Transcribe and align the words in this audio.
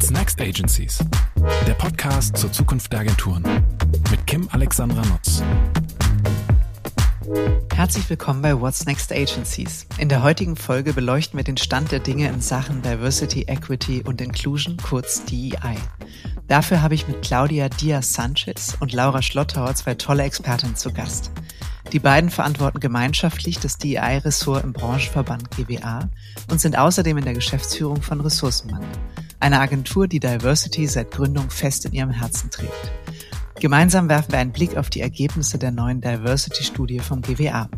What's 0.00 0.10
Next 0.10 0.40
Agencies? 0.40 1.04
Der 1.66 1.74
Podcast 1.74 2.34
zur 2.34 2.50
Zukunft 2.50 2.90
der 2.90 3.00
Agenturen 3.00 3.44
mit 4.10 4.26
Kim 4.26 4.48
Alexandra 4.50 5.02
Nutz. 5.02 5.42
Herzlich 7.74 8.08
willkommen 8.08 8.40
bei 8.40 8.58
What's 8.58 8.86
Next 8.86 9.12
Agencies. 9.12 9.86
In 9.98 10.08
der 10.08 10.22
heutigen 10.22 10.56
Folge 10.56 10.94
beleuchten 10.94 11.36
wir 11.36 11.44
den 11.44 11.58
Stand 11.58 11.92
der 11.92 12.00
Dinge 12.00 12.30
in 12.30 12.40
Sachen 12.40 12.80
Diversity, 12.80 13.42
Equity 13.42 14.02
und 14.02 14.22
Inclusion, 14.22 14.78
kurz 14.78 15.22
DEI. 15.26 15.76
Dafür 16.48 16.80
habe 16.80 16.94
ich 16.94 17.06
mit 17.06 17.20
Claudia 17.20 17.68
Diaz 17.68 18.14
Sanchez 18.14 18.78
und 18.80 18.94
Laura 18.94 19.20
Schlottauer 19.20 19.74
zwei 19.74 19.96
tolle 19.96 20.22
Expertinnen 20.22 20.76
zu 20.76 20.94
Gast. 20.94 21.30
Die 21.92 21.98
beiden 21.98 22.30
verantworten 22.30 22.80
gemeinschaftlich 22.80 23.58
das 23.58 23.76
DEI-Ressort 23.76 24.64
im 24.64 24.72
Branchenverband 24.72 25.50
GWA 25.50 26.08
und 26.50 26.58
sind 26.58 26.78
außerdem 26.78 27.18
in 27.18 27.24
der 27.24 27.34
Geschäftsführung 27.34 28.00
von 28.00 28.22
Ressourcenmangel, 28.22 28.88
einer 29.40 29.60
Agentur, 29.60 30.06
die 30.06 30.20
Diversity 30.20 30.86
seit 30.86 31.10
Gründung 31.10 31.50
fest 31.50 31.86
in 31.86 31.92
ihrem 31.92 32.10
Herzen 32.10 32.50
trägt. 32.50 32.99
Gemeinsam 33.60 34.08
werfen 34.08 34.32
wir 34.32 34.38
einen 34.38 34.52
Blick 34.52 34.78
auf 34.78 34.88
die 34.88 35.02
Ergebnisse 35.02 35.58
der 35.58 35.70
neuen 35.70 36.00
Diversity-Studie 36.00 37.00
vom 37.00 37.20
GWA. 37.20 37.68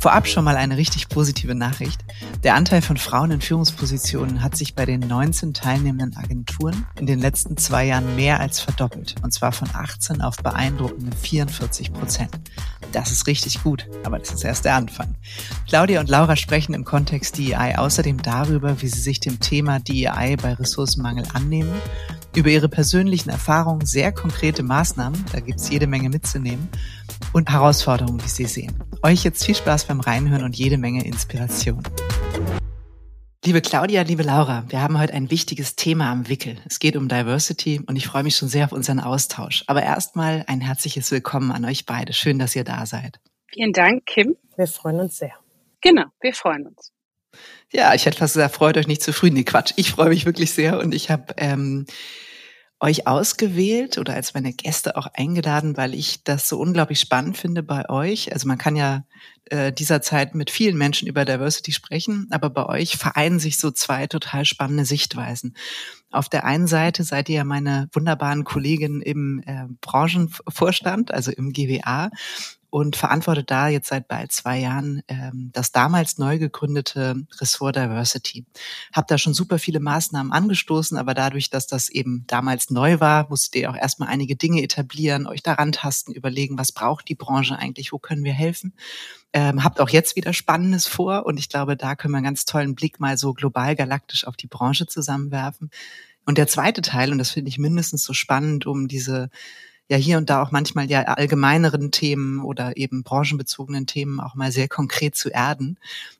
Vorab 0.00 0.26
schon 0.26 0.42
mal 0.42 0.56
eine 0.56 0.78
richtig 0.78 1.10
positive 1.10 1.54
Nachricht. 1.54 2.02
Der 2.44 2.54
Anteil 2.54 2.80
von 2.80 2.96
Frauen 2.96 3.32
in 3.32 3.42
Führungspositionen 3.42 4.42
hat 4.42 4.56
sich 4.56 4.74
bei 4.74 4.86
den 4.86 5.00
19 5.00 5.52
teilnehmenden 5.52 6.16
Agenturen 6.16 6.86
in 6.98 7.04
den 7.04 7.18
letzten 7.18 7.58
zwei 7.58 7.84
Jahren 7.84 8.16
mehr 8.16 8.40
als 8.40 8.60
verdoppelt. 8.60 9.16
Und 9.22 9.34
zwar 9.34 9.52
von 9.52 9.68
18 9.70 10.22
auf 10.22 10.38
beeindruckende 10.38 11.14
44 11.14 11.92
Prozent. 11.92 12.30
Das 12.92 13.12
ist 13.12 13.26
richtig 13.26 13.62
gut, 13.62 13.86
aber 14.04 14.18
das 14.18 14.30
ist 14.30 14.44
erst 14.44 14.64
der 14.64 14.76
Anfang. 14.76 15.14
Claudia 15.68 16.00
und 16.00 16.08
Laura 16.08 16.36
sprechen 16.36 16.72
im 16.72 16.86
Kontext 16.86 17.36
DEI 17.36 17.76
außerdem 17.76 18.22
darüber, 18.22 18.80
wie 18.80 18.88
sie 18.88 19.00
sich 19.00 19.20
dem 19.20 19.40
Thema 19.40 19.78
DEI 19.78 20.36
bei 20.40 20.54
Ressourcenmangel 20.54 21.26
annehmen 21.34 21.74
über 22.38 22.50
ihre 22.50 22.68
persönlichen 22.68 23.30
Erfahrungen 23.30 23.84
sehr 23.84 24.12
konkrete 24.12 24.62
Maßnahmen, 24.62 25.24
da 25.32 25.40
gibt's 25.40 25.68
jede 25.70 25.88
Menge 25.88 26.08
mitzunehmen, 26.08 26.68
und 27.32 27.50
Herausforderungen, 27.50 28.18
die 28.18 28.28
sie 28.28 28.44
sehen. 28.44 28.78
Euch 29.02 29.24
jetzt 29.24 29.44
viel 29.44 29.56
Spaß 29.56 29.86
beim 29.86 29.98
Reinhören 29.98 30.44
und 30.44 30.56
jede 30.56 30.78
Menge 30.78 31.04
Inspiration. 31.04 31.82
Liebe 33.44 33.60
Claudia, 33.60 34.02
liebe 34.02 34.22
Laura, 34.22 34.64
wir 34.68 34.80
haben 34.80 34.98
heute 35.00 35.14
ein 35.14 35.30
wichtiges 35.30 35.74
Thema 35.74 36.12
am 36.12 36.28
Wickel. 36.28 36.56
Es 36.64 36.78
geht 36.78 36.96
um 36.96 37.08
Diversity 37.08 37.80
und 37.86 37.96
ich 37.96 38.06
freue 38.06 38.22
mich 38.22 38.36
schon 38.36 38.48
sehr 38.48 38.66
auf 38.66 38.72
unseren 38.72 39.00
Austausch. 39.00 39.64
Aber 39.66 39.82
erstmal 39.82 40.44
ein 40.46 40.60
herzliches 40.60 41.10
Willkommen 41.10 41.50
an 41.50 41.64
euch 41.64 41.86
beide. 41.86 42.12
Schön, 42.12 42.38
dass 42.38 42.54
ihr 42.54 42.64
da 42.64 42.86
seid. 42.86 43.18
Vielen 43.52 43.72
Dank, 43.72 44.06
Kim. 44.06 44.36
Wir 44.56 44.68
freuen 44.68 45.00
uns 45.00 45.18
sehr. 45.18 45.32
Genau, 45.80 46.04
wir 46.20 46.34
freuen 46.34 46.66
uns. 46.66 46.92
Ja, 47.72 47.94
ich 47.94 48.06
hätte 48.06 48.18
fast 48.18 48.34
gesagt, 48.34 48.54
freut 48.54 48.76
euch 48.76 48.86
nicht 48.86 49.02
zu 49.02 49.12
früh. 49.12 49.30
Nee, 49.30 49.44
Quatsch. 49.44 49.72
Ich 49.76 49.90
freue 49.90 50.08
mich 50.10 50.24
wirklich 50.24 50.52
sehr 50.52 50.78
und 50.78 50.94
ich 50.94 51.10
habe 51.10 51.34
ähm, 51.36 51.86
euch 52.80 53.08
ausgewählt 53.08 53.98
oder 53.98 54.14
als 54.14 54.34
meine 54.34 54.52
Gäste 54.52 54.96
auch 54.96 55.08
eingeladen, 55.12 55.76
weil 55.76 55.94
ich 55.94 56.22
das 56.22 56.48
so 56.48 56.58
unglaublich 56.58 57.00
spannend 57.00 57.36
finde 57.36 57.62
bei 57.64 57.88
euch. 57.88 58.32
Also 58.32 58.46
man 58.46 58.58
kann 58.58 58.76
ja 58.76 59.04
äh, 59.46 59.72
dieser 59.72 60.00
Zeit 60.00 60.34
mit 60.36 60.50
vielen 60.50 60.78
Menschen 60.78 61.08
über 61.08 61.24
Diversity 61.24 61.72
sprechen, 61.72 62.28
aber 62.30 62.50
bei 62.50 62.66
euch 62.66 62.96
vereinen 62.96 63.40
sich 63.40 63.58
so 63.58 63.72
zwei 63.72 64.06
total 64.06 64.44
spannende 64.44 64.84
Sichtweisen. 64.84 65.56
Auf 66.10 66.28
der 66.28 66.44
einen 66.44 66.68
Seite 66.68 67.02
seid 67.02 67.28
ihr 67.28 67.36
ja 67.36 67.44
meine 67.44 67.88
wunderbaren 67.92 68.44
Kolleginnen 68.44 69.02
im 69.02 69.42
äh, 69.44 69.64
Branchenvorstand, 69.80 71.12
also 71.12 71.32
im 71.32 71.52
GWA 71.52 72.10
und 72.70 72.96
verantwortet 72.96 73.50
da 73.50 73.68
jetzt 73.68 73.88
seit 73.88 74.08
bald 74.08 74.30
zwei 74.32 74.58
Jahren 74.58 75.02
ähm, 75.08 75.50
das 75.52 75.72
damals 75.72 76.18
neu 76.18 76.38
gegründete 76.38 77.26
Ressort 77.40 77.76
Diversity. 77.76 78.44
Hab 78.92 79.08
da 79.08 79.16
schon 79.16 79.32
super 79.34 79.58
viele 79.58 79.80
Maßnahmen 79.80 80.32
angestoßen, 80.32 80.98
aber 80.98 81.14
dadurch, 81.14 81.48
dass 81.50 81.66
das 81.66 81.88
eben 81.88 82.24
damals 82.26 82.70
neu 82.70 83.00
war, 83.00 83.28
musstet 83.28 83.56
ihr 83.56 83.70
auch 83.70 83.76
erstmal 83.76 84.10
einige 84.10 84.36
Dinge 84.36 84.62
etablieren, 84.62 85.26
euch 85.26 85.42
daran 85.42 85.72
tasten, 85.72 86.12
überlegen, 86.12 86.58
was 86.58 86.72
braucht 86.72 87.08
die 87.08 87.14
Branche 87.14 87.56
eigentlich, 87.56 87.92
wo 87.92 87.98
können 87.98 88.24
wir 88.24 88.34
helfen. 88.34 88.74
Ähm, 89.32 89.64
habt 89.64 89.80
auch 89.80 89.90
jetzt 89.90 90.16
wieder 90.16 90.32
Spannendes 90.32 90.86
vor 90.86 91.26
und 91.26 91.38
ich 91.38 91.48
glaube, 91.48 91.76
da 91.76 91.96
können 91.96 92.12
wir 92.12 92.18
einen 92.18 92.24
ganz 92.24 92.44
tollen 92.44 92.74
Blick 92.74 93.00
mal 93.00 93.16
so 93.16 93.32
global 93.34 93.76
galaktisch 93.76 94.26
auf 94.26 94.36
die 94.36 94.46
Branche 94.46 94.86
zusammenwerfen. 94.86 95.70
Und 96.26 96.36
der 96.36 96.46
zweite 96.46 96.82
Teil, 96.82 97.12
und 97.12 97.18
das 97.18 97.30
finde 97.30 97.48
ich 97.48 97.58
mindestens 97.58 98.04
so 98.04 98.12
spannend, 98.12 98.66
um 98.66 98.88
diese 98.88 99.30
ja 99.88 99.96
hier 99.96 100.18
und 100.18 100.30
da 100.30 100.42
auch 100.42 100.50
manchmal 100.50 100.90
ja 100.90 101.02
allgemeineren 101.02 101.90
Themen 101.90 102.40
oder 102.44 102.76
eben 102.76 103.02
branchenbezogenen 103.02 103.86
Themen 103.86 104.20
auch 104.20 104.34
mal 104.34 104.52
sehr 104.52 104.68
konkret 104.68 105.16
zu 105.16 105.30
erden, 105.30 105.78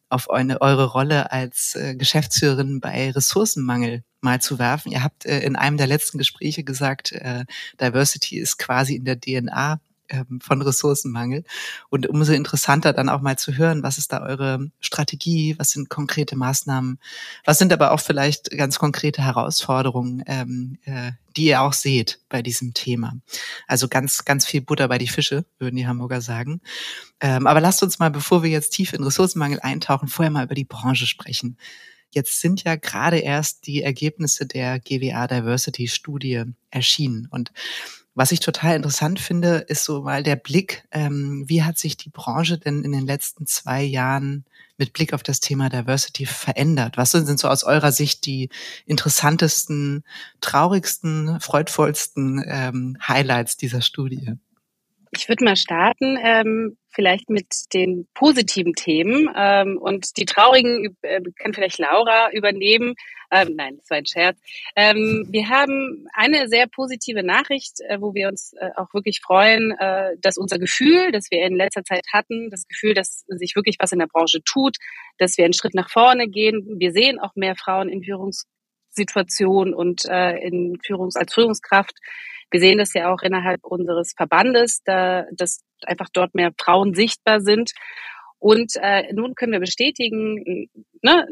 auf 0.09 0.31
eine, 0.31 0.61
eure 0.61 0.87
Rolle 0.87 1.33
als 1.33 1.75
äh, 1.75 1.95
Geschäftsführerin 1.95 2.81
bei 2.81 3.11
Ressourcenmangel 3.11 4.03
mal 4.21 4.41
zu 4.41 4.59
werfen. 4.59 4.91
Ihr 4.91 5.05
habt 5.05 5.27
äh, 5.27 5.41
in 5.41 5.57
einem 5.57 5.77
der 5.77 5.87
letzten 5.87 6.19
Gespräche 6.19 6.65
gesagt, 6.65 7.13
äh, 7.13 7.45
Diversity 7.81 8.39
ist 8.39 8.59
quasi 8.59 8.97
in 8.97 9.05
der 9.05 9.21
DNA 9.21 9.81
ähm, 10.09 10.41
von 10.41 10.63
Ressourcenmangel. 10.63 11.45
Und 11.91 12.07
umso 12.09 12.33
interessanter 12.33 12.93
dann 12.93 13.09
auch 13.09 13.21
mal 13.21 13.39
zu 13.39 13.57
hören, 13.57 13.83
was 13.83 13.99
ist 13.99 14.13
da 14.13 14.23
eure 14.23 14.71
Strategie, 14.81 15.55
was 15.59 15.71
sind 15.71 15.89
konkrete 15.89 16.37
Maßnahmen, 16.37 16.99
was 17.45 17.59
sind 17.59 17.73
aber 17.73 17.93
auch 17.93 18.01
vielleicht 18.01 18.51
ganz 18.51 18.79
konkrete 18.79 19.23
Herausforderungen, 19.23 20.23
ähm, 20.27 20.79
äh, 20.85 21.13
die 21.37 21.47
ihr 21.47 21.63
auch 21.63 21.73
seht 21.73 22.21
bei 22.29 22.43
diesem 22.43 22.75
Thema. 22.75 23.15
Also 23.67 23.89
ganz, 23.89 24.25
ganz 24.25 24.47
viel 24.47 24.61
Butter 24.61 24.89
bei 24.89 24.99
die 24.99 25.09
Fische, 25.09 25.45
würden 25.59 25.77
die 25.77 25.87
Hamburger 25.87 26.21
sagen. 26.21 26.61
Ähm, 27.21 27.47
aber 27.47 27.61
lasst 27.61 27.83
uns 27.83 27.99
mal, 27.99 28.11
bevor 28.11 28.43
wir 28.43 28.51
jetzt 28.51 28.71
tief 28.71 28.93
in 28.93 29.03
Ressourcenmangel 29.03 29.61
eintauchen, 29.61 30.09
vorher 30.09 30.31
mal 30.31 30.45
über 30.45 30.55
die 30.55 30.65
Branche 30.65 31.07
sprechen. 31.07 31.57
Jetzt 32.11 32.41
sind 32.41 32.65
ja 32.65 32.77
gerade 32.77 33.19
erst 33.19 33.67
die 33.67 33.83
Ergebnisse 33.83 34.47
der 34.47 34.81
GWA 34.81 35.27
Diversity 35.27 35.89
Studie 35.89 36.45
erschienen 36.71 37.29
und 37.31 37.53
was 38.19 38.33
ich 38.33 38.41
total 38.41 38.75
interessant 38.75 39.21
finde, 39.21 39.59
ist 39.69 39.85
so 39.85 40.03
mal 40.03 40.25
der 40.25 40.35
Blick, 40.35 40.83
ähm, 40.91 41.45
wie 41.47 41.63
hat 41.63 41.79
sich 41.79 41.97
die 41.97 42.11
Branche 42.11 42.59
denn 42.59 42.83
in 42.83 42.91
den 42.91 43.07
letzten 43.07 43.47
zwei 43.47 43.81
Jahren 43.81 44.45
mit 44.77 44.93
Blick 44.93 45.13
auf 45.13 45.23
das 45.23 45.39
Thema 45.39 45.69
Diversity 45.69 46.27
verändert? 46.27 46.97
Was 46.97 47.13
sind 47.13 47.39
so 47.39 47.47
aus 47.47 47.63
eurer 47.63 47.93
Sicht 47.93 48.27
die 48.27 48.49
interessantesten, 48.87 50.03
traurigsten, 50.41 51.39
freudvollsten 51.39 52.45
ähm, 52.45 52.97
Highlights 53.07 53.57
dieser 53.57 53.83
Studie? 53.83 54.33
Ich 55.13 55.29
würde 55.29 55.45
mal 55.45 55.57
starten, 55.57 56.19
ähm, 56.23 56.77
vielleicht 56.91 57.31
mit 57.31 57.47
den 57.73 58.09
positiven 58.15 58.75
Themen 58.75 59.31
ähm, 59.35 59.79
und 59.79 60.17
die 60.17 60.25
traurigen 60.25 60.97
äh, 61.03 61.21
kann 61.37 61.55
vielleicht 61.55 61.79
Laura 61.79 62.31
übernehmen. 62.33 62.95
Ähm, 63.31 63.55
nein, 63.57 63.77
das 63.79 63.91
war 63.91 63.99
ein 63.99 64.07
Scherz. 64.07 64.39
Ähm, 64.75 65.27
wir 65.31 65.49
haben 65.49 66.07
eine 66.13 66.49
sehr 66.49 66.67
positive 66.67 67.23
Nachricht, 67.23 67.81
äh, 67.89 68.01
wo 68.01 68.15
wir 68.15 68.29
uns 68.29 68.53
äh, 68.55 68.71
auch 68.77 68.93
wirklich 68.95 69.21
freuen, 69.21 69.73
äh, 69.79 70.17
dass 70.21 70.39
unser 70.39 70.59
Gefühl, 70.59 71.13
das 71.13 71.31
wir 71.31 71.45
in 71.45 71.57
letzter 71.57 71.85
Zeit 71.85 72.07
hatten, 72.13 72.51
das 72.51 72.67
Gefühl, 72.67 72.95
dass 72.95 73.25
sich 73.29 73.55
wirklich 73.55 73.77
was 73.79 73.93
in 73.93 73.99
der 73.99 74.07
Branche 74.07 74.43
tut, 74.43 74.77
dass 75.19 75.37
wir 75.37 75.45
einen 75.45 75.55
Schritt 75.55 75.75
nach 75.75 75.91
vorne 75.91 76.29
gehen. 76.29 76.77
Wir 76.79 76.93
sehen 76.93 77.19
auch 77.19 77.35
mehr 77.35 77.55
Frauen 77.55 77.89
in 77.89 78.03
Führungssituationen 78.03 79.75
und 79.75 80.05
äh, 80.07 80.39
in 80.39 80.79
Führungs 80.85 81.17
als 81.17 81.35
Führungskraft. 81.35 81.95
Wir 82.51 82.61
sehen 82.61 82.79
das 82.79 82.95
ja 82.95 83.13
auch 83.13 83.23
innerhalb 83.23 83.65
unseres 83.65 84.13
Verbandes, 84.17 84.83
da, 84.85 85.27
dass 85.33 85.63
einfach 85.85 86.09
dort 86.13 86.35
mehr 86.35 86.53
Frauen 86.59 86.95
sichtbar 86.95 87.41
sind. 87.41 87.73
Und 88.39 88.73
äh, 88.81 89.13
nun 89.13 89.35
können 89.35 89.53
wir 89.53 89.61
bestätigen, 89.61 90.69
ne, 91.03 91.27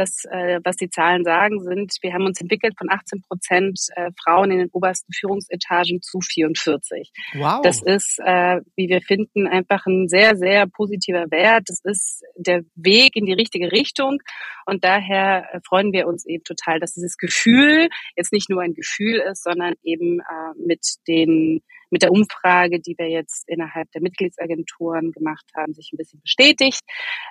das, 0.00 0.24
äh, 0.30 0.60
was 0.64 0.76
die 0.76 0.88
Zahlen 0.88 1.24
sagen, 1.24 1.62
sind, 1.62 1.92
wir 2.00 2.12
haben 2.14 2.24
uns 2.24 2.40
entwickelt 2.40 2.74
von 2.78 2.90
18 2.90 3.22
Prozent 3.22 3.78
äh, 3.96 4.10
Frauen 4.22 4.50
in 4.50 4.58
den 4.58 4.70
obersten 4.72 5.12
Führungsetagen 5.12 6.00
zu 6.00 6.20
44. 6.20 7.10
Wow. 7.34 7.60
Das 7.62 7.82
ist, 7.82 8.18
äh, 8.24 8.60
wie 8.76 8.88
wir 8.88 9.02
finden, 9.02 9.46
einfach 9.46 9.86
ein 9.86 10.08
sehr, 10.08 10.36
sehr 10.36 10.66
positiver 10.66 11.30
Wert. 11.30 11.64
Das 11.66 11.80
ist 11.84 12.22
der 12.36 12.62
Weg 12.74 13.14
in 13.14 13.26
die 13.26 13.34
richtige 13.34 13.70
Richtung. 13.70 14.18
Und 14.66 14.84
daher 14.84 15.48
äh, 15.52 15.60
freuen 15.66 15.92
wir 15.92 16.06
uns 16.06 16.24
eben 16.26 16.44
total, 16.44 16.80
dass 16.80 16.94
dieses 16.94 17.16
Gefühl 17.18 17.88
jetzt 18.16 18.32
nicht 18.32 18.48
nur 18.48 18.62
ein 18.62 18.74
Gefühl 18.74 19.20
ist, 19.20 19.42
sondern 19.42 19.74
eben 19.82 20.20
äh, 20.20 20.66
mit 20.66 20.80
den 21.06 21.62
mit 21.90 22.02
der 22.02 22.12
Umfrage, 22.12 22.80
die 22.80 22.94
wir 22.96 23.08
jetzt 23.08 23.48
innerhalb 23.48 23.90
der 23.92 24.02
Mitgliedsagenturen 24.02 25.12
gemacht 25.12 25.44
haben, 25.56 25.74
sich 25.74 25.90
ein 25.92 25.96
bisschen 25.96 26.20
bestätigt. 26.20 26.80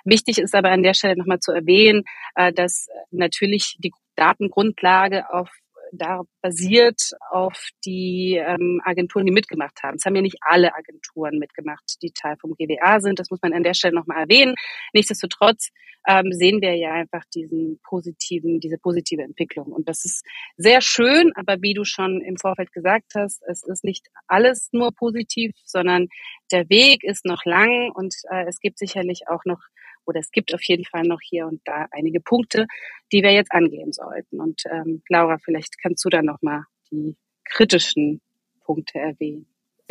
Wichtig 0.04 0.38
ist 0.38 0.54
aber 0.54 0.70
an 0.70 0.82
der 0.82 0.94
Stelle 0.94 1.16
nochmal 1.16 1.40
zu 1.40 1.52
erwähnen, 1.52 2.04
äh, 2.34 2.52
dass 2.52 2.88
natürlich 3.10 3.76
die 3.78 3.92
Datengrundlage 4.16 5.32
auf 5.32 5.50
da 5.92 6.22
basiert 6.42 7.12
auf 7.30 7.68
die 7.84 8.36
ähm, 8.36 8.80
Agenturen, 8.84 9.26
die 9.26 9.32
mitgemacht 9.32 9.82
haben. 9.82 9.96
Es 9.96 10.04
haben 10.04 10.16
ja 10.16 10.22
nicht 10.22 10.38
alle 10.40 10.74
Agenturen 10.74 11.38
mitgemacht, 11.38 11.96
die 12.02 12.12
Teil 12.12 12.36
vom 12.40 12.54
GWA 12.54 13.00
sind. 13.00 13.18
Das 13.18 13.30
muss 13.30 13.40
man 13.42 13.52
an 13.52 13.62
der 13.62 13.74
Stelle 13.74 13.94
nochmal 13.94 14.22
erwähnen. 14.22 14.54
Nichtsdestotrotz 14.92 15.70
ähm, 16.06 16.32
sehen 16.32 16.60
wir 16.60 16.76
ja 16.76 16.92
einfach 16.92 17.24
diesen 17.34 17.80
positiven, 17.82 18.60
diese 18.60 18.78
positive 18.78 19.22
Entwicklung. 19.22 19.66
Und 19.66 19.88
das 19.88 20.04
ist 20.04 20.24
sehr 20.56 20.80
schön, 20.80 21.32
aber 21.34 21.60
wie 21.60 21.74
du 21.74 21.84
schon 21.84 22.20
im 22.20 22.36
Vorfeld 22.36 22.72
gesagt 22.72 23.12
hast, 23.14 23.42
es 23.46 23.62
ist 23.62 23.84
nicht 23.84 24.06
alles 24.26 24.68
nur 24.72 24.92
positiv, 24.92 25.52
sondern 25.64 26.08
der 26.52 26.68
Weg 26.68 27.04
ist 27.04 27.24
noch 27.24 27.44
lang 27.44 27.90
und 27.92 28.14
äh, 28.30 28.46
es 28.48 28.60
gibt 28.60 28.78
sicherlich 28.78 29.28
auch 29.28 29.44
noch 29.44 29.60
oder 30.06 30.20
es 30.20 30.30
gibt 30.30 30.54
auf 30.54 30.62
jeden 30.64 30.84
Fall 30.84 31.02
noch 31.02 31.20
hier 31.22 31.46
und 31.46 31.60
da 31.64 31.86
einige 31.90 32.20
Punkte, 32.20 32.66
die 33.12 33.22
wir 33.22 33.32
jetzt 33.32 33.52
angehen 33.52 33.92
sollten. 33.92 34.40
Und 34.40 34.62
ähm, 34.70 35.02
Laura, 35.08 35.38
vielleicht 35.38 35.78
kannst 35.80 36.04
du 36.04 36.08
da 36.08 36.22
nochmal 36.22 36.64
die 36.90 37.16
kritischen 37.44 38.20
Punkte 38.60 38.98
erwähnen. 38.98 39.46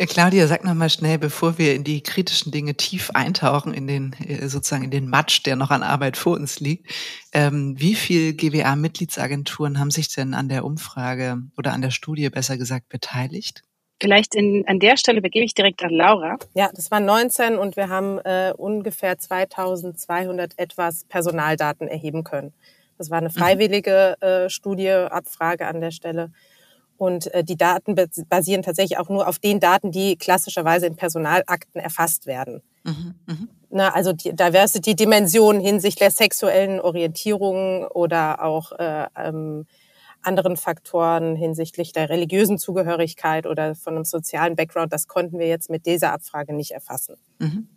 Claudia, 0.06 0.46
sag 0.46 0.64
noch 0.64 0.72
mal 0.72 0.88
schnell, 0.88 1.18
bevor 1.18 1.58
wir 1.58 1.74
in 1.74 1.84
die 1.84 2.02
kritischen 2.02 2.50
Dinge 2.50 2.74
tief 2.74 3.10
eintauchen, 3.10 3.74
in 3.74 3.86
den 3.86 4.14
äh, 4.14 4.48
sozusagen 4.48 4.84
in 4.84 4.90
den 4.90 5.10
Matsch, 5.10 5.44
der 5.44 5.56
noch 5.56 5.70
an 5.70 5.82
Arbeit 5.82 6.16
vor 6.16 6.36
uns 6.36 6.58
liegt. 6.58 6.90
Ähm, 7.32 7.74
wie 7.78 7.94
viel 7.94 8.32
GWA-Mitgliedsagenturen 8.32 9.78
haben 9.78 9.90
sich 9.90 10.08
denn 10.08 10.32
an 10.32 10.48
der 10.48 10.64
Umfrage 10.64 11.42
oder 11.58 11.74
an 11.74 11.82
der 11.82 11.90
Studie 11.90 12.30
besser 12.30 12.56
gesagt 12.56 12.88
beteiligt? 12.88 13.62
Vielleicht 14.00 14.34
in, 14.34 14.66
an 14.66 14.80
der 14.80 14.96
Stelle 14.96 15.20
begebe 15.20 15.44
ich 15.44 15.54
direkt 15.54 15.82
an 15.82 15.90
Laura. 15.90 16.38
Ja, 16.54 16.70
das 16.74 16.90
waren 16.90 17.04
19 17.04 17.58
und 17.58 17.76
wir 17.76 17.88
haben 17.88 18.18
äh, 18.20 18.52
ungefähr 18.56 19.18
2200 19.18 20.58
etwas 20.58 21.04
Personaldaten 21.04 21.86
erheben 21.86 22.24
können. 22.24 22.54
Das 22.96 23.10
war 23.10 23.18
eine 23.18 23.28
mhm. 23.28 23.32
freiwillige 23.32 24.16
äh, 24.20 24.48
Studie, 24.48 24.90
Abfrage 24.90 25.66
an 25.66 25.80
der 25.80 25.90
Stelle. 25.90 26.32
Und 26.96 27.32
äh, 27.32 27.42
die 27.42 27.56
Daten 27.56 27.94
basieren 28.28 28.62
tatsächlich 28.62 28.98
auch 28.98 29.08
nur 29.08 29.26
auf 29.26 29.38
den 29.38 29.58
Daten, 29.58 29.90
die 29.90 30.16
klassischerweise 30.16 30.86
in 30.86 30.96
Personalakten 30.96 31.80
erfasst 31.80 32.26
werden. 32.26 32.62
Mhm, 32.84 33.14
mh. 33.26 33.36
Na, 33.70 33.94
also 33.94 34.12
die 34.12 34.34
Diversity-Dimension 34.34 35.60
hinsichtlich 35.60 36.00
der 36.00 36.10
sexuellen 36.10 36.80
Orientierung 36.80 37.86
oder 37.86 38.42
auch 38.42 38.72
äh, 38.72 39.06
ähm, 39.16 39.66
anderen 40.22 40.56
Faktoren 40.56 41.36
hinsichtlich 41.36 41.92
der 41.92 42.08
religiösen 42.08 42.58
Zugehörigkeit 42.58 43.46
oder 43.46 43.74
von 43.74 43.94
einem 43.94 44.04
sozialen 44.04 44.56
Background, 44.56 44.92
das 44.92 45.06
konnten 45.08 45.38
wir 45.38 45.48
jetzt 45.48 45.70
mit 45.70 45.86
dieser 45.86 46.12
Abfrage 46.12 46.54
nicht 46.54 46.72
erfassen. 46.72 47.16
Mhm. 47.38 47.68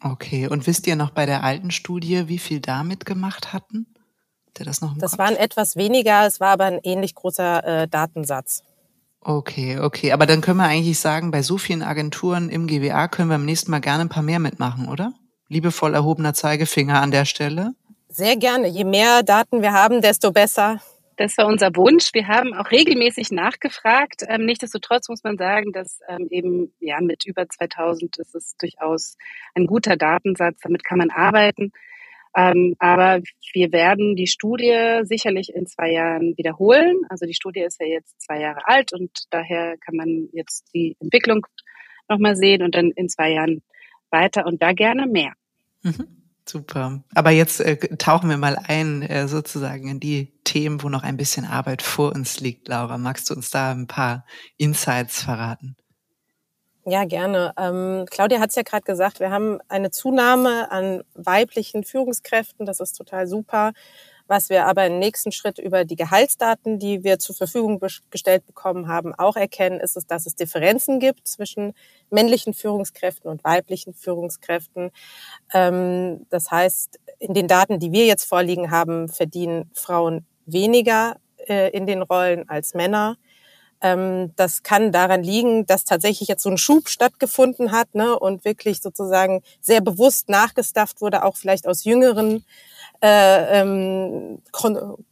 Okay, 0.00 0.48
und 0.48 0.66
wisst 0.66 0.86
ihr 0.86 0.96
noch 0.96 1.10
bei 1.10 1.26
der 1.26 1.44
alten 1.44 1.70
Studie, 1.70 2.28
wie 2.28 2.38
viel 2.38 2.60
damit 2.60 3.06
gemacht 3.06 3.52
hatten? 3.52 3.86
der 4.58 4.66
das 4.66 4.80
noch 4.82 4.92
im 4.92 4.98
Das 4.98 5.12
Kopf? 5.12 5.18
waren 5.20 5.36
etwas 5.36 5.76
weniger, 5.76 6.26
es 6.26 6.38
war 6.38 6.48
aber 6.50 6.64
ein 6.64 6.78
ähnlich 6.82 7.14
großer 7.14 7.64
äh, 7.82 7.88
Datensatz. 7.88 8.62
Okay, 9.20 9.78
okay. 9.78 10.12
Aber 10.12 10.26
dann 10.26 10.40
können 10.40 10.58
wir 10.58 10.66
eigentlich 10.66 10.98
sagen, 10.98 11.30
bei 11.30 11.42
so 11.42 11.56
vielen 11.56 11.82
Agenturen 11.82 12.50
im 12.50 12.66
GWA 12.66 13.08
können 13.08 13.28
wir 13.28 13.36
am 13.36 13.44
nächsten 13.44 13.70
Mal 13.70 13.80
gerne 13.80 14.02
ein 14.04 14.08
paar 14.08 14.22
mehr 14.22 14.40
mitmachen, 14.40 14.88
oder? 14.88 15.14
Liebevoll 15.48 15.94
erhobener 15.94 16.34
Zeigefinger 16.34 17.00
an 17.00 17.12
der 17.12 17.24
Stelle. 17.24 17.72
Sehr 18.08 18.36
gerne. 18.36 18.66
Je 18.68 18.84
mehr 18.84 19.22
Daten 19.22 19.62
wir 19.62 19.72
haben, 19.72 20.02
desto 20.02 20.32
besser. 20.32 20.80
Das 21.16 21.36
war 21.38 21.46
unser 21.46 21.74
Wunsch. 21.76 22.10
Wir 22.14 22.28
haben 22.28 22.54
auch 22.54 22.70
regelmäßig 22.70 23.30
nachgefragt. 23.30 24.24
Ähm, 24.28 24.46
nichtsdestotrotz 24.46 25.08
muss 25.08 25.22
man 25.22 25.36
sagen, 25.36 25.72
dass 25.72 26.00
ähm, 26.08 26.28
eben 26.30 26.72
ja 26.80 27.00
mit 27.00 27.26
über 27.26 27.48
2000 27.48 28.18
ist 28.18 28.34
es 28.34 28.56
durchaus 28.56 29.16
ein 29.54 29.66
guter 29.66 29.96
Datensatz. 29.96 30.58
Damit 30.62 30.84
kann 30.84 30.98
man 30.98 31.10
arbeiten. 31.10 31.72
Ähm, 32.34 32.76
aber 32.78 33.20
wir 33.52 33.72
werden 33.72 34.16
die 34.16 34.26
Studie 34.26 35.00
sicherlich 35.02 35.54
in 35.54 35.66
zwei 35.66 35.92
Jahren 35.92 36.34
wiederholen. 36.36 37.02
Also 37.10 37.26
die 37.26 37.34
Studie 37.34 37.60
ist 37.60 37.78
ja 37.80 37.86
jetzt 37.86 38.20
zwei 38.22 38.40
Jahre 38.40 38.66
alt 38.66 38.92
und 38.92 39.10
daher 39.30 39.76
kann 39.78 39.96
man 39.96 40.28
jetzt 40.32 40.64
die 40.74 40.96
Entwicklung 40.98 41.46
nochmal 42.08 42.36
sehen 42.36 42.62
und 42.62 42.74
dann 42.74 42.90
in 42.90 43.08
zwei 43.08 43.32
Jahren 43.32 43.62
weiter 44.10 44.46
und 44.46 44.62
da 44.62 44.72
gerne 44.72 45.06
mehr. 45.06 45.34
Mhm. 45.82 46.21
Super. 46.52 47.02
Aber 47.14 47.30
jetzt 47.30 47.60
äh, 47.60 47.78
tauchen 47.96 48.28
wir 48.28 48.36
mal 48.36 48.58
ein 48.66 49.00
äh, 49.00 49.26
sozusagen 49.26 49.88
in 49.88 50.00
die 50.00 50.34
Themen, 50.44 50.82
wo 50.82 50.90
noch 50.90 51.02
ein 51.02 51.16
bisschen 51.16 51.46
Arbeit 51.46 51.80
vor 51.80 52.14
uns 52.14 52.40
liegt. 52.40 52.68
Laura, 52.68 52.98
magst 52.98 53.30
du 53.30 53.34
uns 53.34 53.48
da 53.48 53.70
ein 53.70 53.86
paar 53.86 54.26
Insights 54.58 55.22
verraten? 55.22 55.76
Ja, 56.84 57.06
gerne. 57.06 57.54
Ähm, 57.56 58.04
Claudia 58.10 58.38
hat 58.38 58.50
es 58.50 58.56
ja 58.56 58.64
gerade 58.64 58.82
gesagt, 58.82 59.18
wir 59.18 59.30
haben 59.30 59.60
eine 59.68 59.90
Zunahme 59.92 60.70
an 60.70 61.04
weiblichen 61.14 61.84
Führungskräften. 61.84 62.66
Das 62.66 62.80
ist 62.80 62.98
total 62.98 63.26
super. 63.26 63.72
Was 64.26 64.48
wir 64.48 64.66
aber 64.66 64.86
im 64.86 64.98
nächsten 64.98 65.32
Schritt 65.32 65.58
über 65.58 65.84
die 65.84 65.96
Gehaltsdaten, 65.96 66.78
die 66.78 67.04
wir 67.04 67.18
zur 67.18 67.34
Verfügung 67.34 67.80
gestellt 68.10 68.46
bekommen 68.46 68.88
haben, 68.88 69.14
auch 69.14 69.36
erkennen, 69.36 69.80
ist 69.80 69.96
es, 69.96 70.06
dass 70.06 70.26
es 70.26 70.34
Differenzen 70.34 71.00
gibt 71.00 71.26
zwischen 71.28 71.74
männlichen 72.10 72.54
Führungskräften 72.54 73.30
und 73.30 73.44
weiblichen 73.44 73.94
Führungskräften. 73.94 74.90
Ähm, 75.52 76.26
das 76.30 76.50
heißt, 76.50 76.98
in 77.18 77.34
den 77.34 77.48
Daten, 77.48 77.78
die 77.78 77.92
wir 77.92 78.06
jetzt 78.06 78.24
vorliegen 78.24 78.70
haben, 78.70 79.08
verdienen 79.08 79.70
Frauen 79.74 80.26
weniger 80.46 81.16
äh, 81.48 81.70
in 81.70 81.86
den 81.86 82.02
Rollen 82.02 82.48
als 82.48 82.74
Männer. 82.74 83.16
Ähm, 83.80 84.32
das 84.36 84.62
kann 84.62 84.92
daran 84.92 85.22
liegen, 85.22 85.66
dass 85.66 85.84
tatsächlich 85.84 86.28
jetzt 86.28 86.42
so 86.42 86.50
ein 86.50 86.58
Schub 86.58 86.88
stattgefunden 86.88 87.72
hat 87.72 87.94
ne, 87.94 88.18
und 88.18 88.44
wirklich 88.44 88.80
sozusagen 88.80 89.42
sehr 89.60 89.80
bewusst 89.80 90.28
nachgestafft 90.28 91.00
wurde, 91.00 91.24
auch 91.24 91.36
vielleicht 91.36 91.66
aus 91.66 91.84
jüngeren 91.84 92.44
äh, 93.02 93.60
ähm, 93.60 94.42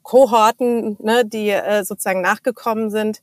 Kohorten, 0.02 0.96
ne, 1.00 1.24
die 1.24 1.50
äh, 1.50 1.84
sozusagen 1.84 2.20
nachgekommen 2.20 2.90
sind. 2.90 3.20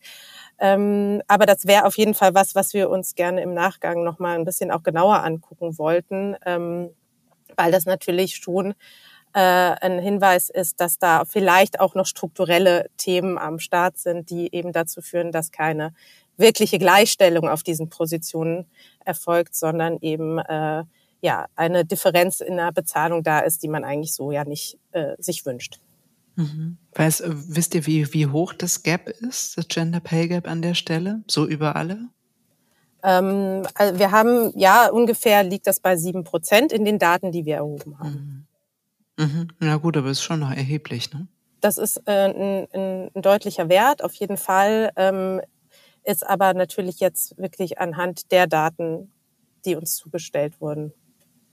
Ähm, 0.60 1.22
aber 1.28 1.46
das 1.46 1.68
wäre 1.68 1.86
auf 1.86 1.98
jeden 1.98 2.14
Fall 2.14 2.34
was, 2.34 2.56
was 2.56 2.74
wir 2.74 2.90
uns 2.90 3.16
gerne 3.16 3.42
im 3.42 3.54
Nachgang 3.54 4.04
nochmal 4.04 4.38
ein 4.38 4.46
bisschen 4.46 4.72
auch 4.72 4.84
genauer 4.84 5.24
angucken 5.24 5.78
wollten, 5.78 6.36
ähm, 6.46 6.90
weil 7.56 7.72
das 7.72 7.86
natürlich 7.86 8.36
schon 8.36 8.74
äh, 9.34 9.40
ein 9.40 10.00
Hinweis 10.00 10.50
ist, 10.50 10.82
dass 10.82 10.98
da 10.98 11.24
vielleicht 11.26 11.80
auch 11.80 11.96
noch 11.96 12.06
strukturelle 12.06 12.90
Themen 12.98 13.38
am 13.38 13.60
Start 13.60 13.98
sind, 13.98 14.30
die 14.32 14.54
eben 14.54 14.74
dazu 14.74 15.02
führen, 15.02 15.32
dass 15.32 15.52
keine 15.52 15.94
wirkliche 16.38 16.80
Gleichstellung 16.80 17.48
auf 17.48 17.64
diesen 17.64 17.90
Positionen 17.90 18.66
erfolgt, 19.06 19.56
sondern 19.56 19.98
eben 20.02 20.40
äh, 20.40 20.84
ja 21.22 21.48
eine 21.56 21.86
Differenz 21.86 22.40
in 22.40 22.58
der 22.58 22.72
Bezahlung 22.72 23.24
da 23.24 23.40
ist, 23.40 23.64
die 23.64 23.68
man 23.68 23.84
eigentlich 23.84 24.14
so 24.14 24.32
ja 24.32 24.46
nicht 24.46 24.78
äh, 24.92 25.16
sich 25.20 25.46
wünscht. 25.46 25.80
Mhm. 26.36 26.78
Weiß, 26.94 27.22
äh, 27.22 27.30
wisst 27.32 27.74
ihr, 27.76 27.86
wie, 27.86 28.14
wie 28.14 28.28
hoch 28.28 28.54
das 28.54 28.84
Gap 28.84 29.10
ist, 29.10 29.58
das 29.58 29.68
Gender 29.68 30.00
Pay 30.00 30.28
Gap 30.28 30.48
an 30.48 30.62
der 30.62 30.76
Stelle? 30.76 31.24
So 31.28 31.48
über 31.48 31.76
alle? 31.76 32.10
Ähm, 33.04 33.64
also 33.74 33.98
wir 34.00 34.12
haben, 34.12 34.52
ja, 34.56 34.90
ungefähr 34.90 35.44
liegt 35.44 35.68
das 35.68 35.80
bei 35.80 35.98
sieben 35.98 36.24
Prozent 36.24 36.72
in 36.72 36.86
den 36.86 37.00
Daten, 37.00 37.32
die 37.32 37.46
wir 37.46 37.56
erhoben 37.58 37.98
haben. 38.00 38.48
Mhm. 39.18 39.26
Mhm. 39.26 39.48
Ja 39.62 39.78
gut, 39.78 39.98
aber 39.98 40.10
es 40.10 40.20
ist 40.20 40.24
schon 40.24 40.40
noch 40.40 40.52
erheblich, 40.52 41.12
ne? 41.12 41.28
Das 41.60 41.80
ist 41.80 41.98
äh, 42.06 42.12
ein, 42.12 42.68
ein, 42.72 43.12
ein 43.16 43.22
deutlicher 43.24 43.68
Wert, 43.68 44.04
auf 44.04 44.14
jeden 44.14 44.38
Fall. 44.38 44.92
Ähm, 44.96 45.42
ist 46.04 46.26
aber 46.26 46.54
natürlich 46.54 47.00
jetzt 47.00 47.38
wirklich 47.38 47.80
anhand 47.80 48.32
der 48.32 48.48
Daten, 48.48 49.12
die 49.66 49.76
uns 49.76 49.96
zugestellt 49.96 50.62
wurden, 50.62 50.94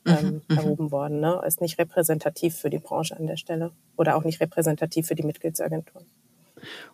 ähm, 0.07 0.43
mhm, 0.49 0.57
erhoben 0.57 0.91
worden. 0.91 1.21
Ne? 1.21 1.41
Ist 1.47 1.61
nicht 1.61 1.79
repräsentativ 1.79 2.57
für 2.57 2.71
die 2.71 2.79
Branche 2.79 3.17
an 3.17 3.27
der 3.27 3.37
Stelle 3.37 3.73
oder 3.97 4.17
auch 4.17 4.25
nicht 4.25 4.41
repräsentativ 4.41 5.07
für 5.07 5.15
die 5.15 5.25
Mitgliedsagenturen. 5.25 6.07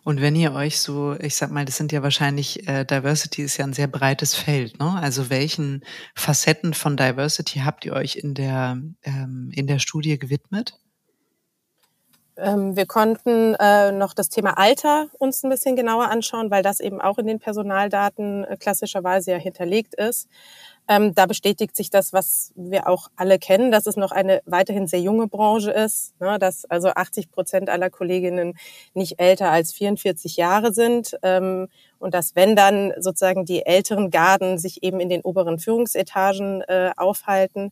Und 0.03 0.21
wenn 0.21 0.35
ihr 0.35 0.53
euch 0.53 0.79
so, 0.79 1.15
ich 1.19 1.35
sag 1.35 1.51
mal, 1.51 1.65
das 1.65 1.77
sind 1.77 1.91
ja 1.91 2.03
wahrscheinlich, 2.03 2.67
äh, 2.67 2.83
Diversity 2.85 3.43
ist 3.43 3.57
ja 3.57 3.65
ein 3.65 3.73
sehr 3.73 3.87
breites 3.87 4.35
Feld, 4.35 4.79
ne? 4.79 4.99
Also 5.01 5.29
welchen 5.29 5.83
Facetten 6.15 6.73
von 6.73 6.97
Diversity 6.97 7.59
habt 7.59 7.85
ihr 7.85 7.93
euch 7.93 8.17
in 8.17 8.33
der, 8.33 8.81
ähm, 9.03 9.51
in 9.53 9.67
der 9.67 9.79
Studie 9.79 10.19
gewidmet? 10.19 10.77
Ähm, 12.37 12.75
wir 12.75 12.85
konnten 12.85 13.55
äh, 13.55 13.91
noch 13.91 14.13
das 14.13 14.29
Thema 14.29 14.57
Alter 14.57 15.09
uns 15.19 15.43
ein 15.43 15.49
bisschen 15.49 15.75
genauer 15.75 16.09
anschauen, 16.09 16.49
weil 16.49 16.63
das 16.63 16.79
eben 16.79 17.01
auch 17.01 17.17
in 17.17 17.27
den 17.27 17.39
Personaldaten 17.39 18.45
äh, 18.45 18.57
klassischerweise 18.57 19.31
ja 19.31 19.37
hinterlegt 19.37 19.93
ist. 19.95 20.27
Ähm, 20.91 21.15
da 21.15 21.25
bestätigt 21.25 21.73
sich 21.77 21.89
das, 21.89 22.11
was 22.11 22.51
wir 22.57 22.89
auch 22.89 23.07
alle 23.15 23.39
kennen, 23.39 23.71
dass 23.71 23.87
es 23.87 23.95
noch 23.95 24.11
eine 24.11 24.41
weiterhin 24.45 24.87
sehr 24.87 24.99
junge 24.99 25.27
Branche 25.27 25.71
ist, 25.71 26.19
ne, 26.19 26.37
dass 26.37 26.65
also 26.65 26.89
80 26.89 27.31
Prozent 27.31 27.69
aller 27.69 27.89
Kolleginnen 27.89 28.57
nicht 28.93 29.17
älter 29.17 29.51
als 29.51 29.71
44 29.71 30.35
Jahre 30.35 30.73
sind. 30.73 31.17
Ähm, 31.23 31.69
und 31.97 32.13
dass 32.13 32.35
wenn 32.35 32.57
dann 32.57 32.91
sozusagen 32.99 33.45
die 33.45 33.65
älteren 33.65 34.09
Garden 34.09 34.57
sich 34.57 34.83
eben 34.83 34.99
in 34.99 35.07
den 35.07 35.21
oberen 35.21 35.59
Führungsetagen 35.59 36.61
äh, 36.63 36.91
aufhalten, 36.97 37.71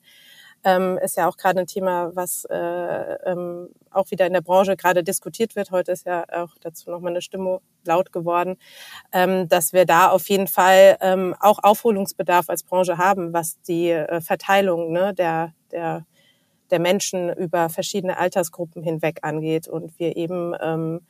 ähm, 0.64 0.98
ist 1.02 1.18
ja 1.18 1.28
auch 1.28 1.38
gerade 1.38 1.60
ein 1.60 1.68
Thema, 1.68 2.16
was 2.16 2.46
äh, 2.46 2.56
ähm, 2.56 3.70
auch 3.92 4.12
wieder 4.12 4.28
in 4.28 4.34
der 4.34 4.42
Branche 4.42 4.76
gerade 4.76 5.04
diskutiert 5.04 5.56
wird. 5.56 5.72
Heute 5.72 5.92
ist 5.92 6.06
ja 6.06 6.26
auch 6.32 6.56
dazu 6.62 6.90
nochmal 6.90 7.12
eine 7.12 7.22
Stimme 7.22 7.62
laut 7.86 8.12
geworden, 8.12 8.58
ähm, 9.12 9.48
dass 9.48 9.74
wir 9.74 9.86
da 9.86 10.10
auf 10.10 10.30
jeden 10.30 10.48
Fall 10.48 10.98
ähm, 11.02 11.36
auch 11.40 11.60
Aufholungsbedarf 11.64 12.50
als 12.50 12.64
Branche 12.64 12.98
haben, 12.98 13.34
was 13.34 13.62
die 13.62 13.90
äh, 13.90 14.22
Verteilung 14.22 14.92
ne, 14.92 15.14
der, 15.14 15.54
der, 15.72 16.06
der 16.72 16.80
Menschen 16.80 17.34
über 17.34 17.70
verschiedene 17.70 18.18
Altersgruppen 18.18 18.84
hinweg 18.84 19.20
angeht 19.22 19.68
und 19.68 19.98
wir 20.00 20.18
eben 20.18 20.54
ähm, 20.62 21.02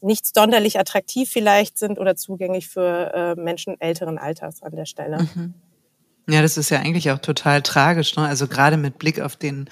nicht 0.00 0.26
sonderlich 0.34 0.78
attraktiv 0.78 1.30
vielleicht 1.30 1.78
sind 1.78 1.98
oder 1.98 2.16
zugänglich 2.16 2.68
für 2.68 3.12
äh, 3.14 3.40
Menschen 3.40 3.80
älteren 3.80 4.18
Alters 4.18 4.62
an 4.62 4.74
der 4.76 4.84
Stelle. 4.84 5.18
Mhm. 5.34 5.54
Ja, 6.28 6.42
das 6.42 6.56
ist 6.56 6.70
ja 6.70 6.80
eigentlich 6.80 7.10
auch 7.12 7.20
total 7.20 7.62
tragisch. 7.62 8.16
Ne? 8.16 8.26
Also 8.26 8.48
gerade 8.48 8.76
mit 8.76 8.98
Blick 8.98 9.20
auf 9.20 9.36
den 9.36 9.70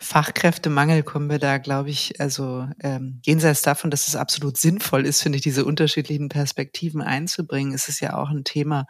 Fachkräftemangel 0.00 1.04
kommen 1.04 1.30
wir 1.30 1.38
da, 1.38 1.58
glaube 1.58 1.90
ich, 1.90 2.20
also 2.20 2.68
ähm, 2.80 3.20
jenseits 3.24 3.62
davon, 3.62 3.90
dass 3.90 4.08
es 4.08 4.16
absolut 4.16 4.56
sinnvoll 4.58 5.06
ist, 5.06 5.22
finde 5.22 5.36
ich, 5.36 5.42
diese 5.42 5.64
unterschiedlichen 5.64 6.28
Perspektiven 6.28 7.00
einzubringen, 7.00 7.72
ist 7.72 7.88
es 7.88 8.00
ja 8.00 8.16
auch 8.16 8.30
ein 8.30 8.42
Thema, 8.44 8.86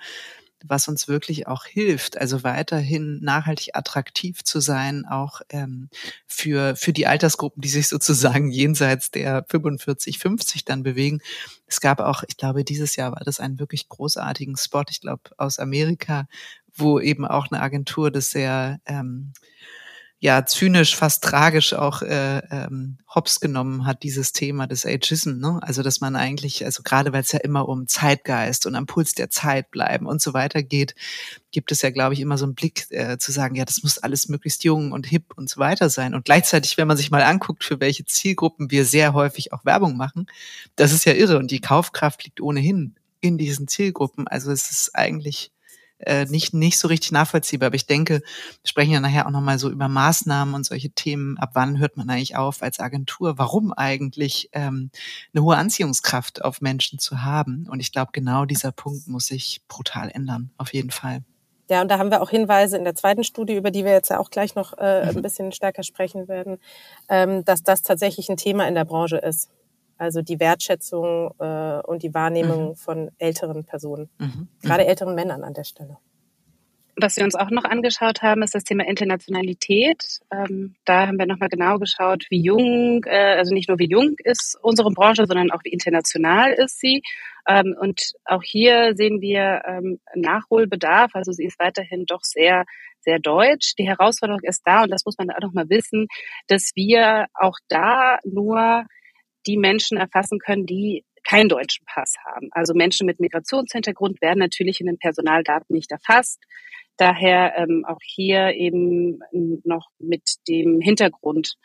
was 0.66 0.88
uns 0.88 1.06
wirklich 1.06 1.46
auch 1.46 1.66
hilft, 1.66 2.16
also 2.16 2.42
weiterhin 2.42 3.20
nachhaltig 3.22 3.76
attraktiv 3.76 4.42
zu 4.42 4.60
sein, 4.60 5.04
auch 5.04 5.42
ähm, 5.50 5.90
für, 6.26 6.74
für 6.74 6.94
die 6.94 7.06
Altersgruppen, 7.06 7.60
die 7.60 7.68
sich 7.68 7.88
sozusagen 7.88 8.50
jenseits 8.50 9.10
der 9.10 9.44
45, 9.48 10.18
50 10.18 10.64
dann 10.64 10.82
bewegen. 10.82 11.20
Es 11.66 11.80
gab 11.80 12.00
auch, 12.00 12.22
ich 12.26 12.38
glaube, 12.38 12.64
dieses 12.64 12.96
Jahr 12.96 13.12
war 13.12 13.22
das 13.24 13.40
ein 13.40 13.58
wirklich 13.58 13.88
großartigen 13.88 14.56
Spot, 14.56 14.84
ich 14.88 15.02
glaube, 15.02 15.30
aus 15.36 15.58
Amerika, 15.58 16.26
wo 16.74 17.00
eben 17.00 17.26
auch 17.26 17.50
eine 17.50 17.60
Agentur 17.60 18.10
das 18.10 18.30
sehr 18.30 18.80
ähm, 18.86 19.32
ja 20.24 20.46
zynisch, 20.46 20.96
fast 20.96 21.22
tragisch 21.22 21.74
auch 21.74 22.00
äh, 22.00 22.38
ähm, 22.50 22.96
hops 23.14 23.40
genommen 23.40 23.84
hat, 23.84 24.02
dieses 24.02 24.32
Thema 24.32 24.66
des 24.66 24.86
Ageism. 24.86 25.38
Ne? 25.38 25.58
Also 25.60 25.82
dass 25.82 26.00
man 26.00 26.16
eigentlich, 26.16 26.64
also 26.64 26.82
gerade 26.82 27.12
weil 27.12 27.20
es 27.20 27.32
ja 27.32 27.40
immer 27.40 27.68
um 27.68 27.88
Zeitgeist 27.88 28.64
und 28.64 28.74
am 28.74 28.86
Puls 28.86 29.12
der 29.12 29.28
Zeit 29.28 29.70
bleiben 29.70 30.06
und 30.06 30.22
so 30.22 30.32
weiter 30.32 30.62
geht, 30.62 30.94
gibt 31.50 31.72
es 31.72 31.82
ja, 31.82 31.90
glaube 31.90 32.14
ich, 32.14 32.20
immer 32.20 32.38
so 32.38 32.46
einen 32.46 32.54
Blick 32.54 32.86
äh, 32.88 33.18
zu 33.18 33.32
sagen, 33.32 33.54
ja, 33.54 33.66
das 33.66 33.82
muss 33.82 33.98
alles 33.98 34.30
möglichst 34.30 34.64
jung 34.64 34.92
und 34.92 35.06
hip 35.06 35.34
und 35.36 35.50
so 35.50 35.60
weiter 35.60 35.90
sein. 35.90 36.14
Und 36.14 36.24
gleichzeitig, 36.24 36.78
wenn 36.78 36.88
man 36.88 36.96
sich 36.96 37.10
mal 37.10 37.22
anguckt, 37.22 37.62
für 37.62 37.78
welche 37.80 38.06
Zielgruppen 38.06 38.70
wir 38.70 38.86
sehr 38.86 39.12
häufig 39.12 39.52
auch 39.52 39.66
Werbung 39.66 39.98
machen, 39.98 40.26
das 40.74 40.92
ist 40.92 41.04
ja 41.04 41.12
irre. 41.12 41.36
Und 41.36 41.50
die 41.50 41.60
Kaufkraft 41.60 42.24
liegt 42.24 42.40
ohnehin 42.40 42.94
in 43.20 43.36
diesen 43.36 43.68
Zielgruppen. 43.68 44.26
Also 44.26 44.50
es 44.50 44.70
ist 44.70 44.94
eigentlich 44.94 45.50
äh, 46.06 46.26
nicht, 46.26 46.54
nicht 46.54 46.78
so 46.78 46.88
richtig 46.88 47.12
nachvollziehbar. 47.12 47.68
Aber 47.68 47.76
ich 47.76 47.86
denke, 47.86 48.20
wir 48.20 48.22
sprechen 48.68 48.92
ja 48.92 49.00
nachher 49.00 49.26
auch 49.26 49.30
nochmal 49.30 49.58
so 49.58 49.70
über 49.70 49.88
Maßnahmen 49.88 50.54
und 50.54 50.64
solche 50.64 50.90
Themen. 50.90 51.38
Ab 51.38 51.50
wann 51.54 51.78
hört 51.78 51.96
man 51.96 52.08
eigentlich 52.10 52.36
auf 52.36 52.62
als 52.62 52.80
Agentur? 52.80 53.38
Warum 53.38 53.72
eigentlich 53.72 54.48
ähm, 54.52 54.90
eine 55.32 55.44
hohe 55.44 55.56
Anziehungskraft 55.56 56.44
auf 56.44 56.60
Menschen 56.60 56.98
zu 56.98 57.22
haben? 57.22 57.66
Und 57.68 57.80
ich 57.80 57.92
glaube, 57.92 58.12
genau 58.12 58.44
dieser 58.44 58.72
Punkt 58.72 59.08
muss 59.08 59.26
sich 59.26 59.62
brutal 59.68 60.10
ändern, 60.10 60.50
auf 60.58 60.72
jeden 60.72 60.90
Fall. 60.90 61.22
Ja, 61.70 61.80
und 61.80 61.88
da 61.88 61.98
haben 61.98 62.10
wir 62.10 62.20
auch 62.20 62.28
Hinweise 62.28 62.76
in 62.76 62.84
der 62.84 62.94
zweiten 62.94 63.24
Studie, 63.24 63.54
über 63.54 63.70
die 63.70 63.84
wir 63.84 63.92
jetzt 63.92 64.10
ja 64.10 64.18
auch 64.18 64.30
gleich 64.30 64.54
noch 64.54 64.76
äh, 64.76 65.08
ein 65.08 65.14
mhm. 65.14 65.22
bisschen 65.22 65.52
stärker 65.52 65.82
sprechen 65.82 66.28
werden, 66.28 66.58
ähm, 67.08 67.44
dass 67.44 67.62
das 67.62 67.82
tatsächlich 67.82 68.28
ein 68.28 68.36
Thema 68.36 68.68
in 68.68 68.74
der 68.74 68.84
Branche 68.84 69.16
ist. 69.16 69.48
Also 69.96 70.22
die 70.22 70.40
Wertschätzung 70.40 71.32
äh, 71.38 71.80
und 71.82 72.02
die 72.02 72.14
Wahrnehmung 72.14 72.70
mhm. 72.70 72.74
von 72.76 73.10
älteren 73.18 73.64
Personen, 73.64 74.10
mhm. 74.18 74.48
gerade 74.62 74.86
älteren 74.86 75.14
Männern 75.14 75.44
an 75.44 75.54
der 75.54 75.64
Stelle. 75.64 75.98
Was 76.96 77.16
wir 77.16 77.24
uns 77.24 77.34
auch 77.34 77.50
noch 77.50 77.64
angeschaut 77.64 78.22
haben, 78.22 78.42
ist 78.42 78.54
das 78.54 78.62
Thema 78.62 78.86
Internationalität. 78.86 80.20
Ähm, 80.30 80.76
da 80.84 81.08
haben 81.08 81.18
wir 81.18 81.26
nochmal 81.26 81.48
genau 81.48 81.78
geschaut, 81.78 82.26
wie 82.30 82.40
jung, 82.40 83.02
äh, 83.04 83.34
also 83.36 83.52
nicht 83.52 83.68
nur 83.68 83.80
wie 83.80 83.88
jung 83.88 84.14
ist 84.22 84.56
unsere 84.62 84.90
Branche, 84.90 85.26
sondern 85.26 85.50
auch 85.50 85.64
wie 85.64 85.70
international 85.70 86.52
ist 86.52 86.78
sie. 86.78 87.02
Ähm, 87.48 87.74
und 87.78 88.12
auch 88.24 88.44
hier 88.44 88.94
sehen 88.94 89.20
wir 89.20 89.62
ähm, 89.66 89.98
Nachholbedarf. 90.14 91.10
Also 91.14 91.32
sie 91.32 91.46
ist 91.46 91.58
weiterhin 91.58 92.06
doch 92.06 92.22
sehr, 92.22 92.64
sehr 93.00 93.18
deutsch. 93.18 93.74
Die 93.76 93.88
Herausforderung 93.88 94.42
ist 94.42 94.62
da, 94.64 94.84
und 94.84 94.90
das 94.90 95.04
muss 95.04 95.18
man 95.18 95.30
auch 95.30 95.40
nochmal 95.40 95.68
wissen, 95.68 96.06
dass 96.46 96.70
wir 96.76 97.26
auch 97.34 97.58
da 97.66 98.18
nur 98.24 98.86
die 99.46 99.56
Menschen 99.56 99.98
erfassen 99.98 100.38
können, 100.38 100.66
die 100.66 101.04
keinen 101.24 101.48
deutschen 101.48 101.84
Pass 101.86 102.14
haben. 102.24 102.48
Also 102.52 102.74
Menschen 102.74 103.06
mit 103.06 103.18
Migrationshintergrund 103.18 104.20
werden 104.20 104.38
natürlich 104.38 104.80
in 104.80 104.86
den 104.86 104.98
Personaldaten 104.98 105.74
nicht 105.74 105.90
erfasst. 105.90 106.40
Daher 106.96 107.56
ähm, 107.56 107.84
auch 107.86 107.98
hier 108.02 108.52
eben 108.52 109.18
noch 109.64 109.88
mit 109.98 110.22
dem 110.46 110.80
Hintergrund 110.80 111.56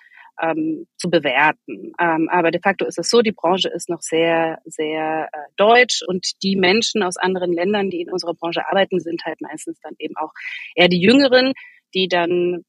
ähm, 0.42 0.88
zu 0.98 1.10
bewerten. 1.10 1.94
Ähm, 2.00 2.30
aber 2.32 2.52
de 2.52 2.62
facto 2.62 2.86
ist 2.86 2.98
es 2.98 3.10
so, 3.10 3.22
die 3.22 3.34
Branche 3.34 3.70
ist 3.70 3.90
noch 3.90 4.02
sehr, 4.02 4.60
sehr 4.66 5.30
äh, 5.32 5.38
deutsch 5.58 6.02
und 6.08 6.42
die 6.44 6.56
Menschen 6.56 7.04
aus 7.04 7.18
anderen 7.18 7.54
Ländern, 7.54 7.90
die 7.90 8.02
in 8.02 8.12
unserer 8.12 8.34
Branche 8.34 8.68
arbeiten, 8.68 9.00
sind 9.00 9.24
halt 9.26 9.42
meistens 9.42 9.80
dann 9.82 9.94
eben 10.00 10.16
auch 10.16 10.32
eher 10.76 10.88
die 10.88 11.02
Jüngeren, 11.02 11.54
die 11.94 12.08
dann 12.08 12.64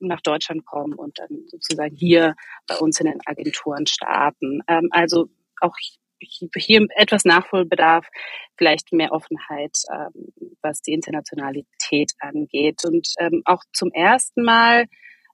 nach 0.00 0.20
Deutschland 0.20 0.64
kommen 0.64 0.94
und 0.94 1.18
dann 1.18 1.44
sozusagen 1.46 1.94
hier 1.94 2.34
bei 2.66 2.76
uns 2.76 3.00
in 3.00 3.06
den 3.06 3.20
Agenturen 3.26 3.86
starten. 3.86 4.60
Ähm, 4.66 4.88
also 4.90 5.28
auch 5.60 5.74
hier 6.56 6.86
etwas 6.96 7.24
Nachholbedarf, 7.24 8.06
vielleicht 8.56 8.92
mehr 8.92 9.12
Offenheit, 9.12 9.76
ähm, 9.92 10.32
was 10.62 10.82
die 10.82 10.92
Internationalität 10.92 12.12
angeht. 12.18 12.84
Und 12.84 13.08
ähm, 13.18 13.42
auch 13.44 13.62
zum 13.72 13.90
ersten 13.92 14.42
Mal, 14.42 14.86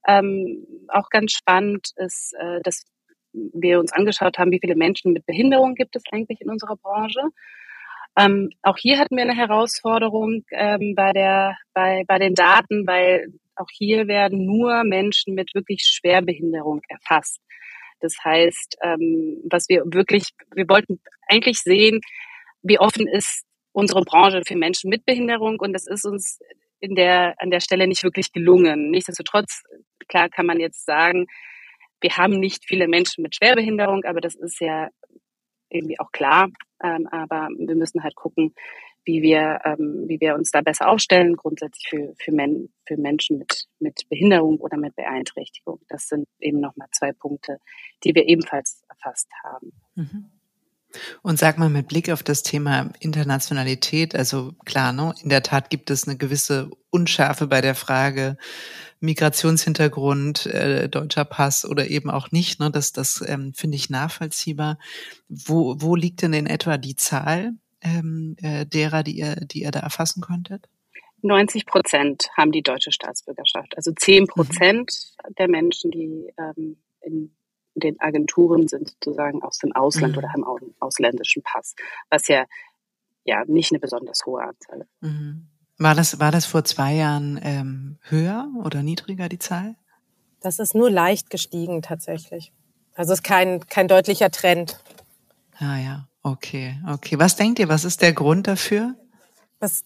ähm, 0.06 0.64
auch 0.88 1.08
ganz 1.10 1.32
spannend 1.32 1.90
ist, 1.96 2.34
äh, 2.38 2.60
dass 2.62 2.84
wir 3.32 3.80
uns 3.80 3.92
angeschaut 3.92 4.38
haben, 4.38 4.52
wie 4.52 4.60
viele 4.60 4.76
Menschen 4.76 5.12
mit 5.12 5.26
Behinderung 5.26 5.74
gibt 5.74 5.96
es 5.96 6.02
eigentlich 6.12 6.40
in 6.40 6.48
unserer 6.48 6.76
Branche. 6.76 7.22
Ähm, 8.18 8.50
auch 8.62 8.78
hier 8.78 8.98
hatten 8.98 9.16
wir 9.16 9.24
eine 9.24 9.36
Herausforderung 9.36 10.44
ähm, 10.50 10.94
bei 10.94 11.12
der 11.12 11.56
bei 11.74 12.04
bei 12.06 12.18
den 12.18 12.34
Daten, 12.34 12.86
weil 12.86 13.32
auch 13.56 13.68
hier 13.70 14.08
werden 14.08 14.44
nur 14.44 14.84
Menschen 14.84 15.34
mit 15.34 15.54
wirklich 15.54 15.82
Schwerbehinderung 15.82 16.82
erfasst. 16.88 17.40
Das 18.00 18.14
heißt, 18.22 18.76
ähm, 18.82 19.42
was 19.50 19.68
wir 19.68 19.82
wirklich, 19.86 20.30
wir 20.54 20.68
wollten 20.68 21.00
eigentlich 21.28 21.58
sehen, 21.58 22.00
wie 22.62 22.78
offen 22.78 23.06
ist 23.06 23.44
unsere 23.72 24.02
Branche 24.02 24.42
für 24.46 24.56
Menschen 24.56 24.90
mit 24.90 25.04
Behinderung 25.04 25.58
und 25.60 25.72
das 25.72 25.86
ist 25.86 26.04
uns 26.04 26.38
in 26.80 26.94
der, 26.94 27.34
an 27.38 27.50
der 27.50 27.60
Stelle 27.60 27.86
nicht 27.86 28.04
wirklich 28.04 28.32
gelungen. 28.32 28.90
Nichtsdestotrotz, 28.90 29.62
klar 30.08 30.28
kann 30.28 30.46
man 30.46 30.60
jetzt 30.60 30.84
sagen, 30.84 31.26
wir 32.00 32.16
haben 32.16 32.38
nicht 32.38 32.64
viele 32.66 32.88
Menschen 32.88 33.22
mit 33.22 33.36
Schwerbehinderung, 33.36 34.04
aber 34.04 34.20
das 34.20 34.34
ist 34.34 34.60
ja 34.60 34.88
irgendwie 35.70 35.98
auch 35.98 36.12
klar. 36.12 36.48
Ähm, 36.82 37.06
aber 37.10 37.48
wir 37.58 37.74
müssen 37.74 38.02
halt 38.02 38.14
gucken, 38.14 38.54
wie 39.06 39.22
wir, 39.22 39.60
ähm, 39.64 40.04
wie 40.08 40.20
wir 40.20 40.34
uns 40.34 40.50
da 40.50 40.60
besser 40.60 40.88
aufstellen, 40.88 41.36
grundsätzlich 41.36 41.86
für, 41.88 42.14
für, 42.18 42.32
Men 42.32 42.68
für 42.86 42.96
Menschen 42.96 43.38
mit, 43.38 43.66
mit 43.78 44.08
Behinderung 44.10 44.58
oder 44.58 44.76
mit 44.76 44.94
Beeinträchtigung. 44.96 45.80
Das 45.88 46.08
sind 46.08 46.26
eben 46.40 46.60
nochmal 46.60 46.88
zwei 46.92 47.12
Punkte, 47.12 47.58
die 48.04 48.14
wir 48.14 48.28
ebenfalls 48.28 48.82
erfasst 48.88 49.28
haben. 49.44 49.72
Mhm. 49.94 50.30
Und 51.22 51.38
sag 51.38 51.58
mal 51.58 51.68
mit 51.68 51.88
Blick 51.88 52.10
auf 52.10 52.22
das 52.22 52.42
Thema 52.42 52.90
Internationalität, 53.00 54.14
also 54.14 54.52
klar, 54.64 54.92
ne, 54.92 55.14
in 55.22 55.28
der 55.28 55.42
Tat 55.42 55.68
gibt 55.68 55.90
es 55.90 56.08
eine 56.08 56.16
gewisse 56.16 56.70
Unschärfe 56.90 57.46
bei 57.46 57.60
der 57.60 57.74
Frage 57.74 58.36
Migrationshintergrund, 59.00 60.46
äh, 60.46 60.88
deutscher 60.88 61.26
Pass 61.26 61.66
oder 61.66 61.88
eben 61.88 62.10
auch 62.10 62.30
nicht. 62.30 62.60
Ne, 62.60 62.70
das 62.70 62.92
das 62.92 63.22
ähm, 63.26 63.52
finde 63.54 63.76
ich 63.76 63.90
nachvollziehbar. 63.90 64.78
Wo, 65.28 65.76
wo 65.78 65.96
liegt 65.96 66.22
denn 66.22 66.32
in 66.32 66.46
etwa 66.46 66.78
die 66.78 66.96
Zahl 66.96 67.52
ähm, 67.86 68.36
äh, 68.42 68.66
derer, 68.66 69.02
die 69.02 69.18
ihr, 69.18 69.36
die 69.36 69.62
ihr 69.62 69.70
da 69.70 69.80
erfassen 69.80 70.20
konntet? 70.20 70.68
90 71.22 71.66
Prozent 71.66 72.28
haben 72.36 72.52
die 72.52 72.62
deutsche 72.62 72.92
Staatsbürgerschaft. 72.92 73.76
Also 73.76 73.92
10 73.92 74.22
mhm. 74.22 74.26
Prozent 74.26 75.12
mhm. 75.24 75.34
der 75.38 75.48
Menschen, 75.48 75.90
die 75.90 76.32
ähm, 76.38 76.76
in 77.00 77.34
den 77.74 78.00
Agenturen 78.00 78.68
sind 78.68 78.90
sozusagen 78.90 79.42
aus 79.42 79.58
dem 79.58 79.72
Ausland 79.72 80.12
mhm. 80.12 80.18
oder 80.18 80.32
haben 80.32 80.44
auch 80.44 80.60
einen 80.60 80.74
ausländischen 80.80 81.42
Pass, 81.42 81.74
was 82.10 82.28
ja 82.28 82.46
ja 83.26 83.44
nicht 83.46 83.72
eine 83.72 83.80
besonders 83.80 84.24
hohe 84.24 84.42
Anzahl 84.42 84.80
ist. 84.80 85.02
Mhm. 85.02 85.48
War 85.78 85.94
das, 85.94 86.18
war 86.20 86.32
das 86.32 86.46
vor 86.46 86.64
zwei 86.64 86.94
Jahren 86.94 87.38
ähm, 87.42 87.98
höher 88.02 88.48
oder 88.64 88.82
niedriger, 88.82 89.28
die 89.28 89.38
Zahl? 89.38 89.76
Das 90.40 90.58
ist 90.58 90.74
nur 90.74 90.90
leicht 90.90 91.28
gestiegen 91.28 91.82
tatsächlich. 91.82 92.52
Also 92.94 93.12
es 93.12 93.18
ist 93.18 93.24
kein, 93.24 93.66
kein 93.66 93.88
deutlicher 93.88 94.30
Trend. 94.30 94.80
Ah 95.58 95.76
ja. 95.76 96.08
Okay, 96.26 96.74
okay. 96.92 97.20
Was 97.20 97.36
denkt 97.36 97.60
ihr, 97.60 97.68
was 97.68 97.84
ist 97.84 98.02
der 98.02 98.12
Grund 98.12 98.48
dafür? 98.48 98.96
Das 99.60 99.84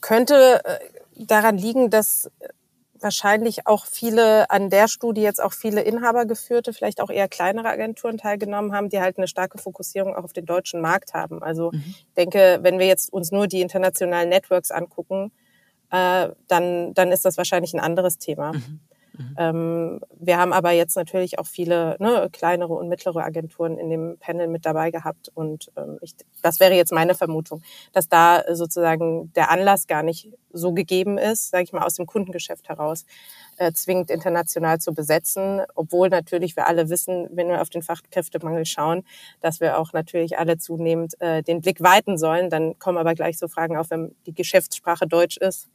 könnte 0.00 0.62
äh, 0.64 0.78
daran 1.14 1.58
liegen, 1.58 1.90
dass 1.90 2.30
wahrscheinlich 2.98 3.66
auch 3.66 3.84
viele 3.84 4.48
an 4.48 4.70
der 4.70 4.88
Studie 4.88 5.20
jetzt 5.20 5.42
auch 5.42 5.52
viele 5.52 5.82
inhabergeführte, 5.82 6.72
vielleicht 6.72 7.02
auch 7.02 7.10
eher 7.10 7.28
kleinere 7.28 7.68
Agenturen 7.68 8.16
teilgenommen 8.16 8.72
haben, 8.72 8.88
die 8.88 8.98
halt 8.98 9.18
eine 9.18 9.28
starke 9.28 9.58
Fokussierung 9.58 10.16
auch 10.16 10.24
auf 10.24 10.32
den 10.32 10.46
deutschen 10.46 10.80
Markt 10.80 11.12
haben. 11.12 11.42
Also 11.42 11.70
mhm. 11.70 11.84
ich 11.86 12.14
denke, 12.16 12.60
wenn 12.62 12.78
wir 12.78 12.86
jetzt 12.86 13.12
uns 13.12 13.30
nur 13.30 13.46
die 13.46 13.60
internationalen 13.60 14.30
Networks 14.30 14.70
angucken, 14.70 15.32
äh, 15.90 16.30
dann, 16.48 16.94
dann 16.94 17.12
ist 17.12 17.26
das 17.26 17.36
wahrscheinlich 17.36 17.74
ein 17.74 17.80
anderes 17.80 18.16
Thema. 18.16 18.54
Mhm. 18.54 18.80
Mhm. 19.18 19.34
Ähm, 19.36 20.00
wir 20.18 20.38
haben 20.38 20.52
aber 20.52 20.70
jetzt 20.70 20.96
natürlich 20.96 21.38
auch 21.38 21.46
viele 21.46 21.96
ne, 21.98 22.28
kleinere 22.32 22.72
und 22.72 22.88
mittlere 22.88 23.24
Agenturen 23.24 23.76
in 23.78 23.90
dem 23.90 24.16
Panel 24.18 24.46
mit 24.48 24.64
dabei 24.64 24.90
gehabt. 24.90 25.30
Und 25.34 25.70
ähm, 25.76 25.98
ich, 26.00 26.14
das 26.42 26.60
wäre 26.60 26.74
jetzt 26.74 26.92
meine 26.92 27.14
Vermutung, 27.14 27.62
dass 27.92 28.08
da 28.08 28.42
sozusagen 28.54 29.32
der 29.34 29.50
Anlass 29.50 29.86
gar 29.86 30.02
nicht 30.02 30.32
so 30.52 30.72
gegeben 30.72 31.18
ist, 31.18 31.50
sage 31.50 31.64
ich 31.64 31.72
mal, 31.72 31.84
aus 31.84 31.94
dem 31.94 32.06
Kundengeschäft 32.06 32.68
heraus, 32.68 33.04
äh, 33.58 33.72
zwingend 33.72 34.10
international 34.10 34.78
zu 34.78 34.94
besetzen, 34.94 35.62
obwohl 35.74 36.08
natürlich 36.08 36.56
wir 36.56 36.66
alle 36.66 36.88
wissen, 36.88 37.28
wenn 37.32 37.48
wir 37.48 37.60
auf 37.60 37.70
den 37.70 37.82
Fachkräftemangel 37.82 38.64
schauen, 38.64 39.04
dass 39.40 39.60
wir 39.60 39.78
auch 39.78 39.92
natürlich 39.92 40.38
alle 40.38 40.58
zunehmend 40.58 41.20
äh, 41.20 41.42
den 41.42 41.60
Blick 41.60 41.82
weiten 41.82 42.18
sollen. 42.18 42.50
Dann 42.50 42.78
kommen 42.78 42.98
aber 42.98 43.14
gleich 43.14 43.38
so 43.38 43.48
Fragen 43.48 43.76
auf, 43.76 43.90
wenn 43.90 44.14
die 44.26 44.34
Geschäftssprache 44.34 45.06
Deutsch 45.06 45.36
ist 45.36 45.68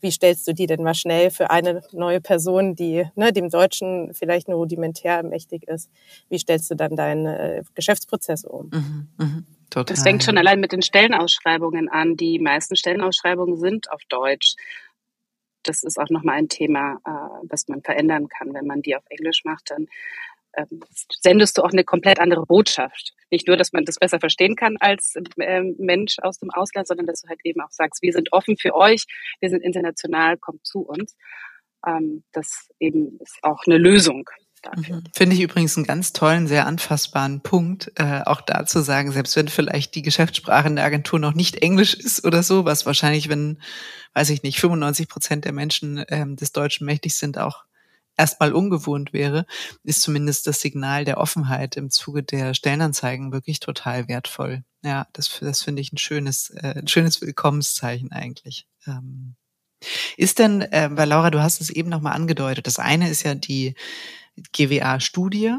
wie 0.00 0.10
stellst 0.10 0.46
du 0.46 0.52
die 0.52 0.66
denn 0.66 0.82
mal 0.82 0.94
schnell 0.94 1.30
für 1.30 1.50
eine 1.50 1.82
neue 1.92 2.20
Person, 2.20 2.74
die 2.74 3.04
ne, 3.16 3.32
dem 3.32 3.50
Deutschen 3.50 4.12
vielleicht 4.14 4.48
nur 4.48 4.58
rudimentär 4.58 5.22
mächtig 5.22 5.68
ist, 5.68 5.90
wie 6.28 6.38
stellst 6.38 6.70
du 6.70 6.74
dann 6.74 6.96
deinen 6.96 7.26
äh, 7.26 7.62
Geschäftsprozess 7.74 8.44
um? 8.44 8.70
Mhm, 8.72 9.08
mh. 9.18 9.42
Total. 9.70 9.94
Das 9.94 10.02
fängt 10.02 10.24
schon 10.24 10.38
allein 10.38 10.60
mit 10.60 10.72
den 10.72 10.80
Stellenausschreibungen 10.80 11.90
an. 11.90 12.16
Die 12.16 12.38
meisten 12.38 12.74
Stellenausschreibungen 12.74 13.58
sind 13.58 13.90
auf 13.92 14.00
Deutsch. 14.08 14.56
Das 15.62 15.82
ist 15.82 15.98
auch 15.98 16.08
nochmal 16.08 16.36
ein 16.36 16.48
Thema, 16.48 17.00
äh, 17.04 17.46
was 17.48 17.68
man 17.68 17.82
verändern 17.82 18.28
kann. 18.28 18.54
Wenn 18.54 18.66
man 18.66 18.80
die 18.80 18.96
auf 18.96 19.02
Englisch 19.10 19.44
macht, 19.44 19.70
dann 19.70 19.86
ähm, 20.58 20.80
sendest 21.20 21.56
du 21.56 21.62
auch 21.62 21.72
eine 21.72 21.84
komplett 21.84 22.18
andere 22.18 22.44
Botschaft. 22.44 23.12
Nicht 23.30 23.46
nur, 23.46 23.56
dass 23.56 23.72
man 23.72 23.84
das 23.84 23.96
besser 23.96 24.20
verstehen 24.20 24.56
kann 24.56 24.76
als 24.80 25.14
ähm, 25.38 25.76
Mensch 25.78 26.16
aus 26.20 26.38
dem 26.38 26.50
Ausland, 26.50 26.88
sondern 26.88 27.06
dass 27.06 27.22
du 27.22 27.28
halt 27.28 27.40
eben 27.44 27.60
auch 27.60 27.70
sagst, 27.70 28.02
wir 28.02 28.12
sind 28.12 28.32
offen 28.32 28.56
für 28.56 28.74
euch, 28.74 29.06
wir 29.40 29.50
sind 29.50 29.62
international, 29.62 30.36
kommt 30.36 30.66
zu 30.66 30.80
uns. 30.80 31.16
Ähm, 31.86 32.24
das 32.32 32.68
eben 32.78 33.18
ist 33.20 33.38
auch 33.42 33.64
eine 33.66 33.78
Lösung 33.78 34.28
Mhm. 34.76 35.04
Finde 35.14 35.36
ich 35.36 35.42
übrigens 35.42 35.76
einen 35.76 35.86
ganz 35.86 36.12
tollen, 36.12 36.46
sehr 36.46 36.66
anfassbaren 36.66 37.42
Punkt, 37.42 37.92
äh, 37.96 38.22
auch 38.24 38.40
da 38.40 38.66
zu 38.66 38.82
sagen, 38.82 39.12
selbst 39.12 39.36
wenn 39.36 39.48
vielleicht 39.48 39.94
die 39.94 40.02
Geschäftssprache 40.02 40.68
in 40.68 40.76
der 40.76 40.84
Agentur 40.84 41.18
noch 41.18 41.34
nicht 41.34 41.62
Englisch 41.62 41.94
ist 41.94 42.24
oder 42.24 42.42
so, 42.42 42.64
was 42.64 42.86
wahrscheinlich, 42.86 43.28
wenn, 43.28 43.60
weiß 44.14 44.30
ich 44.30 44.42
nicht, 44.42 44.58
95 44.60 45.08
Prozent 45.08 45.44
der 45.44 45.52
Menschen 45.52 46.04
ähm, 46.08 46.36
des 46.36 46.52
Deutschen 46.52 46.86
mächtig 46.86 47.16
sind, 47.16 47.38
auch 47.38 47.64
erstmal 48.18 48.52
ungewohnt 48.52 49.12
wäre, 49.12 49.46
ist 49.84 50.02
zumindest 50.02 50.46
das 50.46 50.60
Signal 50.60 51.04
der 51.04 51.18
Offenheit 51.18 51.76
im 51.76 51.90
Zuge 51.90 52.22
der 52.22 52.52
Stellenanzeigen 52.52 53.32
wirklich 53.32 53.60
total 53.60 54.08
wertvoll. 54.08 54.64
Ja, 54.82 55.06
das, 55.12 55.38
das 55.40 55.62
finde 55.62 55.80
ich 55.80 55.92
ein 55.92 55.98
schönes, 55.98 56.50
äh, 56.50 56.74
ein 56.78 56.88
schönes 56.88 57.20
Willkommenszeichen 57.20 58.12
eigentlich. 58.12 58.66
Ähm, 58.86 59.36
ist 60.16 60.40
denn, 60.40 60.60
äh, 60.60 60.88
weil 60.92 61.08
Laura, 61.08 61.30
du 61.30 61.40
hast 61.40 61.60
es 61.60 61.70
eben 61.70 61.88
nochmal 61.88 62.14
angedeutet, 62.14 62.66
das 62.66 62.78
eine 62.78 63.08
ist 63.08 63.22
ja 63.22 63.34
die 63.34 63.74
GWA-Studie, 64.52 65.54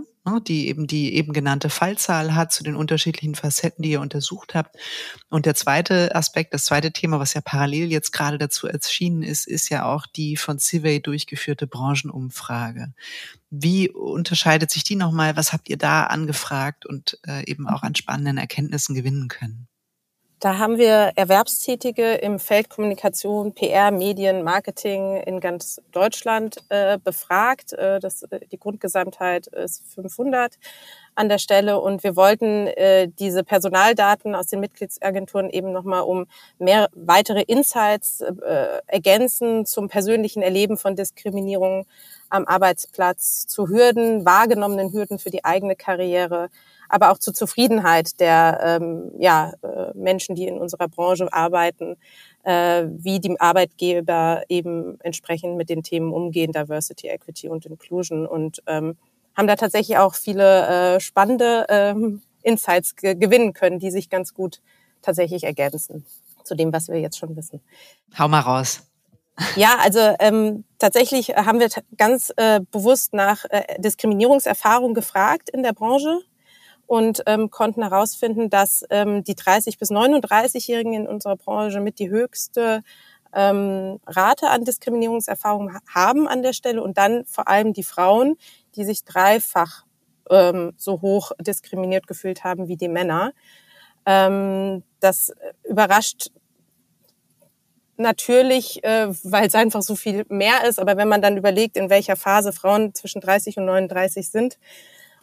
die 0.46 0.68
eben 0.68 0.86
die 0.86 1.16
eben 1.16 1.34
genannte 1.34 1.70
Fallzahl 1.70 2.36
hat 2.36 2.52
zu 2.52 2.64
den 2.64 2.76
unterschiedlichen 2.76 3.36
Facetten, 3.36 3.82
die 3.82 3.92
ihr 3.92 4.02
untersucht 4.02 4.54
habt. 4.54 4.76
Und 5.30 5.46
der 5.46 5.56
zweite 5.56 6.14
Aspekt, 6.14 6.54
das 6.54 6.66
zweite 6.66 6.92
Thema, 6.92 7.20
was 7.20 7.34
ja 7.34 7.42
parallel 7.42 7.90
jetzt 7.92 8.12
gerade 8.12 8.38
dazu 8.38 8.68
erschienen 8.68 9.24
ist, 9.24 9.48
ist 9.48 9.70
ja 9.70 9.86
auch 9.86 10.06
die 10.06 10.38
von 10.38 10.60
Civey 10.60 11.02
durchgeführte 11.02 11.68
Branchenumfrage. 11.68 12.94
Wie 13.50 13.90
unterscheidet 13.90 14.70
sich 14.70 14.84
die 14.84 14.96
nochmal? 14.96 15.36
Was 15.36 15.54
habt 15.54 15.70
ihr 15.70 15.78
da 15.78 16.04
angefragt 16.04 16.86
und 16.86 17.18
äh, 17.26 17.50
eben 17.50 17.68
auch 17.68 17.82
an 17.82 17.96
spannenden 17.96 18.38
Erkenntnissen 18.38 18.94
gewinnen 18.94 19.30
können? 19.30 19.69
Da 20.39 20.58
haben 20.58 20.77
wir 20.77 21.12
Erwerbstätige 21.15 22.13
im 22.13 22.39
Feld 22.39 22.69
Kommunikation, 22.69 23.53
PR, 23.53 23.91
Medien, 23.91 24.43
Marketing 24.43 25.17
in 25.17 25.41
ganz 25.41 25.81
Deutschland 25.91 26.63
äh, 26.69 26.98
befragt. 26.98 27.74
Äh, 27.74 28.00
das, 28.00 28.24
die 28.50 28.58
Grundgesamtheit 28.58 29.48
ist 29.48 29.84
500 29.93 30.58
an 31.15 31.27
der 31.27 31.39
Stelle 31.39 31.81
und 31.81 32.05
wir 32.05 32.15
wollten 32.15 32.67
äh, 32.67 33.10
diese 33.10 33.43
Personaldaten 33.43 34.34
aus 34.34 34.48
den 34.48 34.62
Mitgliedsagenturen 34.62 35.50
eben 35.50 35.74
nochmal 35.74 36.03
um 36.03 36.25
mehr 36.58 36.88
weitere 36.93 37.41
Insights 37.41 38.22
äh, 38.22 38.79
ergänzen 38.88 39.65
zum 39.65 39.89
persönlichen 39.89 40.41
Erleben 40.41 40.77
von 40.77 40.96
Diskriminierung 40.96 41.86
am 42.29 42.46
Arbeitsplatz, 42.46 43.46
zu 43.46 43.67
Hürden, 43.67 44.24
wahrgenommenen 44.24 44.93
Hürden 44.93 45.19
für 45.19 45.31
die 45.31 45.43
eigene 45.43 45.75
Karriere, 45.75 46.50
aber 46.89 47.12
auch 47.12 47.17
zur 47.19 47.34
Zufriedenheit 47.34 48.19
der 48.19 48.60
ähm, 48.63 49.12
ja, 49.17 49.53
äh, 49.62 49.93
Menschen, 49.96 50.36
die 50.36 50.48
in 50.48 50.58
unserer 50.58 50.88
Branche 50.88 51.31
arbeiten, 51.31 51.96
äh, 52.43 52.86
wie 52.89 53.19
die 53.19 53.39
Arbeitgeber 53.39 54.43
eben 54.50 55.00
entsprechend 55.01 55.55
mit 55.55 55.69
den 55.69 55.84
Themen 55.84 56.12
umgehen, 56.12 56.51
Diversity, 56.51 57.08
Equity 57.08 57.48
und 57.48 57.65
Inclusion 57.65 58.25
und 58.25 58.62
ähm, 58.67 58.98
haben 59.36 59.48
da 59.48 59.55
tatsächlich 59.55 59.98
auch 59.98 60.15
viele 60.15 60.96
äh, 60.96 61.00
spannende 61.00 61.65
ähm, 61.69 62.22
Insights 62.41 62.96
ge 62.96 63.15
gewinnen 63.15 63.53
können, 63.53 63.79
die 63.79 63.91
sich 63.91 64.10
ganz 64.10 64.34
gut 64.34 64.62
tatsächlich 65.01 65.43
ergänzen 65.43 66.05
zu 66.43 66.55
dem, 66.55 66.74
was 66.74 66.88
wir 66.88 67.00
jetzt 67.00 67.17
schon 67.17 67.36
wissen. 67.36 67.62
Hau 68.17 68.27
mal 68.27 68.39
raus. 68.39 68.81
Ja, 69.55 69.77
also 69.81 70.00
ähm, 70.19 70.65
tatsächlich 70.79 71.29
haben 71.29 71.60
wir 71.60 71.69
ganz 71.98 72.34
äh, 72.36 72.60
bewusst 72.72 73.13
nach 73.13 73.46
äh, 73.50 73.79
Diskriminierungserfahrung 73.79 74.93
gefragt 74.93 75.50
in 75.50 75.63
der 75.63 75.74
Branche 75.74 76.19
und 76.89 77.22
ähm, 77.27 77.51
konnten 77.51 77.84
herausfinden, 77.84 78.50
dass 78.50 78.84
ähm, 78.89 79.24
die 79.24 79.35
30 79.35 79.77
bis 79.77 79.92
39-Jährigen 79.92 80.94
in 80.94 81.07
unserer 81.07 81.35
Branche 81.35 81.81
mit 81.81 82.00
die 82.00 82.09
höchste 82.09 82.81
ähm, 83.31 84.00
Rate 84.07 84.50
an 84.50 84.66
Diskriminierungserfahrung 84.66 85.72
haben 85.94 86.27
an 86.27 86.42
der 86.42 86.53
Stelle 86.53 86.81
und 86.81 86.98
dann 86.98 87.25
vor 87.25 87.48
allem 87.48 87.74
die 87.74 87.83
Frauen, 87.83 88.37
die 88.75 88.85
sich 88.85 89.03
dreifach 89.03 89.85
ähm, 90.31 90.74
so 90.77 91.00
hoch 91.01 91.31
diskriminiert 91.40 92.07
gefühlt 92.07 92.44
haben 92.44 92.68
wie 92.68 92.75
die 92.75 92.87
Männer. 92.87 93.33
Ähm, 94.07 94.81
das 95.00 95.31
überrascht 95.66 96.31
natürlich, 97.98 98.83
äh, 98.83 99.09
weil 99.24 99.46
es 99.46 99.53
einfach 99.53 99.83
so 99.83 99.96
viel 99.96 100.25
mehr 100.29 100.68
ist. 100.68 100.79
Aber 100.79 100.98
wenn 100.98 101.07
man 101.07 101.22
dann 101.22 101.37
überlegt, 101.37 101.77
in 101.77 101.92
welcher 101.92 102.16
Phase 102.16 102.51
Frauen 102.51 102.96
zwischen 102.96 103.22
30 103.22 103.57
und 103.57 103.66
39 103.66 104.27
sind, 104.27 104.57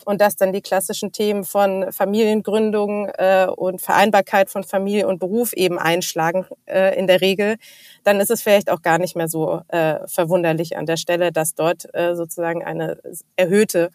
und 0.07 0.21
dass 0.21 0.37
dann 0.37 0.53
die 0.53 0.63
klassischen 0.63 1.11
Themen 1.11 1.45
von 1.45 1.93
Familiengründung 1.93 3.09
äh, 3.09 3.49
und 3.55 3.81
Vereinbarkeit 3.81 4.51
von 4.51 4.63
Familie 4.63 5.09
und 5.09 5.19
Beruf 5.19 5.53
eben 5.53 5.81
einschlagen 5.81 6.47
äh, 6.65 6.97
in 6.97 7.09
der 7.09 7.21
Regel, 7.21 7.57
dann 8.05 8.21
ist 8.21 8.31
es 8.31 8.41
vielleicht 8.41 8.71
auch 8.71 8.83
gar 8.83 8.99
nicht 8.99 9.17
mehr 9.17 9.27
so 9.27 9.63
äh, 9.67 10.07
verwunderlich 10.07 10.77
an 10.77 10.87
der 10.87 10.97
Stelle, 10.97 11.33
dass 11.33 11.55
dort 11.55 11.93
äh, 11.93 12.15
sozusagen 12.15 12.65
eine 12.65 12.99
erhöhte 13.35 13.91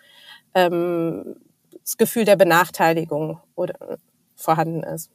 ähm, 0.54 1.38
das 1.82 1.96
Gefühl 1.96 2.26
der 2.26 2.36
Benachteiligung 2.36 3.40
oder 3.56 3.98
vorhanden 4.36 4.84
ist. 4.84 5.10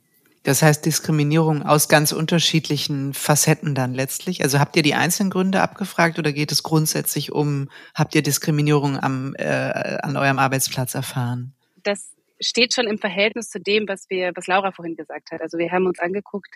Das 0.47 0.63
heißt 0.63 0.87
Diskriminierung 0.87 1.65
aus 1.65 1.89
ganz 1.89 2.13
unterschiedlichen 2.13 3.15
Facetten 3.15 3.75
dann 3.75 3.95
letztlich. 3.95 4.45
Also 4.45 4.61
habt 4.61 4.77
ihr 4.77 4.85
die 4.85 4.95
einzelnen 4.95 5.29
Gründe 5.29 5.61
abgefragt 5.61 6.21
oder 6.21 6.33
geht 6.33 6.53
es 6.53 6.63
grundsätzlich 6.63 7.33
um, 7.33 7.69
habt 7.97 8.15
ihr 8.15 8.23
Diskriminierung 8.23 8.97
am, 8.97 9.35
äh, 9.39 9.45
an 9.45 10.17
eurem 10.17 10.39
Arbeitsplatz 10.39 10.95
erfahren? 10.95 11.53
Das 11.83 12.13
steht 12.41 12.73
schon 12.73 12.87
im 12.87 12.99
Verhältnis 12.99 13.49
zu 13.49 13.59
dem, 13.59 13.89
was 13.89 14.09
wir, 14.09 14.31
was 14.37 14.47
Laura 14.47 14.71
vorhin 14.71 14.95
gesagt 14.95 15.33
hat. 15.33 15.41
Also 15.41 15.59
wir 15.59 15.73
haben 15.73 15.87
uns 15.87 15.99
angeguckt, 15.99 16.55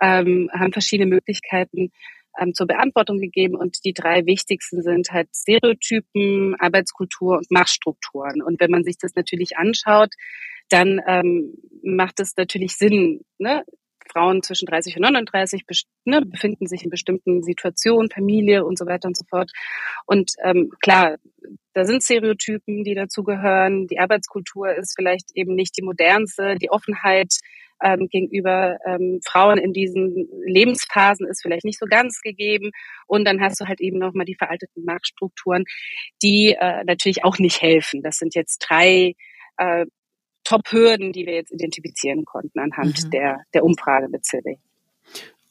ähm, 0.00 0.50
haben 0.52 0.72
verschiedene 0.72 1.08
Möglichkeiten 1.08 1.92
ähm, 2.36 2.52
zur 2.52 2.66
Beantwortung 2.66 3.20
gegeben 3.20 3.54
und 3.54 3.84
die 3.84 3.94
drei 3.94 4.26
wichtigsten 4.26 4.82
sind 4.82 5.12
halt 5.12 5.28
Stereotypen, 5.36 6.56
Arbeitskultur 6.58 7.36
und 7.36 7.48
Machtstrukturen. 7.52 8.42
Und 8.42 8.58
wenn 8.58 8.72
man 8.72 8.82
sich 8.82 8.98
das 8.98 9.14
natürlich 9.14 9.56
anschaut, 9.56 10.14
dann 10.70 11.00
ähm, 11.06 11.54
macht 11.82 12.20
es 12.20 12.36
natürlich 12.36 12.76
Sinn. 12.76 13.20
Ne? 13.38 13.64
Frauen 14.12 14.42
zwischen 14.42 14.66
30 14.66 14.96
und 14.96 15.02
39 15.02 15.62
ne, 16.04 16.22
befinden 16.22 16.66
sich 16.66 16.82
in 16.82 16.90
bestimmten 16.90 17.42
Situationen, 17.42 18.10
Familie 18.10 18.64
und 18.64 18.78
so 18.78 18.86
weiter 18.86 19.06
und 19.06 19.16
so 19.16 19.24
fort. 19.28 19.50
Und 20.06 20.32
ähm, 20.42 20.70
klar, 20.80 21.16
da 21.74 21.84
sind 21.84 22.02
Stereotypen, 22.02 22.84
die 22.84 22.94
dazugehören. 22.94 23.86
Die 23.86 23.98
Arbeitskultur 23.98 24.74
ist 24.74 24.94
vielleicht 24.96 25.30
eben 25.34 25.54
nicht 25.54 25.76
die 25.76 25.82
modernste. 25.82 26.56
Die 26.56 26.70
Offenheit 26.70 27.34
ähm, 27.82 28.08
gegenüber 28.10 28.78
ähm, 28.84 29.20
Frauen 29.24 29.58
in 29.58 29.72
diesen 29.72 30.28
Lebensphasen 30.44 31.26
ist 31.26 31.42
vielleicht 31.42 31.64
nicht 31.64 31.78
so 31.78 31.86
ganz 31.86 32.20
gegeben. 32.20 32.70
Und 33.06 33.24
dann 33.24 33.40
hast 33.40 33.60
du 33.60 33.66
halt 33.66 33.80
eben 33.80 33.98
nochmal 33.98 34.26
die 34.26 34.34
veralteten 34.34 34.84
Marktstrukturen, 34.84 35.64
die 36.22 36.56
äh, 36.58 36.84
natürlich 36.84 37.24
auch 37.24 37.38
nicht 37.38 37.62
helfen. 37.62 38.02
Das 38.02 38.16
sind 38.16 38.34
jetzt 38.34 38.58
drei 38.58 39.14
äh, 39.56 39.86
Top-Hürden, 40.44 41.12
die 41.12 41.26
wir 41.26 41.34
jetzt 41.34 41.52
identifizieren 41.52 42.24
konnten 42.24 42.58
anhand 42.58 43.04
mhm. 43.04 43.10
der, 43.10 43.40
der 43.54 43.64
Umfrage 43.64 44.08
mit 44.08 44.24
Silvi. 44.24 44.58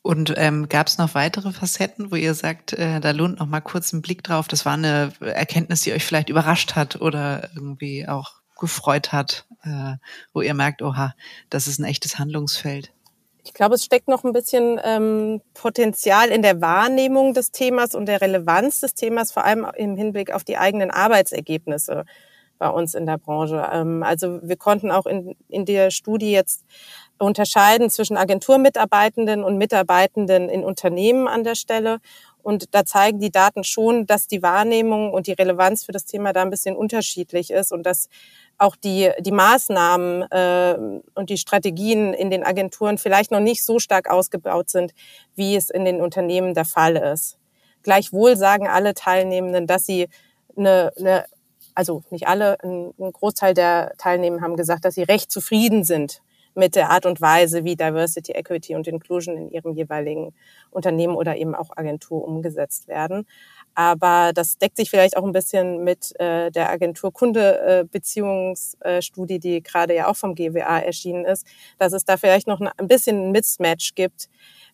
Und 0.01 0.33
ähm, 0.37 0.69
gab 0.69 0.87
es 0.87 0.97
noch 0.97 1.13
weitere 1.13 1.51
Facetten, 1.51 2.11
wo 2.11 2.15
ihr 2.15 2.33
sagt, 2.33 2.73
äh, 2.73 2.99
da 2.99 3.11
lohnt 3.11 3.39
noch 3.39 3.47
mal 3.47 3.59
kurz 3.59 3.93
einen 3.93 4.01
Blick 4.01 4.23
drauf. 4.23 4.47
Das 4.47 4.65
war 4.65 4.73
eine 4.73 5.11
Erkenntnis, 5.19 5.81
die 5.81 5.91
euch 5.91 6.05
vielleicht 6.05 6.29
überrascht 6.29 6.75
hat 6.75 7.01
oder 7.01 7.49
irgendwie 7.53 8.07
auch 8.07 8.39
gefreut 8.59 9.11
hat, 9.11 9.45
äh, 9.63 9.95
wo 10.33 10.41
ihr 10.41 10.53
merkt, 10.53 10.81
oha, 10.81 11.13
das 11.49 11.67
ist 11.67 11.79
ein 11.79 11.85
echtes 11.85 12.17
Handlungsfeld. 12.17 12.91
Ich 13.43 13.53
glaube, 13.53 13.75
es 13.75 13.83
steckt 13.83 14.07
noch 14.07 14.23
ein 14.23 14.33
bisschen 14.33 14.79
ähm, 14.83 15.41
Potenzial 15.53 16.29
in 16.29 16.41
der 16.41 16.61
Wahrnehmung 16.61 17.33
des 17.33 17.51
Themas 17.51 17.95
und 17.95 18.05
der 18.05 18.21
Relevanz 18.21 18.79
des 18.81 18.93
Themas, 18.93 19.31
vor 19.31 19.43
allem 19.43 19.65
im 19.75 19.95
Hinblick 19.95 20.31
auf 20.31 20.43
die 20.43 20.57
eigenen 20.57 20.91
Arbeitsergebnisse 20.91 22.05
bei 22.59 22.69
uns 22.69 22.93
in 22.93 23.07
der 23.07 23.17
Branche. 23.17 23.67
Ähm, 23.71 24.03
also 24.03 24.39
wir 24.43 24.57
konnten 24.57 24.91
auch 24.91 25.07
in, 25.07 25.35
in 25.47 25.65
der 25.65 25.89
Studie 25.89 26.31
jetzt 26.31 26.63
unterscheiden 27.17 27.89
zwischen 27.89 28.17
Agenturmitarbeitenden 28.17 29.43
und 29.43 29.57
Mitarbeitenden 29.57 30.49
in 30.49 30.63
Unternehmen 30.63 31.27
an 31.27 31.43
der 31.43 31.55
Stelle. 31.55 31.99
Und 32.41 32.73
da 32.73 32.85
zeigen 32.85 33.19
die 33.19 33.31
Daten 33.31 33.63
schon, 33.63 34.05
dass 34.05 34.27
die 34.27 34.41
Wahrnehmung 34.41 35.11
und 35.11 35.27
die 35.27 35.33
Relevanz 35.33 35.83
für 35.83 35.91
das 35.91 36.05
Thema 36.05 36.31
da 36.31 36.41
ein 36.41 36.49
bisschen 36.49 36.75
unterschiedlich 36.75 37.51
ist 37.51 37.71
und 37.71 37.83
dass 37.83 38.07
auch 38.57 38.75
die, 38.75 39.11
die 39.19 39.31
Maßnahmen 39.31 40.23
äh, 40.31 41.01
und 41.15 41.29
die 41.29 41.37
Strategien 41.37 42.13
in 42.13 42.29
den 42.29 42.43
Agenturen 42.43 42.97
vielleicht 42.97 43.31
noch 43.31 43.39
nicht 43.39 43.65
so 43.65 43.79
stark 43.79 44.09
ausgebaut 44.09 44.69
sind, 44.69 44.93
wie 45.35 45.55
es 45.55 45.69
in 45.69 45.85
den 45.85 46.01
Unternehmen 46.01 46.53
der 46.53 46.65
Fall 46.65 46.95
ist. 46.95 47.37
Gleichwohl 47.83 48.35
sagen 48.35 48.67
alle 48.67 48.93
Teilnehmenden, 48.93 49.67
dass 49.67 49.85
sie 49.85 50.07
eine, 50.57 50.91
eine 50.97 51.25
also 51.75 52.03
nicht 52.09 52.27
alle, 52.27 52.57
ein 52.63 52.93
Großteil 52.97 53.53
der 53.53 53.93
Teilnehmer 53.97 54.41
haben 54.41 54.55
gesagt, 54.55 54.85
dass 54.85 54.95
sie 54.95 55.03
recht 55.03 55.31
zufrieden 55.31 55.83
sind 55.83 56.21
mit 56.55 56.75
der 56.75 56.89
Art 56.89 57.05
und 57.05 57.21
Weise, 57.21 57.63
wie 57.63 57.75
Diversity, 57.75 58.31
Equity 58.33 58.73
und 58.75 58.87
Inclusion 58.87 59.37
in 59.37 59.51
ihrem 59.51 59.73
jeweiligen 59.73 60.33
Unternehmen 60.71 61.15
oder 61.15 61.37
eben 61.37 61.53
auch 61.55 61.69
Agentur 61.75 62.27
umgesetzt 62.27 62.87
werden. 62.87 63.25
Aber 63.75 64.31
das 64.33 64.57
deckt 64.57 64.77
sich 64.77 64.89
vielleicht 64.89 65.15
auch 65.15 65.23
ein 65.23 65.31
bisschen 65.31 65.83
mit 65.83 66.19
äh, 66.19 66.49
der 66.51 66.69
Agentur 66.69 67.13
Kunde-Beziehungsstudie, 67.13 69.35
äh, 69.35 69.39
die 69.39 69.63
gerade 69.63 69.95
ja 69.95 70.07
auch 70.07 70.17
vom 70.17 70.35
GWA 70.35 70.79
erschienen 70.79 71.23
ist, 71.25 71.47
dass 71.77 71.93
es 71.93 72.03
da 72.03 72.17
vielleicht 72.17 72.47
noch 72.47 72.59
ein 72.59 72.87
bisschen 72.87 73.27
ein 73.27 73.31
Mismatch 73.31 73.95
gibt 73.95 74.27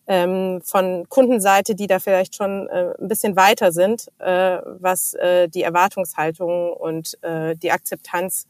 ähm, 0.06 0.60
von 0.62 1.08
Kundenseite, 1.08 1.74
die 1.74 1.86
da 1.86 1.98
vielleicht 1.98 2.36
schon 2.36 2.68
äh, 2.68 2.94
ein 2.98 3.08
bisschen 3.08 3.36
weiter 3.36 3.72
sind, 3.72 4.08
äh, 4.18 4.58
was 4.78 5.14
äh, 5.14 5.48
die 5.48 5.62
Erwartungshaltung 5.62 6.72
und 6.72 7.22
äh, 7.22 7.56
die 7.56 7.72
Akzeptanz 7.72 8.46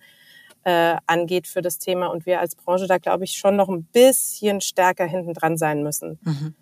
äh, 0.65 0.97
angeht 1.07 1.47
für 1.47 1.63
das 1.63 1.79
Thema. 1.79 2.09
Und 2.09 2.27
wir 2.27 2.41
als 2.41 2.57
Branche 2.57 2.87
da, 2.87 2.99
glaube 2.99 3.25
ich, 3.25 3.33
schon 3.33 3.57
noch 3.57 3.69
ein 3.69 3.85
bisschen 3.85 4.61
stärker 4.61 5.07
hinten 5.07 5.33
dran 5.33 5.57
sein 5.57 5.83
müssen. 5.83 6.19
Mhm. 6.23 6.55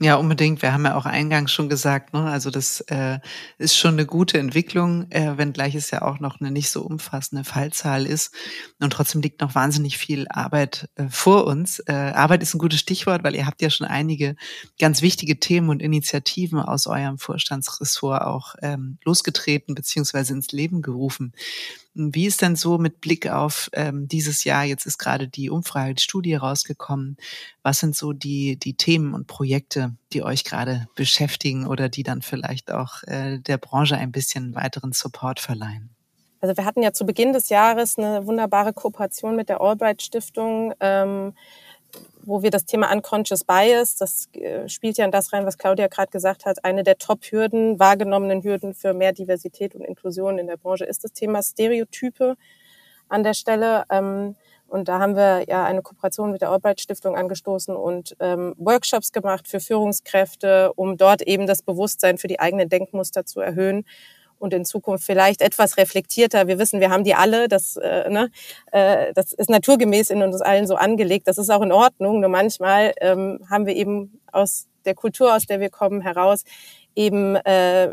Ja, 0.00 0.16
unbedingt. 0.16 0.60
Wir 0.60 0.72
haben 0.72 0.84
ja 0.84 0.96
auch 0.96 1.06
eingangs 1.06 1.52
schon 1.52 1.68
gesagt, 1.68 2.14
ne? 2.14 2.24
also 2.24 2.50
das 2.50 2.80
äh, 2.88 3.20
ist 3.58 3.76
schon 3.76 3.92
eine 3.94 4.06
gute 4.06 4.38
Entwicklung, 4.38 5.08
äh, 5.10 5.38
wenngleich 5.38 5.76
es 5.76 5.92
ja 5.92 6.02
auch 6.02 6.18
noch 6.18 6.40
eine 6.40 6.50
nicht 6.50 6.70
so 6.70 6.82
umfassende 6.82 7.44
Fallzahl 7.44 8.04
ist. 8.04 8.34
Und 8.80 8.92
trotzdem 8.92 9.22
liegt 9.22 9.40
noch 9.40 9.54
wahnsinnig 9.54 9.96
viel 9.96 10.26
Arbeit 10.28 10.88
äh, 10.96 11.08
vor 11.08 11.46
uns. 11.46 11.78
Äh, 11.86 11.92
Arbeit 11.92 12.42
ist 12.42 12.54
ein 12.54 12.58
gutes 12.58 12.80
Stichwort, 12.80 13.22
weil 13.22 13.36
ihr 13.36 13.46
habt 13.46 13.62
ja 13.62 13.70
schon 13.70 13.86
einige 13.86 14.34
ganz 14.80 15.00
wichtige 15.00 15.38
Themen 15.38 15.68
und 15.68 15.80
Initiativen 15.80 16.58
aus 16.58 16.88
eurem 16.88 17.18
Vorstandsressort 17.18 18.22
auch 18.22 18.56
ähm, 18.62 18.98
losgetreten 19.04 19.76
beziehungsweise 19.76 20.32
ins 20.32 20.50
Leben 20.50 20.82
gerufen. 20.82 21.32
Wie 21.94 22.26
ist 22.26 22.42
denn 22.42 22.56
so 22.56 22.78
mit 22.78 23.00
Blick 23.00 23.30
auf 23.30 23.70
ähm, 23.72 24.08
dieses 24.08 24.42
Jahr? 24.42 24.64
Jetzt 24.64 24.84
ist 24.84 24.98
gerade 24.98 25.28
die 25.28 25.48
Umfrage, 25.48 25.94
die 25.94 26.02
Studie 26.02 26.34
rausgekommen. 26.34 27.16
Was 27.62 27.78
sind 27.78 27.94
so 27.94 28.12
die, 28.12 28.58
die 28.58 28.74
Themen 28.74 29.14
und 29.14 29.28
Projekte, 29.28 29.96
die 30.12 30.24
euch 30.24 30.42
gerade 30.44 30.88
beschäftigen 30.96 31.66
oder 31.66 31.88
die 31.88 32.02
dann 32.02 32.22
vielleicht 32.22 32.72
auch 32.72 33.04
äh, 33.04 33.38
der 33.38 33.58
Branche 33.58 33.96
ein 33.96 34.10
bisschen 34.10 34.54
weiteren 34.56 34.92
Support 34.92 35.38
verleihen? 35.38 35.94
Also 36.40 36.56
wir 36.56 36.64
hatten 36.66 36.82
ja 36.82 36.92
zu 36.92 37.06
Beginn 37.06 37.32
des 37.32 37.48
Jahres 37.48 37.96
eine 37.96 38.26
wunderbare 38.26 38.72
Kooperation 38.72 39.34
mit 39.34 39.48
der 39.48 39.60
Albright 39.60 40.02
Stiftung. 40.02 40.74
Ähm, 40.80 41.32
wo 42.22 42.42
wir 42.42 42.50
das 42.50 42.64
Thema 42.64 42.92
Unconscious 42.92 43.44
Bias, 43.44 43.96
das 43.96 44.28
äh, 44.32 44.68
spielt 44.68 44.96
ja 44.96 45.04
in 45.04 45.10
das 45.10 45.32
rein, 45.32 45.46
was 45.46 45.58
Claudia 45.58 45.88
gerade 45.88 46.10
gesagt 46.10 46.46
hat, 46.46 46.64
eine 46.64 46.82
der 46.82 46.98
Top-Hürden, 46.98 47.78
wahrgenommenen 47.78 48.42
Hürden 48.42 48.74
für 48.74 48.94
mehr 48.94 49.12
Diversität 49.12 49.74
und 49.74 49.82
Inklusion 49.82 50.38
in 50.38 50.46
der 50.46 50.56
Branche 50.56 50.84
ist 50.84 51.04
das 51.04 51.12
Thema 51.12 51.42
Stereotype 51.42 52.36
an 53.08 53.24
der 53.24 53.34
Stelle. 53.34 53.84
Ähm, 53.90 54.36
und 54.68 54.88
da 54.88 54.98
haben 54.98 55.14
wir 55.14 55.44
ja 55.46 55.64
eine 55.64 55.82
Kooperation 55.82 56.32
mit 56.32 56.40
der 56.40 56.50
Albright 56.50 56.80
Stiftung 56.80 57.16
angestoßen 57.16 57.76
und 57.76 58.16
ähm, 58.18 58.54
Workshops 58.58 59.12
gemacht 59.12 59.46
für 59.46 59.60
Führungskräfte, 59.60 60.72
um 60.74 60.96
dort 60.96 61.22
eben 61.22 61.46
das 61.46 61.62
Bewusstsein 61.62 62.18
für 62.18 62.28
die 62.28 62.40
eigenen 62.40 62.68
Denkmuster 62.68 63.24
zu 63.26 63.40
erhöhen 63.40 63.84
und 64.38 64.52
in 64.52 64.64
Zukunft 64.64 65.04
vielleicht 65.04 65.40
etwas 65.40 65.76
reflektierter. 65.76 66.46
Wir 66.46 66.58
wissen, 66.58 66.80
wir 66.80 66.90
haben 66.90 67.04
die 67.04 67.14
alle, 67.14 67.48
das, 67.48 67.76
äh, 67.76 68.08
ne, 68.08 68.30
äh, 68.72 69.12
das 69.14 69.32
ist 69.32 69.50
naturgemäß 69.50 70.10
in 70.10 70.22
uns 70.22 70.40
allen 70.40 70.66
so 70.66 70.76
angelegt. 70.76 71.28
Das 71.28 71.38
ist 71.38 71.50
auch 71.50 71.62
in 71.62 71.72
Ordnung. 71.72 72.20
Nur 72.20 72.30
manchmal 72.30 72.92
ähm, 73.00 73.40
haben 73.50 73.66
wir 73.66 73.74
eben 73.74 74.20
aus 74.32 74.66
der 74.84 74.94
Kultur, 74.94 75.34
aus 75.34 75.46
der 75.46 75.60
wir 75.60 75.70
kommen, 75.70 76.00
heraus 76.00 76.44
eben 76.94 77.36
äh, 77.36 77.90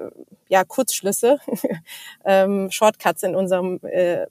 ja 0.49 0.63
Kurzschlüsse, 0.63 1.39
ähm, 2.25 2.69
Shortcuts 2.71 3.23
in 3.23 3.35
unserem 3.35 3.79
äh, 3.83 4.27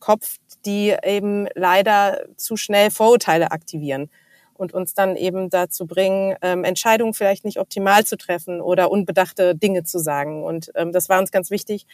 Kopf, 0.00 0.36
die 0.64 0.94
eben 1.02 1.46
leider 1.54 2.24
zu 2.36 2.56
schnell 2.56 2.90
Vorurteile 2.90 3.50
aktivieren 3.50 4.10
und 4.58 4.74
uns 4.74 4.92
dann 4.92 5.16
eben 5.16 5.50
dazu 5.50 5.86
bringen, 5.86 6.36
ähm, 6.42 6.64
Entscheidungen 6.64 7.14
vielleicht 7.14 7.44
nicht 7.44 7.58
optimal 7.58 8.04
zu 8.04 8.18
treffen 8.18 8.60
oder 8.60 8.90
unbedachte 8.90 9.54
Dinge 9.54 9.84
zu 9.84 9.98
sagen. 9.98 10.44
Und 10.44 10.70
ähm, 10.74 10.92
das 10.92 11.08
war 11.08 11.18
uns 11.20 11.30
ganz 11.30 11.50
wichtig. 11.50 11.86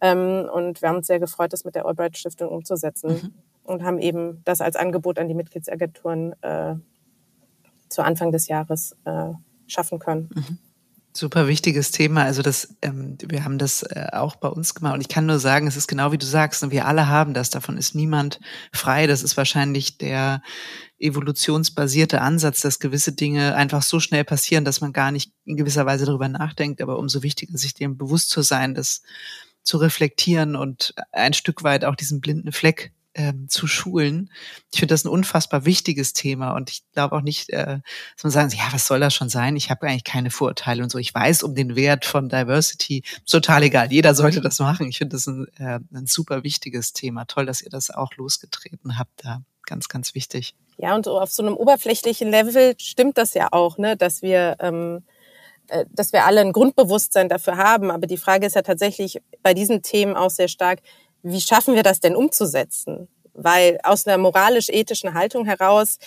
Ähm, 0.00 0.48
und 0.52 0.82
wir 0.82 0.88
haben 0.88 0.96
uns 0.96 1.06
sehr 1.06 1.20
gefreut, 1.20 1.52
das 1.52 1.64
mit 1.64 1.74
der 1.74 1.86
Albright 1.86 2.16
Stiftung 2.16 2.50
umzusetzen 2.50 3.10
mhm. 3.10 3.34
und 3.64 3.82
haben 3.82 3.98
eben 3.98 4.42
das 4.44 4.60
als 4.60 4.76
Angebot 4.76 5.18
an 5.18 5.28
die 5.28 5.34
Mitgliedsagenturen 5.34 6.34
äh, 6.42 6.74
zu 7.88 8.02
Anfang 8.02 8.30
des 8.30 8.48
Jahres 8.48 8.96
äh, 9.04 9.32
schaffen 9.66 9.98
können. 9.98 10.30
Mhm. 10.34 10.58
Super 11.14 11.46
wichtiges 11.46 11.90
Thema. 11.90 12.24
Also 12.24 12.40
das, 12.40 12.74
ähm, 12.80 13.18
wir 13.20 13.44
haben 13.44 13.58
das 13.58 13.82
äh, 13.82 14.06
auch 14.12 14.36
bei 14.36 14.48
uns 14.48 14.74
gemacht 14.74 14.94
und 14.94 15.02
ich 15.02 15.08
kann 15.08 15.26
nur 15.26 15.38
sagen, 15.38 15.66
es 15.66 15.76
ist 15.76 15.86
genau 15.86 16.10
wie 16.10 16.18
du 16.18 16.24
sagst, 16.24 16.62
und 16.62 16.70
wir 16.70 16.86
alle 16.86 17.06
haben 17.08 17.34
das. 17.34 17.50
Davon 17.50 17.76
ist 17.76 17.94
niemand 17.94 18.40
frei. 18.72 19.06
Das 19.06 19.22
ist 19.22 19.36
wahrscheinlich 19.36 19.98
der 19.98 20.42
evolutionsbasierte 20.98 22.22
Ansatz, 22.22 22.60
dass 22.60 22.78
gewisse 22.78 23.12
Dinge 23.12 23.54
einfach 23.56 23.82
so 23.82 24.00
schnell 24.00 24.24
passieren, 24.24 24.64
dass 24.64 24.80
man 24.80 24.94
gar 24.94 25.10
nicht 25.10 25.32
in 25.44 25.56
gewisser 25.56 25.84
Weise 25.84 26.06
darüber 26.06 26.28
nachdenkt. 26.28 26.80
Aber 26.80 26.98
umso 26.98 27.22
wichtiger, 27.22 27.58
sich 27.58 27.74
dem 27.74 27.98
bewusst 27.98 28.30
zu 28.30 28.40
sein, 28.40 28.74
das 28.74 29.02
zu 29.62 29.76
reflektieren 29.76 30.56
und 30.56 30.94
ein 31.12 31.34
Stück 31.34 31.62
weit 31.62 31.84
auch 31.84 31.94
diesen 31.94 32.20
blinden 32.20 32.52
Fleck 32.52 32.92
ähm, 33.14 33.48
zu 33.48 33.66
schulen. 33.66 34.30
Ich 34.70 34.80
finde 34.80 34.94
das 34.94 35.04
ein 35.04 35.08
unfassbar 35.08 35.64
wichtiges 35.64 36.12
Thema 36.12 36.52
und 36.52 36.70
ich 36.70 36.82
glaube 36.92 37.16
auch 37.16 37.20
nicht, 37.20 37.50
äh, 37.50 37.80
dass 38.14 38.24
man 38.24 38.30
sagen, 38.30 38.50
ja, 38.56 38.72
was 38.72 38.86
soll 38.86 39.00
das 39.00 39.14
schon 39.14 39.28
sein? 39.28 39.56
Ich 39.56 39.70
habe 39.70 39.86
eigentlich 39.86 40.04
keine 40.04 40.30
Vorurteile 40.30 40.82
und 40.82 40.90
so. 40.90 40.98
Ich 40.98 41.14
weiß 41.14 41.42
um 41.42 41.54
den 41.54 41.76
Wert 41.76 42.04
von 42.04 42.28
Diversity. 42.28 43.02
Total 43.26 43.62
egal. 43.62 43.92
Jeder 43.92 44.14
sollte 44.14 44.40
das 44.40 44.58
machen. 44.58 44.88
Ich 44.88 44.98
finde 44.98 45.16
das 45.16 45.26
ein, 45.26 45.46
äh, 45.58 45.80
ein 45.92 46.06
super 46.06 46.42
wichtiges 46.42 46.92
Thema. 46.92 47.26
Toll, 47.26 47.46
dass 47.46 47.62
ihr 47.62 47.70
das 47.70 47.90
auch 47.90 48.14
losgetreten 48.16 48.98
habt 48.98 49.24
da. 49.24 49.42
Ganz, 49.66 49.88
ganz 49.88 50.14
wichtig. 50.14 50.54
Ja, 50.78 50.94
und 50.94 51.04
so 51.04 51.20
auf 51.20 51.30
so 51.30 51.42
einem 51.42 51.54
oberflächlichen 51.54 52.28
Level 52.28 52.74
stimmt 52.78 53.16
das 53.18 53.34
ja 53.34 53.48
auch, 53.52 53.78
ne, 53.78 53.96
dass 53.96 54.22
wir 54.22 54.56
ähm, 54.58 55.02
äh, 55.68 55.86
dass 55.90 56.12
wir 56.12 56.24
alle 56.24 56.40
ein 56.40 56.52
Grundbewusstsein 56.52 57.28
dafür 57.28 57.56
haben. 57.56 57.90
Aber 57.90 58.06
die 58.06 58.16
Frage 58.16 58.46
ist 58.46 58.56
ja 58.56 58.62
tatsächlich 58.62 59.22
bei 59.42 59.54
diesen 59.54 59.82
Themen 59.82 60.16
auch 60.16 60.30
sehr 60.30 60.48
stark, 60.48 60.80
wie 61.22 61.40
schaffen 61.40 61.74
wir 61.74 61.82
das 61.82 62.00
denn 62.00 62.16
umzusetzen? 62.16 63.08
Weil 63.34 63.78
aus 63.82 64.06
einer 64.06 64.18
moralisch-ethischen 64.18 65.14
Haltung 65.14 65.44
heraus 65.46 65.98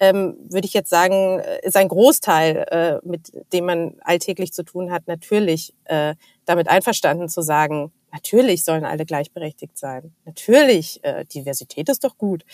ähm, 0.00 0.36
würde 0.48 0.66
ich 0.66 0.74
jetzt 0.74 0.90
sagen, 0.90 1.40
äh, 1.40 1.66
ist 1.66 1.76
ein 1.76 1.88
Großteil, 1.88 2.66
äh, 2.70 3.06
mit 3.06 3.32
dem 3.52 3.66
man 3.66 3.96
alltäglich 4.02 4.52
zu 4.52 4.62
tun 4.62 4.92
hat, 4.92 5.08
natürlich 5.08 5.74
äh, 5.84 6.14
damit 6.44 6.68
einverstanden 6.68 7.28
zu 7.28 7.42
sagen, 7.42 7.92
natürlich 8.12 8.64
sollen 8.64 8.84
alle 8.84 9.04
gleichberechtigt 9.04 9.76
sein. 9.76 10.14
Natürlich, 10.24 11.02
äh, 11.02 11.24
Diversität 11.24 11.88
ist 11.88 12.04
doch 12.04 12.16
gut. 12.16 12.44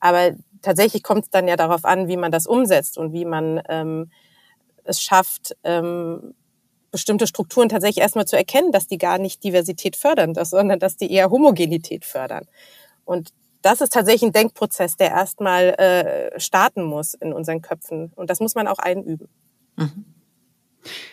Aber 0.00 0.32
tatsächlich 0.60 1.02
kommt 1.02 1.24
es 1.24 1.30
dann 1.30 1.48
ja 1.48 1.56
darauf 1.56 1.84
an, 1.84 2.08
wie 2.08 2.16
man 2.16 2.32
das 2.32 2.46
umsetzt 2.46 2.98
und 2.98 3.12
wie 3.12 3.24
man 3.24 3.62
ähm, 3.68 4.10
es 4.84 5.00
schafft, 5.00 5.56
ähm, 5.64 6.34
bestimmte 6.92 7.26
Strukturen 7.26 7.68
tatsächlich 7.68 8.02
erstmal 8.02 8.26
zu 8.26 8.36
erkennen, 8.36 8.70
dass 8.70 8.86
die 8.86 8.98
gar 8.98 9.18
nicht 9.18 9.42
Diversität 9.42 9.96
fördern, 9.96 10.34
sondern 10.34 10.78
dass 10.78 10.96
die 10.96 11.10
eher 11.10 11.30
Homogenität 11.30 12.04
fördern. 12.04 12.46
Und 13.04 13.32
das 13.62 13.80
ist 13.80 13.92
tatsächlich 13.92 14.28
ein 14.28 14.32
Denkprozess, 14.32 14.96
der 14.96 15.10
erstmal 15.10 15.70
äh, 15.78 16.38
starten 16.38 16.84
muss 16.84 17.14
in 17.14 17.32
unseren 17.32 17.62
Köpfen. 17.62 18.12
Und 18.14 18.30
das 18.30 18.40
muss 18.40 18.54
man 18.54 18.68
auch 18.68 18.78
einüben. 18.78 19.28
Mhm. 19.76 20.04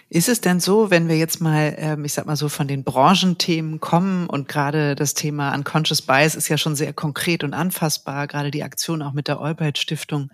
Ist 0.09 0.29
es 0.29 0.41
denn 0.41 0.59
so, 0.59 0.89
wenn 0.89 1.07
wir 1.07 1.17
jetzt 1.17 1.41
mal, 1.41 1.75
ähm, 1.77 2.03
ich 2.03 2.13
sag 2.13 2.25
mal 2.25 2.35
so, 2.35 2.49
von 2.49 2.67
den 2.67 2.83
Branchenthemen 2.83 3.79
kommen 3.79 4.27
und 4.27 4.47
gerade 4.47 4.95
das 4.95 5.13
Thema 5.13 5.53
Unconscious 5.53 6.01
Bias 6.01 6.33
ist 6.33 6.49
ja 6.49 6.57
schon 6.57 6.75
sehr 6.75 6.93
konkret 6.93 7.43
und 7.43 7.53
anfassbar, 7.53 8.25
gerade 8.25 8.49
die 8.49 8.63
Aktion 8.63 9.03
auch 9.03 9.13
mit 9.13 9.27
der 9.27 9.39
Albright 9.39 9.77
Stiftung. 9.77 10.31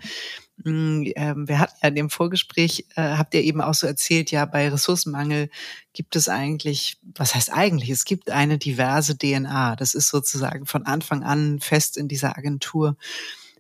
Mm, 0.58 1.04
ähm, 1.16 1.48
wir 1.48 1.60
hatten 1.60 1.76
ja 1.82 1.90
in 1.90 1.96
dem 1.96 2.10
Vorgespräch, 2.10 2.86
äh, 2.96 3.02
habt 3.02 3.34
ihr 3.34 3.44
eben 3.44 3.62
auch 3.62 3.74
so 3.74 3.88
erzählt, 3.88 4.32
ja, 4.32 4.46
bei 4.46 4.70
Ressourcenmangel 4.70 5.50
gibt 5.94 6.16
es 6.16 6.30
eigentlich, 6.30 6.98
was 7.16 7.36
heißt 7.36 7.52
eigentlich? 7.52 7.90
Es 7.90 8.06
gibt 8.06 8.32
eine 8.32 8.58
diverse 8.58 9.18
DNA. 9.18 9.76
Das 9.76 9.94
ist 9.94 10.10
sozusagen 10.10 10.66
von 10.66 10.86
Anfang 10.86 11.24
an 11.24 11.60
fest 11.60 11.98
in 11.98 12.08
dieser 12.08 12.38
Agentur 12.38 12.98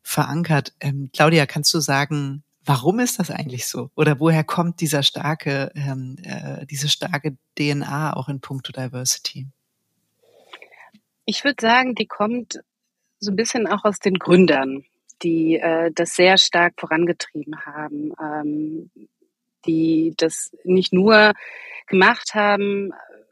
verankert. 0.03 0.73
Ähm, 0.79 1.09
Claudia, 1.13 1.45
kannst 1.45 1.73
du 1.73 1.79
sagen, 1.79 2.43
Warum 2.67 2.99
ist 2.99 3.19
das 3.19 3.29
eigentlich 3.29 3.67
so? 3.67 3.91
Oder 3.95 4.19
woher 4.19 4.43
kommt 4.43 4.81
dieser 4.81 5.03
starke, 5.03 5.71
ähm, 5.75 6.17
äh, 6.23 6.65
diese 6.65 6.89
starke 6.89 7.37
DNA 7.55 8.15
auch 8.15 8.27
in 8.27 8.41
puncto 8.41 8.71
Diversity? 8.71 9.47
Ich 11.25 11.43
würde 11.43 11.61
sagen, 11.61 11.93
die 11.93 12.07
kommt 12.07 12.59
so 13.19 13.31
ein 13.31 13.35
bisschen 13.35 13.67
auch 13.67 13.85
aus 13.85 13.99
den 13.99 14.15
Gründern, 14.15 14.83
die 15.23 15.57
äh, 15.57 15.91
das 15.93 16.15
sehr 16.15 16.37
stark 16.37 16.73
vorangetrieben 16.79 17.65
haben, 17.65 18.13
ähm, 18.21 18.91
die 19.65 20.13
das 20.17 20.51
nicht 20.63 20.93
nur 20.93 21.33
gemacht 21.87 22.33
haben, 22.33 22.91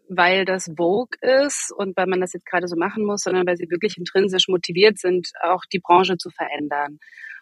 weil 0.10 0.46
das 0.46 0.72
Vogue 0.78 1.18
ist 1.22 1.74
und 1.76 1.96
weil 1.98 2.08
man 2.08 2.22
das 2.22 2.34
jetzt 2.34 2.46
gerade 2.46 2.68
so 2.68 2.76
machen 2.76 3.06
muss, 3.06 3.22
sondern 3.22 3.48
weil 3.48 3.58
sie 3.58 3.70
wirklich 3.70 3.98
intrinsisch 3.98 4.48
motiviert 4.48 5.00
sind, 5.00 5.30
auch 5.42 5.64
die 5.72 5.80
Branche 5.80 6.18
zu 6.18 6.30
verändern. 6.30 7.00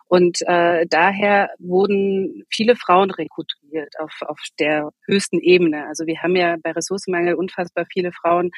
Und 0.07 0.39
äh, 0.45 0.85
daher 0.89 1.51
wurden 1.57 2.43
viele 2.49 2.75
Frauen 2.75 3.11
rekrutiert 3.11 3.97
auf, 3.97 4.13
auf 4.21 4.39
der 4.59 4.89
höchsten 5.07 5.39
Ebene. 5.39 5.87
Also 5.87 6.05
wir 6.05 6.21
haben 6.21 6.35
ja 6.35 6.57
bei 6.61 6.71
Ressourcenmangel 6.71 7.35
unfassbar 7.35 7.85
viele 7.89 8.11
Frauen 8.11 8.51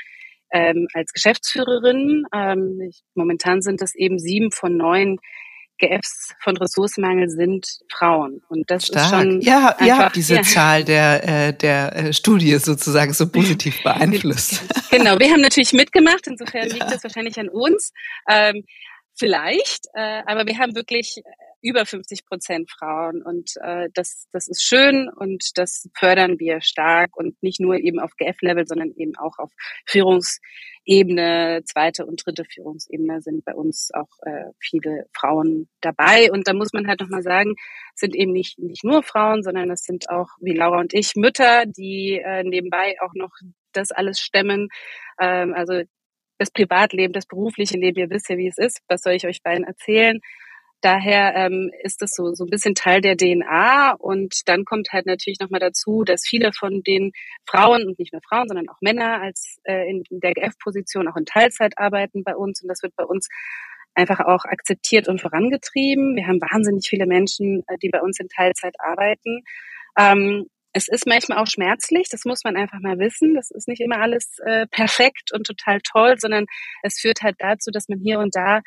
ähm, 0.52 0.88
als 0.94 1.14
Geschäftsführerinnen. 1.14 2.26
Ähm, 2.34 2.82
ich, 2.90 3.04
momentan 3.14 3.62
sind 3.62 3.84
es 3.84 3.94
eben 3.94 4.18
sieben 4.18 4.52
von 4.52 4.76
neun, 4.76 5.20
GFs 5.80 6.34
von 6.40 6.56
Ressourcenmangel 6.58 7.30
sind 7.30 7.68
Frauen. 7.92 8.42
Und 8.48 8.70
das 8.70 8.88
Stark. 8.88 9.06
ist 9.06 9.10
schon. 9.10 9.42
Ja, 9.42 9.70
einfach, 9.70 9.86
ihr 9.86 9.98
habt 9.98 10.16
diese 10.16 10.36
ja. 10.36 10.42
Zahl 10.44 10.84
der, 10.84 11.48
äh, 11.48 11.54
der 11.54 11.96
äh, 11.96 12.14
Studie 12.14 12.58
sozusagen 12.58 13.14
so 13.14 13.30
positiv 13.30 13.76
beeinflusst. 13.84 14.62
Genau, 14.92 15.20
wir 15.20 15.32
haben 15.32 15.42
natürlich 15.42 15.74
mitgemacht, 15.74 16.28
insofern 16.28 16.70
liegt 16.70 16.92
das 16.92 17.04
wahrscheinlich 17.04 17.40
an 17.40 17.50
uns. 17.50 17.92
Ähm, 18.30 18.66
vielleicht, 19.16 19.88
äh, 19.94 20.22
aber 20.26 20.46
wir 20.46 20.58
haben 20.58 20.76
wirklich 20.76 21.22
über 21.64 21.86
50 21.86 22.26
Prozent 22.26 22.70
Frauen 22.70 23.24
und 23.24 23.52
äh, 23.62 23.90
das, 23.94 24.28
das 24.32 24.48
ist 24.48 24.64
schön 24.64 25.10
und 25.10 25.58
das 25.58 25.90
fördern 25.98 26.38
wir 26.40 26.62
stark 26.62 27.16
und 27.16 27.42
nicht 27.42 27.60
nur 27.60 27.78
eben 27.78 28.00
auf 28.00 28.16
GF-Level, 28.18 28.68
sondern 28.68 28.92
eben 28.96 29.16
auch 29.18 29.40
auf 29.40 29.52
Führungsebene, 29.86 31.62
zweite 31.66 32.06
und 32.06 32.26
dritte 32.26 32.44
Führungsebene 32.46 33.22
sind 33.22 33.46
bei 33.46 33.56
uns 33.56 33.90
auch 33.94 34.10
äh, 34.26 34.52
viele 34.60 35.08
Frauen 35.14 35.70
dabei 35.82 36.32
und 36.32 36.48
da 36.48 36.54
muss 36.54 36.74
man 36.74 36.88
halt 36.88 37.00
nochmal 37.00 37.24
sagen, 37.24 37.56
es 37.96 38.02
sind 38.02 38.16
eben 38.16 38.34
nicht, 38.34 38.60
nicht 38.60 38.84
nur 38.84 39.02
Frauen, 39.02 39.42
sondern 39.42 39.72
es 39.72 39.84
sind 39.84 40.10
auch, 40.10 40.30
wie 40.42 40.54
Laura 40.54 40.80
und 40.80 40.94
ich, 40.94 41.16
Mütter, 41.16 41.66
die 41.66 42.22
äh, 42.24 42.44
nebenbei 42.44 42.98
auch 43.02 43.14
noch 43.14 43.32
das 43.72 43.92
alles 43.92 44.20
stemmen. 44.20 44.68
Ähm, 45.20 45.54
also 45.54 45.82
das 46.38 46.52
Privatleben, 46.52 47.14
das 47.14 47.26
berufliche 47.26 47.78
Leben, 47.78 48.00
ihr 48.00 48.10
wisst 48.10 48.30
ja, 48.30 48.38
wie 48.38 48.48
es 48.48 48.58
ist. 48.58 48.82
Was 48.88 49.02
soll 49.02 49.14
ich 49.14 49.26
euch 49.26 49.44
beiden 49.44 49.64
erzählen? 49.64 50.20
Daher 50.84 51.34
ähm, 51.36 51.72
ist 51.82 52.02
das 52.02 52.12
so, 52.12 52.34
so 52.34 52.44
ein 52.44 52.50
bisschen 52.50 52.76
Teil 52.76 53.00
der 53.00 53.16
DNA. 53.16 53.94
Und 53.94 54.42
dann 54.48 54.66
kommt 54.66 54.90
halt 54.92 55.06
natürlich 55.06 55.40
nochmal 55.40 55.62
dazu, 55.62 56.04
dass 56.04 56.26
viele 56.28 56.52
von 56.52 56.84
den 56.84 57.14
Frauen 57.46 57.88
und 57.88 57.98
nicht 58.00 58.12
nur 58.12 58.22
Frauen, 58.22 58.50
sondern 58.50 58.68
auch 58.68 58.82
Männer 58.82 59.22
als 59.22 59.60
äh, 59.64 59.90
in 59.90 60.04
der 60.10 60.34
GF-Position 60.34 61.08
auch 61.08 61.16
in 61.16 61.26
Teilzeit 61.26 61.78
arbeiten 61.78 62.26
bei 62.26 62.36
uns. 62.36 62.62
Und 62.62 62.68
das 62.68 62.84
wird 62.84 62.94
bei 62.98 63.06
uns 63.06 63.30
einfach 63.96 64.20
auch 64.20 64.44
akzeptiert 64.44 65.08
und 65.08 65.22
vorangetrieben. 65.22 66.18
Wir 66.18 66.28
haben 66.28 66.42
wahnsinnig 66.42 66.86
viele 66.90 67.06
Menschen, 67.06 67.64
äh, 67.68 67.78
die 67.82 67.88
bei 67.88 68.02
uns 68.02 68.20
in 68.20 68.28
Teilzeit 68.28 68.76
arbeiten. 68.78 69.44
Ähm, 69.98 70.48
es 70.74 70.90
ist 70.90 71.08
manchmal 71.08 71.38
auch 71.38 71.48
schmerzlich, 71.48 72.10
das 72.10 72.26
muss 72.26 72.44
man 72.44 72.58
einfach 72.58 72.82
mal 72.82 73.00
wissen. 73.00 73.36
Das 73.36 73.52
ist 73.52 73.70
nicht 73.70 73.80
immer 73.80 74.00
alles 74.00 74.38
äh, 74.44 74.68
perfekt 74.68 75.32
und 75.32 75.48
total 75.48 75.80
toll, 75.80 76.16
sondern 76.20 76.46
es 76.82 77.00
führt 77.00 77.22
halt 77.22 77.36
dazu, 77.40 77.72
dass 77.72 77.88
man 77.88 78.00
hier 78.00 78.20
und 78.20 78.36
da 78.36 78.60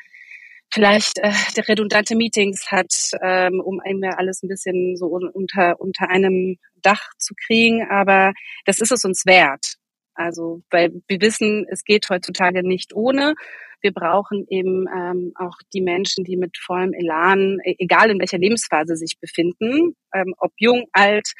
vielleicht 0.71 1.19
äh, 1.19 1.31
redundante 1.67 2.15
Meetings 2.15 2.71
hat, 2.71 3.11
ähm, 3.21 3.59
um 3.59 3.79
einmal 3.79 4.11
alles 4.11 4.43
ein 4.43 4.49
bisschen 4.49 4.95
so 4.97 5.07
unter, 5.07 5.79
unter 5.79 6.09
einem 6.09 6.57
Dach 6.81 7.09
zu 7.17 7.33
kriegen. 7.45 7.87
Aber 7.89 8.33
das 8.65 8.79
ist 8.79 8.91
es 8.91 9.05
uns 9.05 9.25
wert. 9.25 9.75
Also, 10.13 10.61
weil 10.71 10.91
wir 11.07 11.21
wissen, 11.21 11.65
es 11.69 11.83
geht 11.83 12.09
heutzutage 12.09 12.67
nicht 12.67 12.93
ohne. 12.93 13.35
Wir 13.81 13.93
brauchen 13.93 14.47
eben 14.49 14.85
ähm, 14.87 15.33
auch 15.35 15.57
die 15.73 15.81
Menschen, 15.81 16.23
die 16.23 16.37
mit 16.37 16.57
vollem 16.57 16.93
Elan, 16.93 17.59
e-, 17.63 17.75
egal 17.77 18.09
in 18.09 18.19
welcher 18.19 18.39
Lebensphase 18.39 18.95
sich 18.95 19.19
befinden, 19.21 19.95
ähm, 20.13 20.33
ob 20.39 20.51
jung, 20.57 20.87
alt, 20.91 21.33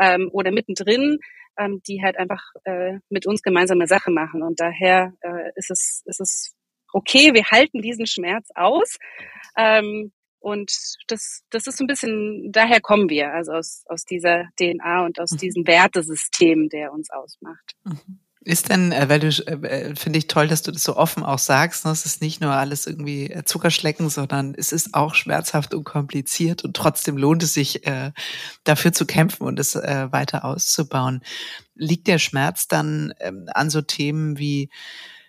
ähm, 0.00 0.28
oder 0.32 0.50
mittendrin, 0.50 1.18
ähm, 1.56 1.80
die 1.86 2.02
halt 2.02 2.16
einfach 2.16 2.42
äh, 2.64 2.98
mit 3.08 3.26
uns 3.26 3.42
gemeinsame 3.42 3.86
Sache 3.86 4.10
machen. 4.10 4.42
Und 4.42 4.58
daher 4.58 5.14
äh, 5.20 5.50
ist 5.54 5.70
es 5.70 6.02
ist 6.06 6.20
es 6.20 6.54
okay, 6.94 7.34
wir 7.34 7.44
halten 7.50 7.82
diesen 7.82 8.06
Schmerz 8.06 8.48
aus. 8.54 8.96
Ähm, 9.56 10.12
und 10.38 10.72
das, 11.08 11.42
das 11.50 11.66
ist 11.66 11.78
so 11.78 11.84
ein 11.84 11.86
bisschen, 11.86 12.52
daher 12.52 12.80
kommen 12.80 13.08
wir, 13.08 13.32
also 13.32 13.52
aus, 13.52 13.82
aus 13.88 14.04
dieser 14.04 14.44
DNA 14.58 15.04
und 15.04 15.18
aus 15.18 15.32
Mhm. 15.32 15.38
diesem 15.38 15.66
Wertesystem, 15.66 16.68
der 16.68 16.92
uns 16.92 17.10
ausmacht. 17.10 17.72
Ist 18.44 18.68
denn, 18.68 18.92
äh, 18.92 19.08
weil 19.08 19.20
du, 19.20 19.28
äh, 19.28 19.96
finde 19.96 20.18
ich 20.18 20.26
toll, 20.28 20.46
dass 20.48 20.60
du 20.62 20.70
das 20.70 20.84
so 20.84 20.96
offen 20.98 21.22
auch 21.24 21.38
sagst, 21.38 21.86
ne? 21.86 21.92
es 21.92 22.04
ist 22.04 22.20
nicht 22.20 22.42
nur 22.42 22.52
alles 22.52 22.86
irgendwie 22.86 23.30
äh, 23.30 23.44
Zuckerschlecken, 23.44 24.10
sondern 24.10 24.54
es 24.54 24.70
ist 24.70 24.92
auch 24.92 25.14
schmerzhaft 25.14 25.72
und 25.72 25.84
kompliziert 25.84 26.62
und 26.62 26.76
trotzdem 26.76 27.16
lohnt 27.16 27.42
es 27.42 27.54
sich, 27.54 27.86
äh, 27.86 28.12
dafür 28.64 28.92
zu 28.92 29.06
kämpfen 29.06 29.44
und 29.44 29.58
es 29.58 29.74
äh, 29.74 30.12
weiter 30.12 30.44
auszubauen. 30.44 31.22
Liegt 31.74 32.06
der 32.06 32.18
Schmerz 32.18 32.68
dann 32.68 33.14
ähm, 33.18 33.46
an 33.52 33.70
so 33.70 33.80
Themen 33.80 34.38
wie, 34.38 34.68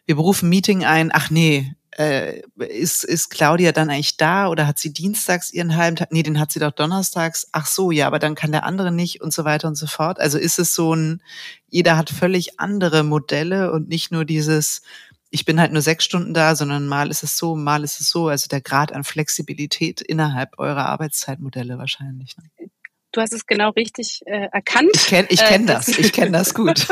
wir 0.05 0.15
berufen 0.15 0.49
Meeting 0.49 0.83
ein, 0.85 1.11
ach 1.13 1.29
nee, 1.29 1.75
äh, 1.97 2.41
ist, 2.57 3.03
ist 3.03 3.29
Claudia 3.29 3.71
dann 3.71 3.89
eigentlich 3.89 4.17
da 4.17 4.49
oder 4.49 4.67
hat 4.67 4.77
sie 4.77 4.91
dienstags 4.91 5.53
ihren 5.53 5.75
halben 5.77 5.95
Tag? 5.95 6.11
Nee, 6.11 6.23
den 6.23 6.39
hat 6.39 6.51
sie 6.51 6.59
doch 6.59 6.71
donnerstags. 6.71 7.47
Ach 7.53 7.65
so, 7.65 7.91
ja, 7.91 8.07
aber 8.07 8.19
dann 8.19 8.35
kann 8.35 8.51
der 8.51 8.65
andere 8.65 8.91
nicht 8.91 9.21
und 9.21 9.33
so 9.33 9.45
weiter 9.45 9.67
und 9.67 9.75
so 9.75 9.87
fort. 9.87 10.19
Also 10.19 10.37
ist 10.37 10.59
es 10.59 10.73
so 10.73 10.93
ein, 10.93 11.21
jeder 11.69 11.95
hat 11.97 12.09
völlig 12.09 12.59
andere 12.59 13.03
Modelle 13.03 13.71
und 13.71 13.87
nicht 13.87 14.11
nur 14.11 14.25
dieses, 14.25 14.81
ich 15.29 15.45
bin 15.45 15.59
halt 15.59 15.71
nur 15.71 15.81
sechs 15.81 16.03
Stunden 16.03 16.33
da, 16.33 16.55
sondern 16.55 16.87
mal 16.87 17.09
ist 17.09 17.23
es 17.23 17.37
so, 17.37 17.55
mal 17.55 17.83
ist 17.83 18.01
es 18.01 18.09
so. 18.09 18.27
Also 18.27 18.47
der 18.49 18.61
Grad 18.61 18.91
an 18.91 19.03
Flexibilität 19.03 20.01
innerhalb 20.01 20.59
eurer 20.59 20.87
Arbeitszeitmodelle 20.87 21.77
wahrscheinlich. 21.77 22.35
Ne? 22.37 22.69
Du 23.15 23.21
hast 23.21 23.31
es 23.31 23.45
genau 23.45 23.69
richtig 23.69 24.19
äh, 24.25 24.49
erkannt. 24.51 24.91
Ich 24.93 25.07
kenne 25.07 25.27
ich 25.29 25.39
kenn 25.39 25.63
Äh, 25.63 25.67
das, 25.67 25.87
ich 25.87 26.11
kenne 26.11 26.31
das 26.31 26.53
gut. 26.53 26.85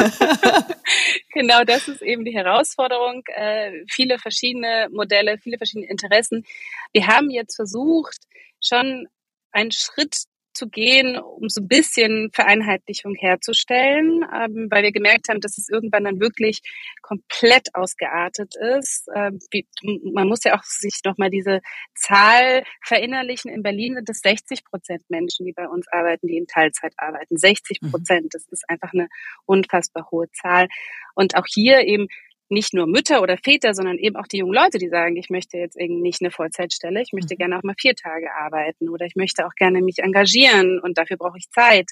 genau, 1.34 1.66
das 1.66 1.90
ist 1.90 2.02
eben 2.02 2.24
die 2.24 2.34
Herausforderung. 2.34 3.24
Äh, 3.36 3.84
viele 3.90 4.18
verschiedene 4.18 4.88
Modelle, 4.90 5.38
viele 5.38 5.58
verschiedene 5.58 5.90
Interessen. 5.90 6.46
Wir 6.94 7.08
haben 7.08 7.30
jetzt 7.30 7.58
versucht, 7.58 8.20
schon 8.62 9.10
einen 9.52 9.74
Schritt 9.74 10.24
zu 10.54 10.68
gehen, 10.68 11.18
um 11.18 11.50
so 11.50 11.62
ein 11.62 11.68
bisschen 11.68 12.30
Vereinheitlichung 12.34 13.16
herzustellen, 13.16 14.24
ähm, 14.34 14.68
weil 14.70 14.84
wir 14.84 14.92
gemerkt 14.92 15.30
haben, 15.30 15.42
dass 15.42 15.58
es 15.58 15.70
irgendwann 15.70 16.04
dann 16.04 16.20
wirklich 16.20 16.62
komplett 17.02 17.74
ausgeartet 17.74 18.56
ist. 18.78 19.08
Ähm, 19.16 19.40
wie, 19.52 19.68
man 20.14 20.28
muss 20.28 20.44
ja 20.44 20.56
auch 20.58 20.64
sich 20.64 21.00
nochmal 21.06 21.30
diese 21.30 21.62
Zahl 21.96 22.64
verinnerlichen. 22.82 23.52
In 23.52 23.64
Berlin 23.64 23.96
sind 23.96 24.10
es 24.10 24.20
60 24.20 24.64
Prozent 24.66 25.04
Menschen, 25.10 25.46
die 25.46 25.54
bei 25.54 25.68
uns 25.68 25.88
arbeiten, 25.92 26.28
die 26.28 26.38
in 26.38 26.48
Teilzeit 26.48 26.94
arbeiten. 26.98 27.38
60 27.38 27.80
Prozent, 27.82 28.34
das 28.34 28.46
ist 28.50 28.70
einfach 28.70 28.94
eine 28.94 29.08
unfassbar 29.46 30.08
hohe 30.12 30.30
Zahl. 30.32 30.68
Und 31.16 31.36
auch 31.36 31.46
hier 31.48 31.82
eben 31.82 32.08
nicht 32.50 32.74
nur 32.74 32.88
Mütter 32.88 33.22
oder 33.22 33.38
Väter, 33.38 33.74
sondern 33.74 33.98
eben 33.98 34.16
auch 34.16 34.28
die 34.28 34.38
jungen 34.38 34.54
Leute, 34.54 34.78
die 34.78 34.90
sagen, 34.90 35.16
ich 35.16 35.30
möchte 35.30 35.58
jetzt 35.58 35.78
irgendwie 35.78 36.02
nicht 36.02 36.22
eine 36.22 36.32
Vollzeitstelle, 36.32 37.02
ich 37.02 37.14
möchte 37.14 37.36
gerne 37.36 37.58
auch 37.58 37.64
mal 37.64 37.76
vier 37.80 37.96
Tage 37.96 38.34
arbeiten 38.34 38.90
oder 38.90 39.06
ich 39.06 39.16
möchte 39.16 39.46
auch 39.46 39.56
gerne 39.56 39.82
mich 39.82 40.00
engagieren 40.00 40.80
und 40.80 40.98
dafür 40.98 41.18
brauche 41.18 41.38
ich 41.38 41.50
Zeit. 41.50 41.90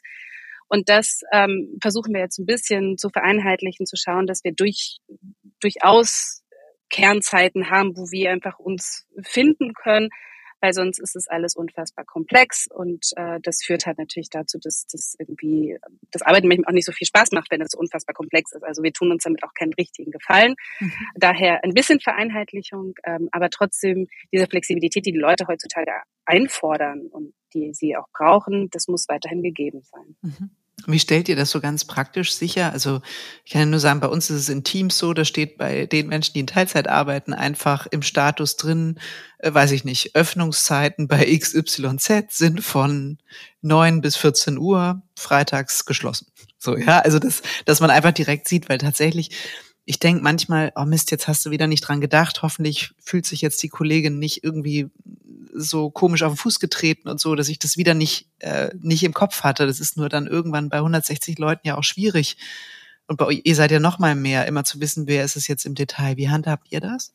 Und 0.68 0.88
das 0.88 1.22
ähm, 1.34 1.78
versuchen 1.82 2.14
wir 2.14 2.22
jetzt 2.22 2.40
ein 2.40 2.46
bisschen 2.46 2.98
zu 2.98 3.10
vereinheitlichen, 3.10 3.86
zu 3.86 3.98
schauen, 3.98 4.26
dass 4.26 4.44
wir 4.44 4.54
durch, 4.54 5.00
durchaus 5.60 6.44
Kernzeiten 6.90 7.70
haben, 7.70 7.98
wo 7.98 8.12
wir 8.12 8.32
einfach 8.32 8.58
uns 8.60 9.06
finden 9.22 9.74
können, 9.74 10.10
weil 10.62 10.74
sonst 10.74 11.00
ist 11.00 11.16
es 11.16 11.28
alles 11.28 11.56
unfassbar 11.56 12.06
komplex 12.06 12.68
und 12.72 13.06
äh, 13.16 13.40
das 13.42 13.64
führt 13.64 13.86
halt 13.86 13.98
natürlich 13.98 14.30
dazu, 14.30 14.60
dass 14.60 14.86
das 14.88 15.16
irgendwie 15.20 15.78
das 16.12 16.22
Arbeiten 16.22 16.48
manchmal 16.48 16.70
auch 16.70 16.74
nicht 16.74 16.86
so 16.86 16.92
viel 16.92 17.08
Spaß 17.08 17.32
macht, 17.32 17.52
wenn 17.52 17.62
es 17.62 17.72
so 17.72 17.80
unfassbar 17.80 18.14
komplex 18.14 18.54
ist. 18.54 18.64
Also 18.64 18.84
wir 18.84 18.94
tun 18.94 19.12
uns 19.12 19.24
damit 19.24 19.44
auch 19.44 19.54
keinen 19.54 19.74
richtigen 19.74 20.12
Gefallen. 20.12 20.56
Mhm. 20.80 20.94
Daher 21.16 21.64
ein 21.64 21.74
bisschen 21.74 22.00
Vereinheitlichung, 22.00 22.94
ähm, 23.04 23.30
aber 23.32 23.50
trotzdem 23.50 24.08
diese 24.32 24.48
Flexibilität, 24.48 25.06
die 25.06 25.12
die 25.12 25.20
Leute 25.20 25.48
heutzutage 25.48 25.92
einfordern 26.26 27.08
und 27.08 27.34
die 27.54 27.74
sie 27.74 27.98
auch 27.98 28.08
brauchen, 28.14 28.70
das 28.70 28.88
muss 28.88 29.08
weiterhin 29.10 29.44
gegeben 29.44 29.82
sein. 29.84 30.16
Mhm. 30.22 30.52
Wie 30.88 31.00
stellt 31.00 31.30
ihr 31.30 31.36
das 31.36 31.52
so 31.52 31.60
ganz 31.60 31.86
praktisch 31.86 32.34
sicher? 32.34 32.72
Also 32.72 33.02
ich 33.46 33.52
kann 33.52 33.62
ja 33.62 33.66
nur 33.66 33.80
sagen, 33.80 34.00
bei 34.00 34.08
uns 34.08 34.30
ist 34.30 34.38
es 34.38 34.50
in 34.50 34.64
Teams 34.64 34.98
so, 34.98 35.14
da 35.14 35.26
steht 35.26 35.58
bei 35.58 35.86
den 35.86 36.08
Menschen, 36.08 36.34
die 36.34 36.40
in 36.40 36.48
Teilzeit 36.48 36.88
arbeiten, 36.88 37.34
einfach 37.34 37.88
im 37.88 38.02
Status 38.02 38.56
drin, 38.56 39.00
äh, 39.40 39.54
weiß 39.54 39.72
ich 39.72 39.84
nicht, 39.84 40.16
Öffnungszeiten 40.16 41.08
bei 41.08 41.26
XYZ 41.38 42.26
sind 42.30 42.62
von 42.62 43.20
9 43.62 44.02
bis 44.02 44.16
14 44.16 44.58
Uhr, 44.58 45.02
freitags 45.16 45.86
geschlossen. 45.86 46.28
So, 46.58 46.78
ja, 46.78 47.00
also 47.00 47.20
das, 47.20 47.42
dass 47.66 47.80
man 47.80 47.90
einfach 47.90 48.12
direkt 48.12 48.48
sieht, 48.48 48.70
weil 48.70 48.78
tatsächlich, 48.78 49.32
ich 49.86 50.00
denke 50.00 50.24
manchmal, 50.24 50.72
oh 50.76 50.86
Mist, 50.86 51.12
jetzt 51.12 51.28
hast 51.28 51.46
du 51.46 51.52
wieder 51.52 51.68
nicht 51.68 51.82
dran 51.82 52.02
gedacht, 52.02 52.42
hoffentlich 52.44 52.92
fühlt 53.04 53.26
sich 53.26 53.42
jetzt 53.42 53.62
die 53.64 53.70
Kollegin 53.70 54.20
nicht 54.20 54.44
irgendwie 54.44 54.90
so 55.54 55.90
komisch 55.90 56.24
auf 56.24 56.34
den 56.34 56.38
Fuß 56.38 56.60
getreten 56.60 57.10
und 57.10 57.20
so, 57.20 57.36
dass 57.36 57.50
ich 57.50 57.60
das 57.60 57.78
wieder 57.78 57.94
nicht, 57.94 58.28
äh, 58.40 58.70
nicht 58.80 59.04
im 59.04 59.14
Kopf 59.14 59.44
hatte. 59.44 59.68
Das 59.68 59.80
ist 59.80 59.98
nur 59.98 60.10
dann 60.10 60.28
irgendwann 60.28 60.70
bei 60.70 60.78
160 60.78 61.38
Leuten 61.38 61.68
ja 61.68 61.78
auch 61.78 61.84
schwierig. 61.84 62.38
Und 63.08 63.18
bei 63.18 63.26
euch, 63.26 63.42
ihr 63.44 63.56
seid 63.56 63.72
ja 63.72 63.80
noch 63.80 64.00
mal 64.00 64.16
mehr, 64.16 64.48
immer 64.48 64.64
zu 64.64 64.80
wissen, 64.80 65.08
wer 65.08 65.24
ist 65.24 65.36
es 65.36 65.48
jetzt 65.48 65.66
im 65.66 65.76
Detail. 65.76 66.18
Wie 66.18 66.30
handhabt 66.30 66.68
ihr 66.70 66.80
das? 66.80 67.14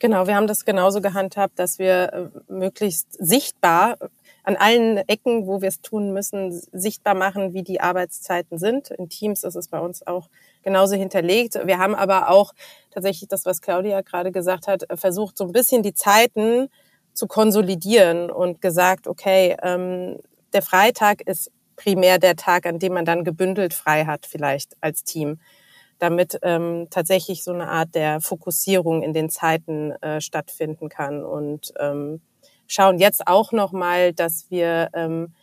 Genau, 0.00 0.26
wir 0.26 0.36
haben 0.36 0.46
das 0.46 0.64
genauso 0.64 1.00
gehandhabt, 1.00 1.58
dass 1.58 1.78
wir 1.78 2.12
äh, 2.12 2.52
möglichst 2.52 3.08
sichtbar 3.18 3.96
an 4.44 4.56
allen 4.56 4.96
Ecken, 5.08 5.46
wo 5.46 5.60
wir 5.60 5.68
es 5.68 5.80
tun 5.80 6.12
müssen, 6.12 6.52
sichtbar 6.72 7.14
machen, 7.14 7.52
wie 7.52 7.62
die 7.62 7.80
Arbeitszeiten 7.80 8.58
sind. 8.58 8.90
In 8.92 9.08
Teams 9.08 9.44
ist 9.44 9.56
es 9.56 9.68
bei 9.68 9.78
uns 9.78 10.06
auch 10.06 10.28
genauso 10.62 10.96
hinterlegt. 10.96 11.58
Wir 11.66 11.78
haben 11.78 11.94
aber 11.94 12.30
auch 12.30 12.54
tatsächlich 12.90 13.28
das, 13.28 13.44
was 13.44 13.60
Claudia 13.60 14.00
gerade 14.00 14.32
gesagt 14.32 14.66
hat, 14.66 14.86
versucht, 14.94 15.36
so 15.36 15.44
ein 15.44 15.52
bisschen 15.52 15.82
die 15.82 15.94
Zeiten 15.94 16.68
zu 17.18 17.26
konsolidieren 17.26 18.30
und 18.30 18.60
gesagt, 18.62 19.08
okay, 19.08 19.56
ähm, 19.62 20.18
der 20.52 20.62
Freitag 20.62 21.20
ist 21.22 21.50
primär 21.76 22.18
der 22.18 22.36
Tag, 22.36 22.64
an 22.64 22.78
dem 22.78 22.94
man 22.94 23.04
dann 23.04 23.24
gebündelt 23.24 23.74
frei 23.74 24.04
hat, 24.04 24.24
vielleicht 24.24 24.76
als 24.80 25.02
Team, 25.02 25.40
damit 25.98 26.38
ähm, 26.42 26.86
tatsächlich 26.90 27.42
so 27.42 27.52
eine 27.52 27.68
Art 27.68 27.94
der 27.94 28.20
Fokussierung 28.20 29.02
in 29.02 29.12
den 29.12 29.30
Zeiten 29.30 29.92
äh, 30.00 30.20
stattfinden 30.20 30.88
kann. 30.88 31.24
Und 31.24 31.72
ähm, 31.80 32.20
schauen 32.68 32.98
jetzt 32.98 33.26
auch 33.26 33.50
nochmal, 33.50 34.12
dass 34.12 34.46
wir 34.48 34.88
ähm, 34.94 35.34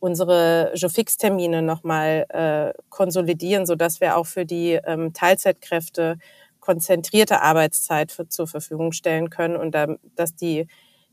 unsere 0.00 0.72
Jofix-Termine 0.74 1.62
nochmal 1.62 2.26
äh, 2.28 2.72
konsolidieren, 2.88 3.66
so 3.66 3.76
dass 3.76 4.00
wir 4.00 4.16
auch 4.16 4.26
für 4.26 4.44
die 4.44 4.80
ähm, 4.84 5.12
Teilzeitkräfte 5.12 6.18
konzentrierte 6.60 7.42
Arbeitszeit 7.42 8.10
für, 8.10 8.28
zur 8.28 8.46
Verfügung 8.46 8.92
stellen 8.92 9.30
können 9.30 9.56
und 9.56 9.72
dann, 9.74 9.98
dass 10.16 10.34
die 10.34 10.66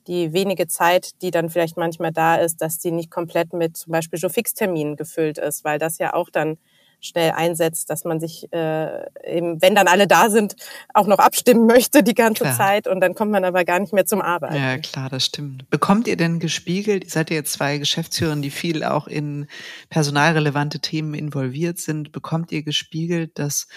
die 0.07 0.33
wenige 0.33 0.67
Zeit, 0.67 1.21
die 1.21 1.31
dann 1.31 1.49
vielleicht 1.49 1.77
manchmal 1.77 2.11
da 2.11 2.35
ist, 2.35 2.61
dass 2.61 2.79
die 2.79 2.91
nicht 2.91 3.11
komplett 3.11 3.53
mit 3.53 3.77
zum 3.77 3.91
Beispiel 3.91 4.19
Jofix-Terminen 4.19 4.95
gefüllt 4.95 5.37
ist, 5.37 5.63
weil 5.63 5.79
das 5.79 5.97
ja 5.97 6.13
auch 6.13 6.29
dann 6.29 6.57
schnell 7.01 7.31
einsetzt, 7.31 7.89
dass 7.89 8.03
man 8.05 8.19
sich 8.19 8.51
äh, 8.53 9.05
eben, 9.25 9.61
wenn 9.61 9.75
dann 9.75 9.87
alle 9.87 10.07
da 10.07 10.29
sind, 10.29 10.55
auch 10.93 11.07
noch 11.07 11.17
abstimmen 11.17 11.65
möchte 11.65 12.03
die 12.03 12.13
ganze 12.13 12.43
klar. 12.43 12.55
Zeit 12.55 12.87
und 12.87 13.01
dann 13.01 13.15
kommt 13.15 13.31
man 13.31 13.43
aber 13.43 13.65
gar 13.65 13.79
nicht 13.79 13.91
mehr 13.91 14.05
zum 14.05 14.21
Arbeiten. 14.21 14.55
Ja, 14.55 14.77
klar, 14.77 15.09
das 15.09 15.25
stimmt. 15.25 15.69
Bekommt 15.69 16.07
ihr 16.07 16.15
denn 16.15 16.39
gespiegelt, 16.39 17.03
ihr 17.03 17.09
seid 17.09 17.31
ja 17.31 17.37
jetzt 17.37 17.53
zwei 17.53 17.79
Geschäftsführer, 17.79 18.35
die 18.35 18.51
viel 18.51 18.83
auch 18.83 19.07
in 19.07 19.47
personalrelevante 19.89 20.79
Themen 20.79 21.15
involviert 21.15 21.79
sind, 21.79 22.11
bekommt 22.11 22.51
ihr 22.51 22.61
gespiegelt, 22.63 23.31
dass 23.39 23.67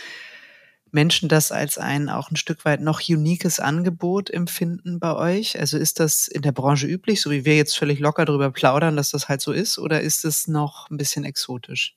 Menschen 0.94 1.28
das 1.28 1.52
als 1.52 1.76
ein 1.76 2.08
auch 2.08 2.30
ein 2.30 2.36
Stück 2.36 2.64
weit 2.64 2.80
noch 2.80 3.00
uniques 3.08 3.60
Angebot 3.60 4.30
empfinden 4.30 5.00
bei 5.00 5.14
euch? 5.14 5.58
Also 5.58 5.76
ist 5.76 6.00
das 6.00 6.28
in 6.28 6.42
der 6.42 6.52
Branche 6.52 6.86
üblich, 6.86 7.20
so 7.20 7.30
wie 7.30 7.44
wir 7.44 7.56
jetzt 7.56 7.76
völlig 7.76 7.98
locker 7.98 8.24
darüber 8.24 8.50
plaudern, 8.50 8.96
dass 8.96 9.10
das 9.10 9.28
halt 9.28 9.40
so 9.40 9.52
ist, 9.52 9.78
oder 9.78 10.00
ist 10.00 10.24
es 10.24 10.48
noch 10.48 10.88
ein 10.90 10.96
bisschen 10.96 11.24
exotisch? 11.24 11.96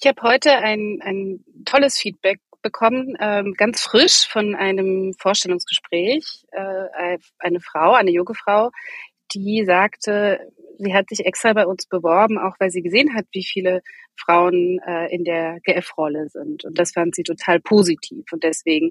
Ich 0.00 0.06
habe 0.06 0.22
heute 0.22 0.52
ein, 0.52 1.00
ein 1.02 1.44
tolles 1.64 1.98
Feedback 1.98 2.40
bekommen, 2.62 3.16
ähm, 3.18 3.54
ganz 3.54 3.82
frisch 3.82 4.28
von 4.28 4.54
einem 4.54 5.14
Vorstellungsgespräch. 5.18 6.44
Äh, 6.52 7.18
eine 7.38 7.60
Frau, 7.60 7.94
eine 7.94 8.10
junge 8.10 8.34
Frau, 8.34 8.70
die 9.32 9.64
sagte, 9.64 10.40
sie 10.78 10.94
hat 10.94 11.08
sich 11.08 11.26
extra 11.26 11.52
bei 11.52 11.66
uns 11.66 11.86
beworben, 11.86 12.38
auch 12.38 12.54
weil 12.58 12.70
sie 12.70 12.82
gesehen 12.82 13.14
hat, 13.14 13.26
wie 13.32 13.44
viele 13.44 13.82
Frauen 14.16 14.80
äh, 14.86 15.12
in 15.14 15.24
der 15.24 15.58
GF-Rolle 15.64 16.28
sind. 16.28 16.64
Und 16.64 16.78
das 16.78 16.92
fand 16.92 17.14
sie 17.14 17.22
total 17.22 17.60
positiv. 17.60 18.24
Und 18.32 18.44
deswegen 18.44 18.90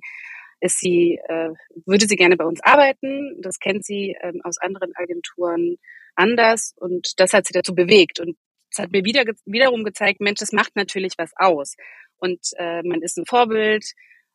ist 0.60 0.80
sie, 0.80 1.19
äh, 1.28 1.50
würde 1.86 2.08
sie 2.08 2.15
gerne 2.15 2.38
bei 2.38 2.45
uns 2.45 2.62
arbeiten. 2.62 3.41
Das 3.41 3.60
kennt 3.60 3.86
sie 3.86 4.15
ähm, 4.21 4.41
aus 4.43 4.58
anderen 4.58 4.91
Agenturen 4.95 5.78
anders. 6.15 6.73
Und 6.78 7.19
das 7.19 7.34
hat 7.34 7.45
sie 7.45 7.54
dazu 7.54 7.76
bewegt. 7.76 8.19
Und 8.19 8.38
es 8.71 8.80
hat 8.80 8.91
mir 8.91 9.06
wieder, 9.06 9.23
wiederum 9.45 9.84
gezeigt, 9.84 10.19
Mensch, 10.19 10.39
das 10.39 10.52
macht 10.52 10.76
natürlich 10.76 11.13
was 11.17 11.32
aus. 11.36 11.76
Und 12.17 12.39
äh, 12.58 12.84
man 12.84 13.02
ist 13.02 13.17
ein 13.17 13.26
Vorbild. 13.26 13.86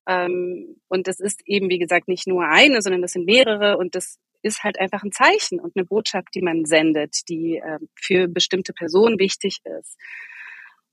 Ähm, 0.09 0.77
und 0.89 1.07
das 1.07 1.21
ist 1.21 1.43
eben, 1.45 1.69
wie 1.69 1.79
gesagt, 1.79 2.09
nicht 2.09 2.27
nur 2.27 2.45
eine, 2.45 2.83
sondern 2.83 3.03
das 3.03 3.13
sind 3.13 3.27
mehrere. 3.27 3.77
Und 3.77 3.95
das 3.95 4.19
ist 4.43 4.65
halt 4.65 4.79
einfach 4.79 5.03
ein 5.03 5.13
Zeichen 5.13 5.61
und 5.61 5.77
eine 5.77 5.85
Botschaft, 5.85 6.29
die 6.35 6.43
man 6.43 6.65
sendet, 6.65 7.29
die 7.29 7.57
äh, 7.57 7.79
für 7.95 8.29
bestimmte 8.29 8.73
Personen 8.73 9.19
wichtig 9.19 9.61
ist. 9.81 9.97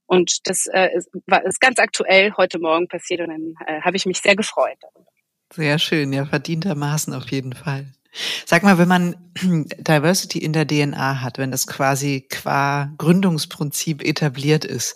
Und 0.05 0.47
das 0.47 0.67
äh, 0.67 0.89
ist, 0.95 1.09
war, 1.27 1.45
ist 1.45 1.61
ganz 1.61 1.79
aktuell 1.79 2.33
heute 2.35 2.59
Morgen 2.59 2.87
passiert 2.87 3.21
und 3.21 3.29
dann 3.29 3.53
äh, 3.67 3.81
habe 3.81 3.95
ich 3.95 4.05
mich 4.05 4.19
sehr 4.19 4.35
gefreut. 4.35 4.77
Sehr 5.53 5.79
schön, 5.79 6.13
ja, 6.13 6.25
verdientermaßen 6.25 7.13
auf 7.13 7.29
jeden 7.29 7.53
Fall. 7.53 7.91
Sag 8.45 8.63
mal, 8.63 8.77
wenn 8.77 8.87
man 8.87 9.15
Diversity 9.77 10.39
in 10.39 10.53
der 10.53 10.67
DNA 10.67 11.21
hat, 11.21 11.37
wenn 11.37 11.51
das 11.51 11.67
quasi 11.67 12.25
qua 12.29 12.91
Gründungsprinzip 12.97 14.03
etabliert 14.03 14.65
ist, 14.65 14.95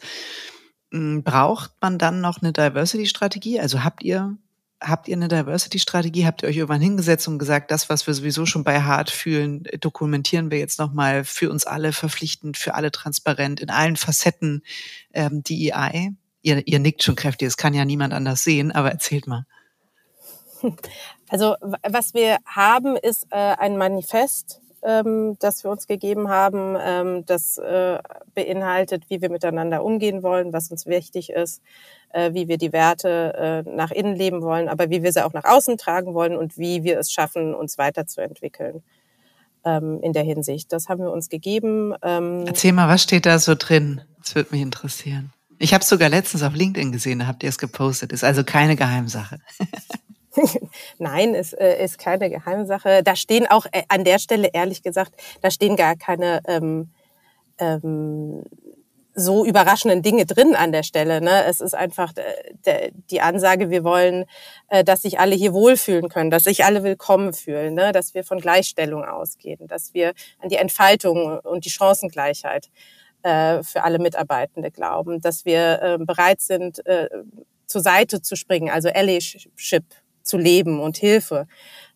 hm, 0.91 1.23
braucht 1.23 1.71
man 1.81 1.97
dann 1.97 2.21
noch 2.21 2.41
eine 2.41 2.53
Diversity-Strategie? 2.53 3.59
Also 3.59 3.83
habt 3.83 4.03
ihr, 4.03 4.37
habt 4.83 5.07
ihr 5.07 5.15
eine 5.15 5.27
Diversity-Strategie? 5.27 6.25
Habt 6.25 6.43
ihr 6.43 6.49
euch 6.49 6.57
irgendwann 6.57 6.81
hingesetzt 6.81 7.27
und 7.27 7.39
gesagt, 7.39 7.71
das, 7.71 7.89
was 7.89 8.05
wir 8.05 8.13
sowieso 8.13 8.45
schon 8.45 8.63
bei 8.63 8.81
Hart 8.81 9.09
fühlen, 9.09 9.63
dokumentieren 9.79 10.51
wir 10.51 10.59
jetzt 10.59 10.79
nochmal 10.79 11.23
für 11.23 11.49
uns 11.49 11.65
alle 11.65 11.93
verpflichtend, 11.93 12.57
für 12.57 12.75
alle 12.75 12.91
transparent, 12.91 13.61
in 13.61 13.69
allen 13.69 13.95
Facetten 13.95 14.61
ähm, 15.13 15.43
DEI? 15.43 16.13
Ihr, 16.41 16.67
ihr 16.67 16.79
nickt 16.79 17.03
schon 17.03 17.15
kräftig, 17.15 17.47
das 17.47 17.57
kann 17.57 17.73
ja 17.73 17.85
niemand 17.85 18.13
anders 18.13 18.43
sehen, 18.43 18.71
aber 18.71 18.91
erzählt 18.91 19.27
mal. 19.27 19.45
Also 21.29 21.55
was 21.81 22.13
wir 22.13 22.37
haben, 22.45 22.95
ist 22.95 23.25
äh, 23.31 23.55
ein 23.57 23.75
Manifest, 23.75 24.61
ähm, 24.83 25.35
das 25.39 25.63
wir 25.63 25.71
uns 25.71 25.87
gegeben 25.87 26.29
haben. 26.29 26.77
Ähm, 26.79 27.25
das 27.25 27.57
äh, 27.57 27.99
beinhaltet, 28.35 29.09
wie 29.09 29.21
wir 29.21 29.29
miteinander 29.29 29.83
umgehen 29.83 30.23
wollen, 30.23 30.53
was 30.53 30.69
uns 30.69 30.85
wichtig 30.85 31.31
ist, 31.31 31.61
äh, 32.13 32.33
wie 32.33 32.47
wir 32.47 32.57
die 32.57 32.71
Werte 32.71 33.63
äh, 33.65 33.69
nach 33.69 33.91
innen 33.91 34.15
leben 34.15 34.41
wollen, 34.41 34.69
aber 34.69 34.89
wie 34.89 35.03
wir 35.03 35.11
sie 35.11 35.25
auch 35.25 35.33
nach 35.33 35.43
außen 35.43 35.77
tragen 35.77 36.13
wollen 36.13 36.37
und 36.37 36.57
wie 36.57 36.83
wir 36.83 36.99
es 36.99 37.11
schaffen, 37.11 37.53
uns 37.53 37.77
weiterzuentwickeln 37.77 38.83
ähm, 39.65 39.99
in 40.01 40.13
der 40.13 40.23
Hinsicht. 40.23 40.71
Das 40.71 40.89
haben 40.89 41.01
wir 41.01 41.11
uns 41.11 41.29
gegeben. 41.29 41.93
Ähm, 42.01 42.45
Erzähl 42.45 42.71
mal, 42.71 42.87
was 42.87 43.03
steht 43.03 43.25
da 43.25 43.39
so 43.39 43.55
drin? 43.57 44.01
Das 44.19 44.35
würde 44.35 44.49
mich 44.51 44.61
interessieren. 44.61 45.33
Ich 45.59 45.73
habe 45.73 45.83
sogar 45.83 46.09
letztens 46.09 46.43
auf 46.43 46.53
LinkedIn 46.53 46.91
gesehen, 46.91 47.19
da 47.19 47.27
habt 47.27 47.43
ihr 47.43 47.49
es 47.49 47.57
gepostet. 47.57 48.11
Ist 48.11 48.23
also 48.23 48.43
keine 48.43 48.75
Geheimsache. 48.75 49.39
Nein, 50.97 51.35
es 51.35 51.53
äh, 51.53 51.83
ist 51.83 51.99
keine 51.99 52.29
Geheimsache. 52.29 53.03
Da 53.03 53.15
stehen 53.15 53.47
auch 53.47 53.65
äh, 53.71 53.83
an 53.87 54.03
der 54.03 54.19
Stelle, 54.19 54.49
ehrlich 54.51 54.81
gesagt, 54.81 55.13
da 55.41 55.51
stehen 55.51 55.75
gar 55.75 55.95
keine 55.95 56.41
ähm, 56.47 56.89
ähm, 57.59 58.43
so 59.15 59.45
überraschenden 59.45 60.01
Dinge 60.01 60.25
drin 60.25 60.55
an 60.55 60.71
der 60.71 60.83
Stelle. 60.83 61.21
Ne? 61.21 61.45
Es 61.45 61.61
ist 61.61 61.75
einfach 61.75 62.13
äh, 62.15 62.53
der, 62.65 62.91
die 63.09 63.21
Ansage, 63.21 63.69
wir 63.69 63.83
wollen, 63.83 64.25
äh, 64.69 64.83
dass 64.83 65.01
sich 65.03 65.19
alle 65.19 65.35
hier 65.35 65.53
wohlfühlen 65.53 66.09
können, 66.09 66.31
dass 66.31 66.43
sich 66.43 66.65
alle 66.65 66.83
willkommen 66.83 67.33
fühlen, 67.33 67.75
ne? 67.75 67.91
dass 67.91 68.13
wir 68.13 68.23
von 68.23 68.39
Gleichstellung 68.39 69.05
ausgehen, 69.05 69.67
dass 69.67 69.93
wir 69.93 70.13
an 70.39 70.49
die 70.49 70.55
Entfaltung 70.55 71.39
und 71.39 71.65
die 71.65 71.69
Chancengleichheit 71.69 72.69
äh, 73.23 73.63
für 73.63 73.83
alle 73.83 73.99
Mitarbeitende 73.99 74.71
glauben, 74.71 75.21
dass 75.21 75.45
wir 75.45 75.81
äh, 75.81 75.97
bereit 75.99 76.41
sind, 76.41 76.85
äh, 76.85 77.09
zur 77.67 77.81
Seite 77.81 78.21
zu 78.21 78.35
springen, 78.35 78.69
also 78.69 78.89
Allyship 78.89 79.85
zu 80.21 80.37
leben 80.37 80.79
und 80.79 80.97
Hilfe 80.97 81.47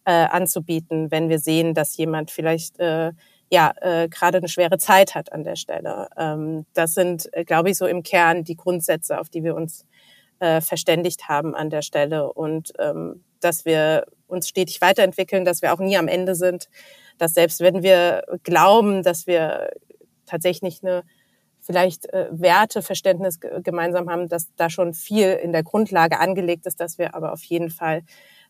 äh, 0.05 0.11
anzubieten, 0.11 1.11
wenn 1.11 1.29
wir 1.29 1.39
sehen, 1.39 1.73
dass 1.73 1.97
jemand 1.97 2.31
vielleicht 2.31 2.79
äh, 2.79 3.11
ja 3.49 3.73
äh, 3.81 4.09
gerade 4.09 4.39
eine 4.39 4.49
schwere 4.49 4.77
Zeit 4.77 5.15
hat 5.15 5.31
an 5.31 5.43
der 5.43 5.55
Stelle. 5.55 6.07
Ähm, 6.17 6.65
das 6.73 6.93
sind, 6.93 7.29
äh, 7.33 7.45
glaube 7.45 7.69
ich, 7.69 7.77
so 7.77 7.85
im 7.85 8.03
Kern 8.03 8.43
die 8.43 8.55
Grundsätze, 8.55 9.19
auf 9.19 9.29
die 9.29 9.43
wir 9.43 9.55
uns 9.55 9.85
äh, 10.39 10.61
verständigt 10.61 11.29
haben 11.29 11.55
an 11.55 11.69
der 11.69 11.81
Stelle 11.81 12.31
und 12.33 12.73
ähm, 12.79 13.23
dass 13.39 13.65
wir 13.65 14.05
uns 14.27 14.47
stetig 14.47 14.81
weiterentwickeln, 14.81 15.45
dass 15.45 15.61
wir 15.61 15.73
auch 15.73 15.79
nie 15.79 15.97
am 15.97 16.07
Ende 16.07 16.35
sind, 16.35 16.67
dass 17.17 17.33
selbst 17.33 17.59
wenn 17.61 17.83
wir 17.83 18.23
glauben, 18.43 19.03
dass 19.03 19.27
wir 19.27 19.71
tatsächlich 20.25 20.83
eine 20.83 21.03
vielleicht 21.59 22.11
äh, 22.13 22.27
Werteverständnis 22.31 23.39
gemeinsam 23.39 24.09
haben, 24.09 24.29
dass 24.29 24.53
da 24.55 24.69
schon 24.69 24.93
viel 24.93 25.33
in 25.33 25.51
der 25.51 25.63
Grundlage 25.63 26.19
angelegt 26.19 26.65
ist, 26.65 26.79
dass 26.79 26.97
wir 26.97 27.13
aber 27.13 27.33
auf 27.33 27.43
jeden 27.43 27.69
Fall 27.69 28.03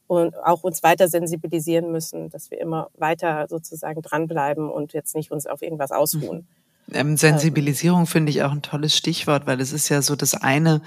und 0.07 0.35
auch 0.37 0.63
uns 0.63 0.83
weiter 0.83 1.07
sensibilisieren 1.07 1.91
müssen, 1.91 2.29
dass 2.29 2.49
wir 2.49 2.59
immer 2.59 2.89
weiter 2.97 3.45
sozusagen 3.49 4.01
dranbleiben 4.01 4.69
und 4.69 4.93
jetzt 4.93 5.15
nicht 5.15 5.31
uns 5.31 5.45
auf 5.45 5.61
irgendwas 5.61 5.91
ausruhen. 5.91 6.47
Ähm, 6.93 7.17
Sensibilisierung 7.17 8.07
finde 8.07 8.29
ich 8.29 8.43
auch 8.43 8.51
ein 8.51 8.61
tolles 8.61 8.95
Stichwort, 8.95 9.45
weil 9.45 9.59
es 9.59 9.73
ist 9.73 9.89
ja 9.89 10.01
so 10.01 10.15
das 10.15 10.33
eine, 10.33 10.81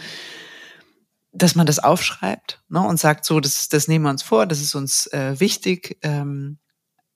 dass 1.33 1.55
man 1.55 1.67
das 1.67 1.79
aufschreibt 1.79 2.63
ne, 2.69 2.81
und 2.81 2.99
sagt, 2.99 3.25
so, 3.25 3.39
das, 3.39 3.69
das 3.69 3.87
nehmen 3.87 4.05
wir 4.05 4.11
uns 4.11 4.23
vor, 4.23 4.47
das 4.47 4.61
ist 4.61 4.75
uns 4.75 5.07
äh, 5.09 5.39
wichtig. 5.39 5.99
Ähm, 6.03 6.59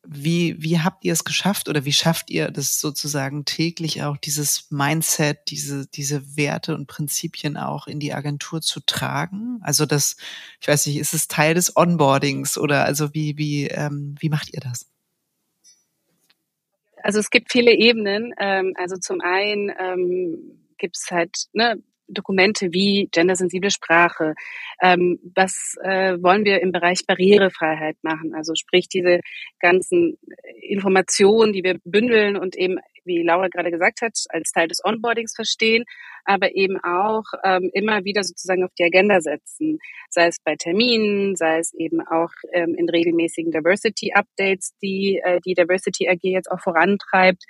wie, 0.06 0.56
wie 0.62 0.80
habt 0.80 1.04
ihr 1.04 1.12
es 1.12 1.24
geschafft 1.24 1.68
oder 1.68 1.84
wie 1.84 1.92
schafft 1.92 2.30
ihr 2.30 2.50
das 2.50 2.80
sozusagen 2.80 3.44
täglich 3.44 4.02
auch 4.02 4.16
dieses 4.16 4.70
Mindset, 4.70 5.38
diese, 5.48 5.86
diese 5.86 6.36
Werte 6.36 6.74
und 6.74 6.86
Prinzipien 6.86 7.56
auch 7.56 7.86
in 7.86 8.00
die 8.00 8.12
Agentur 8.12 8.60
zu 8.60 8.80
tragen? 8.80 9.58
Also 9.62 9.86
das, 9.86 10.16
ich 10.60 10.68
weiß 10.68 10.86
nicht, 10.86 10.98
ist 10.98 11.14
es 11.14 11.28
Teil 11.28 11.54
des 11.54 11.76
Onboardings 11.76 12.58
oder 12.58 12.84
also 12.84 13.14
wie, 13.14 13.36
wie, 13.38 13.66
ähm, 13.66 14.14
wie 14.18 14.28
macht 14.28 14.52
ihr 14.52 14.60
das? 14.60 14.90
Also 17.02 17.18
es 17.18 17.30
gibt 17.30 17.52
viele 17.52 17.72
Ebenen. 17.72 18.34
Ähm, 18.38 18.74
also 18.76 18.96
zum 18.96 19.20
einen 19.20 19.70
ähm, 19.78 20.66
gibt 20.78 20.96
es 20.96 21.10
halt 21.10 21.46
ne, 21.52 21.82
Dokumente 22.08 22.72
wie 22.72 23.08
gendersensible 23.10 23.70
Sprache. 23.70 24.34
Ähm, 24.82 25.18
was 25.34 25.76
äh, 25.82 26.16
wollen 26.20 26.44
wir 26.44 26.60
im 26.60 26.72
Bereich 26.72 27.06
Barrierefreiheit 27.06 27.96
machen? 28.02 28.34
Also 28.34 28.54
sprich 28.54 28.88
diese 28.88 29.20
ganzen 29.60 30.18
Informationen, 30.60 31.52
die 31.52 31.64
wir 31.64 31.78
bündeln 31.84 32.36
und 32.36 32.56
eben, 32.56 32.78
wie 33.04 33.22
Laura 33.22 33.48
gerade 33.48 33.70
gesagt 33.70 34.02
hat, 34.02 34.12
als 34.28 34.52
Teil 34.52 34.68
des 34.68 34.84
Onboardings 34.84 35.34
verstehen, 35.34 35.84
aber 36.24 36.54
eben 36.54 36.78
auch 36.82 37.24
ähm, 37.44 37.70
immer 37.72 38.04
wieder 38.04 38.24
sozusagen 38.24 38.64
auf 38.64 38.72
die 38.78 38.84
Agenda 38.84 39.20
setzen, 39.20 39.78
sei 40.10 40.28
es 40.28 40.38
bei 40.44 40.56
Terminen, 40.56 41.36
sei 41.36 41.58
es 41.58 41.72
eben 41.74 42.00
auch 42.00 42.32
ähm, 42.52 42.74
in 42.74 42.88
regelmäßigen 42.88 43.52
Diversity 43.52 44.12
Updates, 44.14 44.74
die 44.82 45.20
äh, 45.24 45.40
die 45.44 45.54
Diversity 45.54 46.08
AG 46.08 46.20
jetzt 46.22 46.50
auch 46.50 46.60
vorantreibt 46.60 47.44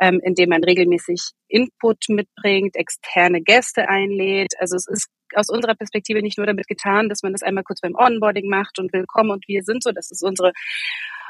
ähm, 0.00 0.20
indem 0.22 0.50
man 0.50 0.64
regelmäßig 0.64 1.32
Input 1.48 2.08
mitbringt, 2.08 2.76
externe 2.76 3.40
Gäste 3.40 3.88
einlädt. 3.88 4.52
Also 4.58 4.76
es 4.76 4.86
ist 4.86 5.08
aus 5.34 5.48
unserer 5.48 5.74
Perspektive 5.74 6.22
nicht 6.22 6.38
nur 6.38 6.46
damit 6.46 6.66
getan, 6.66 7.08
dass 7.08 7.22
man 7.22 7.32
das 7.32 7.42
einmal 7.42 7.64
kurz 7.64 7.80
beim 7.80 7.94
Onboarding 7.94 8.48
macht 8.48 8.78
und 8.78 8.92
willkommen 8.92 9.30
und 9.30 9.48
wir 9.48 9.62
sind 9.62 9.82
so. 9.82 9.92
Das 9.92 10.10
ist 10.10 10.22
unsere 10.22 10.52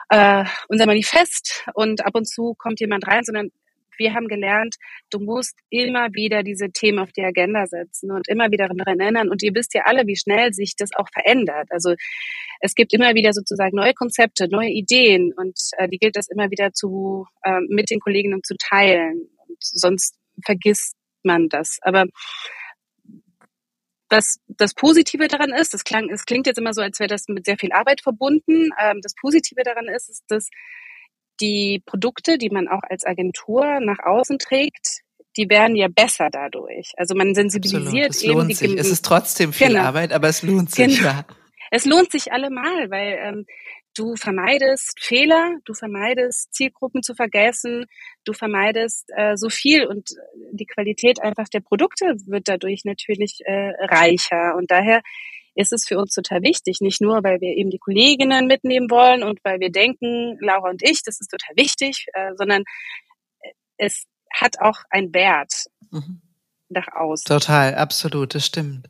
äh, 0.08 0.44
unser 0.68 0.86
Manifest 0.86 1.66
und 1.74 2.04
ab 2.04 2.14
und 2.14 2.28
zu 2.28 2.54
kommt 2.58 2.80
jemand 2.80 3.06
rein, 3.06 3.24
sondern 3.24 3.50
wir 3.98 4.14
haben 4.14 4.28
gelernt, 4.28 4.76
du 5.10 5.18
musst 5.18 5.58
immer 5.70 6.08
wieder 6.12 6.42
diese 6.42 6.70
Themen 6.70 6.98
auf 6.98 7.12
die 7.12 7.24
Agenda 7.24 7.66
setzen 7.66 8.10
und 8.10 8.28
immer 8.28 8.50
wieder 8.50 8.68
daran 8.68 8.98
erinnern. 9.00 9.28
Und 9.28 9.42
ihr 9.42 9.54
wisst 9.54 9.74
ja 9.74 9.82
alle, 9.84 10.06
wie 10.06 10.16
schnell 10.16 10.52
sich 10.52 10.74
das 10.76 10.90
auch 10.94 11.08
verändert. 11.12 11.68
Also 11.70 11.94
es 12.60 12.74
gibt 12.74 12.92
immer 12.92 13.14
wieder 13.14 13.32
sozusagen 13.32 13.76
neue 13.76 13.94
Konzepte, 13.94 14.48
neue 14.48 14.70
Ideen 14.70 15.32
und 15.36 15.58
äh, 15.78 15.88
die 15.88 15.98
gilt 15.98 16.16
es 16.16 16.28
immer 16.28 16.50
wieder 16.50 16.72
zu 16.72 17.26
äh, 17.42 17.60
mit 17.68 17.90
den 17.90 18.00
Kolleginnen 18.00 18.42
zu 18.42 18.54
teilen. 18.56 19.28
Und 19.48 19.58
sonst 19.60 20.16
vergisst 20.44 20.94
man 21.22 21.48
das. 21.48 21.78
Aber 21.82 22.06
was 24.08 24.38
das 24.46 24.74
Positive 24.74 25.26
daran 25.28 25.52
ist, 25.52 25.74
das 25.74 25.84
klang, 25.84 26.08
es 26.10 26.24
klingt 26.24 26.46
jetzt 26.46 26.58
immer 26.58 26.72
so, 26.72 26.80
als 26.80 27.00
wäre 27.00 27.08
das 27.08 27.26
mit 27.28 27.44
sehr 27.44 27.58
viel 27.58 27.72
Arbeit 27.72 28.00
verbunden. 28.00 28.70
Ähm, 28.80 29.00
das 29.02 29.14
Positive 29.20 29.62
daran 29.64 29.88
ist, 29.88 30.08
ist, 30.08 30.24
dass 30.28 30.48
die 31.40 31.82
Produkte, 31.84 32.38
die 32.38 32.50
man 32.50 32.68
auch 32.68 32.82
als 32.88 33.04
Agentur 33.04 33.80
nach 33.80 33.98
außen 33.98 34.38
trägt, 34.38 35.02
die 35.36 35.48
werden 35.50 35.76
ja 35.76 35.88
besser 35.88 36.28
dadurch. 36.30 36.92
Also 36.96 37.14
man 37.14 37.34
sensibilisiert 37.34 38.10
Absolut. 38.10 38.10
Es 38.10 38.22
eben 38.22 38.32
lohnt 38.32 38.50
die 38.50 38.54
sich. 38.54 38.78
Es 38.78 38.90
ist 38.90 39.04
trotzdem 39.04 39.52
viel 39.52 39.68
Genau. 39.68 39.80
Arbeit, 39.80 40.12
aber 40.12 40.28
es 40.28 40.42
lohnt 40.42 40.70
sich. 40.70 40.98
Genau. 40.98 41.08
Ja. 41.08 41.26
Es 41.70 41.84
lohnt 41.84 42.10
sich 42.10 42.32
allemal, 42.32 42.90
weil 42.90 43.18
ähm, 43.20 43.46
du 43.96 44.14
vermeidest 44.16 44.98
Fehler, 45.00 45.56
du 45.64 45.74
vermeidest 45.74 46.54
Zielgruppen 46.54 47.02
zu 47.02 47.14
vergessen, 47.14 47.86
du 48.24 48.32
vermeidest 48.32 49.10
äh, 49.16 49.36
so 49.36 49.48
viel 49.48 49.86
und 49.86 50.10
die 50.52 50.66
Qualität 50.66 51.20
einfach 51.20 51.48
der 51.48 51.60
Produkte 51.60 52.14
wird 52.26 52.48
dadurch 52.48 52.84
natürlich 52.84 53.40
äh, 53.44 53.72
reicher. 53.80 54.54
Und 54.56 54.70
daher 54.70 55.02
ist 55.56 55.72
es 55.72 55.86
für 55.86 55.98
uns 55.98 56.14
total 56.14 56.42
wichtig, 56.42 56.80
nicht 56.80 57.00
nur, 57.00 57.24
weil 57.24 57.40
wir 57.40 57.56
eben 57.56 57.70
die 57.70 57.78
Kolleginnen 57.78 58.46
mitnehmen 58.46 58.90
wollen 58.90 59.22
und 59.22 59.40
weil 59.42 59.58
wir 59.60 59.70
denken, 59.72 60.38
Laura 60.40 60.70
und 60.70 60.82
ich, 60.82 61.02
das 61.02 61.20
ist 61.20 61.30
total 61.30 61.56
wichtig, 61.56 62.06
äh, 62.12 62.32
sondern 62.36 62.62
es 63.78 64.04
hat 64.32 64.60
auch 64.60 64.80
einen 64.90 65.12
Wert 65.14 65.64
Mhm. 65.90 66.20
nach 66.68 66.88
außen. 66.88 67.26
Total, 67.26 67.74
absolut, 67.74 68.34
das 68.34 68.44
stimmt. 68.46 68.88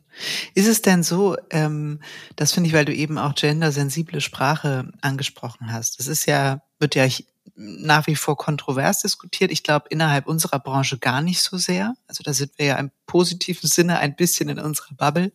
Ist 0.55 0.67
es 0.67 0.81
denn 0.81 1.03
so, 1.03 1.37
ähm, 1.51 2.01
das 2.35 2.51
finde 2.51 2.67
ich, 2.67 2.73
weil 2.73 2.85
du 2.85 2.93
eben 2.93 3.17
auch 3.17 3.35
gendersensible 3.35 4.19
Sprache 4.19 4.91
angesprochen 5.01 5.71
hast. 5.71 5.99
Das 5.99 6.07
ist 6.07 6.25
ja, 6.25 6.61
wird 6.79 6.95
ja 6.95 7.07
nach 7.55 8.07
wie 8.07 8.15
vor 8.15 8.35
kontrovers 8.37 9.01
diskutiert. 9.01 9.51
Ich 9.51 9.63
glaube, 9.63 9.87
innerhalb 9.89 10.27
unserer 10.27 10.59
Branche 10.59 10.97
gar 10.97 11.21
nicht 11.21 11.41
so 11.41 11.57
sehr. 11.57 11.93
Also 12.07 12.23
da 12.23 12.33
sind 12.33 12.51
wir 12.57 12.65
ja 12.65 12.75
im 12.75 12.91
positiven 13.05 13.69
Sinne 13.69 13.99
ein 13.99 14.15
bisschen 14.15 14.49
in 14.49 14.59
unserer 14.59 14.95
Bubble. 14.95 15.31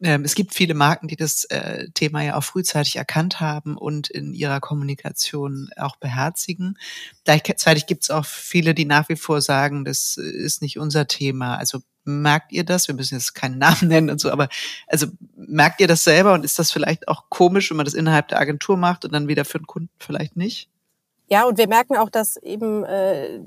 Ähm, 0.00 0.24
es 0.24 0.34
gibt 0.34 0.54
viele 0.54 0.74
Marken, 0.74 1.08
die 1.08 1.16
das 1.16 1.44
äh, 1.44 1.88
Thema 1.92 2.22
ja 2.22 2.36
auch 2.36 2.44
frühzeitig 2.44 2.96
erkannt 2.96 3.40
haben 3.40 3.76
und 3.76 4.08
in 4.08 4.32
ihrer 4.32 4.60
Kommunikation 4.60 5.70
auch 5.76 5.96
beherzigen. 5.96 6.78
Gleichzeitig 7.24 7.86
gibt 7.86 8.04
es 8.04 8.10
auch 8.10 8.24
viele, 8.24 8.74
die 8.74 8.84
nach 8.84 9.08
wie 9.08 9.16
vor 9.16 9.40
sagen, 9.40 9.84
das 9.84 10.16
ist 10.16 10.62
nicht 10.62 10.78
unser 10.78 11.08
Thema. 11.08 11.56
Also 11.56 11.80
merkt 12.04 12.52
ihr 12.52 12.64
das? 12.64 12.86
Wir 12.86 12.94
müssen 12.94 13.14
jetzt 13.14 13.34
keinen 13.34 13.58
Namen 13.58 13.88
nennen 13.88 14.10
und 14.10 14.20
so, 14.20 14.30
aber 14.30 14.48
also 14.86 15.08
merkt 15.36 15.80
ihr 15.80 15.88
das 15.88 16.04
selber 16.04 16.32
und 16.32 16.44
ist 16.44 16.58
das 16.58 16.70
vielleicht 16.70 17.08
auch 17.08 17.28
komisch, 17.28 17.70
wenn 17.70 17.76
man 17.76 17.86
das 17.86 17.94
innerhalb 17.94 18.28
der 18.28 18.40
Agentur 18.40 18.76
macht 18.76 19.04
und 19.04 19.12
dann 19.12 19.28
wieder 19.28 19.44
für 19.44 19.58
den 19.58 19.66
Kunden 19.66 19.90
vielleicht 19.98 20.36
nicht? 20.36 20.68
Ja, 21.30 21.44
und 21.44 21.58
wir 21.58 21.68
merken 21.68 21.96
auch, 21.96 22.08
dass 22.08 22.36
eben 22.38 22.84
äh, 22.84 23.40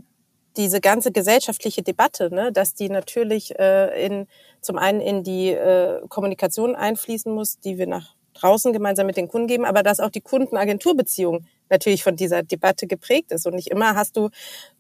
diese 0.58 0.82
ganze 0.82 1.12
gesellschaftliche 1.12 1.82
Debatte, 1.82 2.34
ne, 2.34 2.52
dass 2.52 2.74
die 2.74 2.90
natürlich 2.90 3.58
äh, 3.58 4.06
in 4.06 4.28
zum 4.62 4.78
einen 4.78 5.02
in 5.02 5.24
die 5.24 5.50
äh, 5.50 6.02
Kommunikation 6.10 6.76
einfließen 6.76 7.34
muss, 7.34 7.60
die 7.60 7.78
wir 7.78 7.88
nach 7.88 8.16
draußen 8.34 8.74
gemeinsam 8.74 9.08
mit 9.08 9.18
den 9.18 9.28
Kunden 9.28 9.48
geben, 9.48 9.66
aber 9.66 9.84
dass 9.84 10.00
auch 10.00 10.10
die 10.10 10.22
Kunden-Agentur-Beziehung 10.22 11.46
natürlich 11.70 12.04
von 12.04 12.16
dieser 12.16 12.44
Debatte 12.44 12.88
geprägt 12.88 13.32
ist. 13.32 13.46
Und 13.46 13.56
nicht 13.56 13.68
immer 13.68 13.96
hast 13.96 14.18
du 14.18 14.30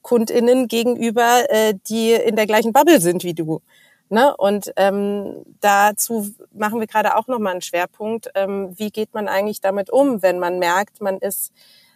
KundInnen 0.01 0.67
gegenüber, 0.67 1.45
äh, 1.49 1.73
die 1.87 2.11
in 2.11 2.35
der 2.35 2.47
gleichen 2.47 2.73
Bubble 2.73 2.99
sind 3.01 3.23
wie 3.23 3.33
du. 3.33 3.61
Ne? 4.09 4.35
Und 4.35 4.73
ähm, 4.75 5.43
dazu 5.61 6.29
machen 6.53 6.79
wir 6.81 6.87
gerade 6.87 7.15
auch 7.15 7.27
nochmal 7.27 7.53
einen 7.53 7.61
Schwerpunkt. 7.61 8.29
Ähm, 8.35 8.73
wie 8.77 8.89
geht 8.89 9.13
man 9.13 9.29
eigentlich 9.29 9.61
damit 9.61 9.89
um, 9.89 10.21
wenn 10.21 10.37
man 10.37 10.59
merkt, 10.59 10.99
man 10.99 11.17
ist 11.17 11.53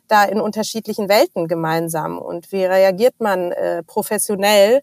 da 0.07 0.23
in 0.23 0.39
unterschiedlichen 0.39 1.09
Welten 1.09 1.47
gemeinsam 1.47 2.17
und 2.17 2.51
wie 2.51 2.63
reagiert 2.63 3.15
man 3.19 3.51
äh, 3.51 3.83
professionell 3.83 4.81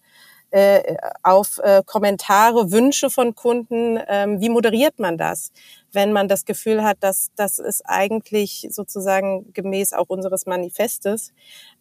äh, 0.53 0.97
auf 1.23 1.59
äh, 1.63 1.83
Kommentare, 1.87 2.71
Wünsche 2.73 3.09
von 3.09 3.35
Kunden, 3.35 3.99
ähm, 4.07 4.39
wie 4.41 4.51
moderiert 4.51 4.99
man 4.99 5.17
das, 5.17 5.51
wenn 5.93 6.13
man 6.13 6.29
das 6.29 6.45
Gefühl 6.45 6.85
hat, 6.85 6.99
dass 7.01 7.31
das 7.37 7.59
ist 7.59 7.83
eigentlich 7.87 8.69
sozusagen 8.71 9.53
gemäß 9.55 9.95
auch 9.95 10.11
unseres 10.11 10.45
Manifestes 10.45 11.33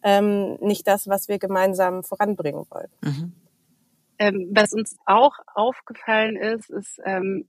ähm, 0.02 0.56
nicht 0.60 0.86
das, 0.86 1.06
was 1.06 1.28
wir 1.28 1.38
gemeinsam 1.38 2.02
voranbringen 2.02 2.64
wollen. 2.70 2.88
Mhm. 3.02 3.32
Ähm, 4.18 4.50
was 4.54 4.72
uns 4.72 4.96
auch 5.04 5.34
aufgefallen 5.54 6.36
ist, 6.36 6.70
ist, 6.70 6.98
ähm, 7.04 7.46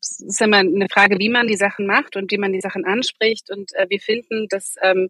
es 0.00 0.20
ist 0.20 0.42
immer 0.42 0.58
eine 0.58 0.88
Frage, 0.90 1.18
wie 1.18 1.28
man 1.28 1.46
die 1.46 1.56
Sachen 1.56 1.86
macht 1.86 2.16
und 2.16 2.30
wie 2.30 2.38
man 2.38 2.52
die 2.52 2.60
Sachen 2.60 2.84
anspricht. 2.84 3.50
Und 3.50 3.72
äh, 3.74 3.86
wir 3.88 4.00
finden, 4.00 4.46
dass 4.48 4.76
ähm, 4.82 5.08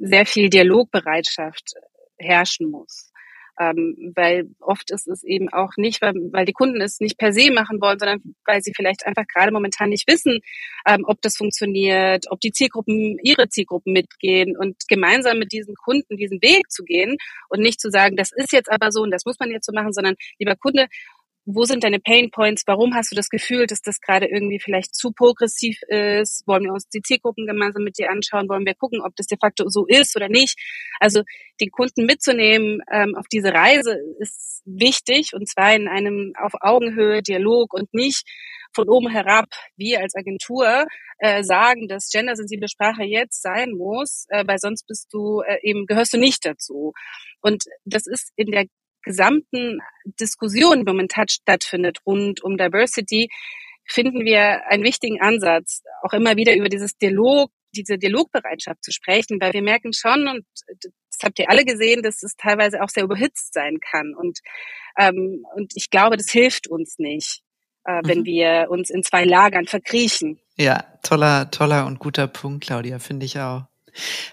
sehr 0.00 0.26
viel 0.26 0.50
Dialogbereitschaft 0.50 1.74
herrschen 2.18 2.70
muss. 2.70 3.12
Ähm, 3.58 4.12
weil 4.14 4.50
oft 4.60 4.90
ist 4.90 5.08
es 5.08 5.24
eben 5.24 5.48
auch 5.50 5.78
nicht, 5.78 6.02
weil, 6.02 6.12
weil 6.30 6.44
die 6.44 6.52
Kunden 6.52 6.78
es 6.82 7.00
nicht 7.00 7.16
per 7.16 7.32
se 7.32 7.50
machen 7.50 7.80
wollen, 7.80 7.98
sondern 7.98 8.20
weil 8.44 8.60
sie 8.60 8.72
vielleicht 8.76 9.06
einfach 9.06 9.24
gerade 9.26 9.50
momentan 9.50 9.88
nicht 9.88 10.06
wissen, 10.08 10.40
ähm, 10.86 11.04
ob 11.06 11.22
das 11.22 11.38
funktioniert, 11.38 12.26
ob 12.28 12.38
die 12.40 12.52
Zielgruppen, 12.52 13.18
ihre 13.22 13.48
Zielgruppen 13.48 13.94
mitgehen 13.94 14.58
und 14.58 14.76
gemeinsam 14.88 15.38
mit 15.38 15.52
diesen 15.52 15.74
Kunden 15.74 16.18
diesen 16.18 16.42
Weg 16.42 16.70
zu 16.70 16.84
gehen 16.84 17.16
und 17.48 17.60
nicht 17.62 17.80
zu 17.80 17.90
sagen, 17.90 18.16
das 18.16 18.30
ist 18.30 18.52
jetzt 18.52 18.70
aber 18.70 18.92
so 18.92 19.00
und 19.00 19.10
das 19.10 19.24
muss 19.24 19.38
man 19.38 19.50
jetzt 19.50 19.64
so 19.64 19.72
machen, 19.72 19.94
sondern 19.94 20.16
lieber 20.38 20.54
Kunde, 20.54 20.88
wo 21.46 21.64
sind 21.64 21.84
deine 21.84 22.00
Pain 22.00 22.30
Points? 22.32 22.64
Warum 22.66 22.94
hast 22.94 23.12
du 23.12 23.16
das 23.16 23.28
Gefühl, 23.28 23.66
dass 23.66 23.80
das 23.80 24.00
gerade 24.00 24.26
irgendwie 24.26 24.58
vielleicht 24.58 24.96
zu 24.96 25.12
progressiv 25.12 25.80
ist? 25.88 26.42
Wollen 26.46 26.64
wir 26.64 26.72
uns 26.72 26.88
die 26.88 27.00
Zielgruppen 27.00 27.46
gemeinsam 27.46 27.84
mit 27.84 27.98
dir 27.98 28.10
anschauen? 28.10 28.48
Wollen 28.48 28.66
wir 28.66 28.74
gucken, 28.74 29.00
ob 29.00 29.14
das 29.14 29.26
de 29.26 29.38
facto 29.40 29.68
so 29.68 29.86
ist 29.86 30.16
oder 30.16 30.28
nicht? 30.28 30.58
Also 30.98 31.22
den 31.60 31.70
Kunden 31.70 32.04
mitzunehmen 32.04 32.80
ähm, 32.90 33.14
auf 33.16 33.26
diese 33.30 33.54
Reise 33.54 33.96
ist 34.18 34.62
wichtig 34.64 35.34
und 35.34 35.48
zwar 35.48 35.72
in 35.72 35.86
einem 35.86 36.32
auf 36.36 36.52
Augenhöhe 36.60 37.22
Dialog 37.22 37.72
und 37.72 37.94
nicht 37.94 38.24
von 38.74 38.88
oben 38.88 39.08
herab, 39.08 39.46
wir 39.76 40.00
als 40.00 40.16
Agentur 40.16 40.86
äh, 41.18 41.44
sagen, 41.44 41.86
dass 41.86 42.10
gendersensible 42.10 42.68
Sprache 42.68 43.04
jetzt 43.04 43.40
sein 43.40 43.70
muss, 43.70 44.26
äh, 44.30 44.44
weil 44.46 44.58
sonst 44.58 44.86
bist 44.88 45.08
du 45.12 45.42
äh, 45.42 45.58
eben 45.62 45.86
gehörst 45.86 46.12
du 46.12 46.18
nicht 46.18 46.44
dazu. 46.44 46.92
Und 47.40 47.64
das 47.84 48.06
ist 48.06 48.32
in 48.34 48.50
der 48.50 48.66
gesamten 49.06 49.78
Diskussion, 50.20 50.80
die 50.80 50.84
momentan 50.84 51.28
stattfindet 51.28 52.00
rund 52.04 52.42
um 52.42 52.58
Diversity, 52.58 53.30
finden 53.86 54.24
wir 54.24 54.66
einen 54.68 54.82
wichtigen 54.84 55.20
Ansatz, 55.22 55.82
auch 56.02 56.12
immer 56.12 56.36
wieder 56.36 56.54
über 56.54 56.68
dieses 56.68 56.98
Dialog, 56.98 57.50
diese 57.74 57.98
Dialogbereitschaft 57.98 58.82
zu 58.82 58.90
sprechen, 58.90 59.38
weil 59.40 59.52
wir 59.52 59.62
merken 59.62 59.92
schon, 59.92 60.26
und 60.28 60.44
das 60.66 61.18
habt 61.22 61.38
ihr 61.38 61.48
alle 61.48 61.64
gesehen, 61.64 62.02
dass 62.02 62.22
es 62.22 62.34
teilweise 62.36 62.82
auch 62.82 62.88
sehr 62.88 63.04
überhitzt 63.04 63.54
sein 63.54 63.78
kann. 63.80 64.14
Und, 64.14 64.40
ähm, 64.98 65.46
und 65.54 65.72
ich 65.76 65.88
glaube, 65.90 66.16
das 66.16 66.30
hilft 66.30 66.66
uns 66.68 66.98
nicht, 66.98 67.42
äh, 67.84 68.00
wenn 68.04 68.20
Mhm. 68.20 68.24
wir 68.24 68.66
uns 68.70 68.90
in 68.90 69.02
zwei 69.02 69.24
Lagern 69.24 69.66
verkriechen. 69.66 70.40
Ja, 70.56 70.84
toller, 71.02 71.50
toller 71.50 71.86
und 71.86 71.98
guter 72.00 72.26
Punkt, 72.26 72.64
Claudia, 72.64 72.98
finde 72.98 73.26
ich 73.26 73.38
auch. 73.38 73.64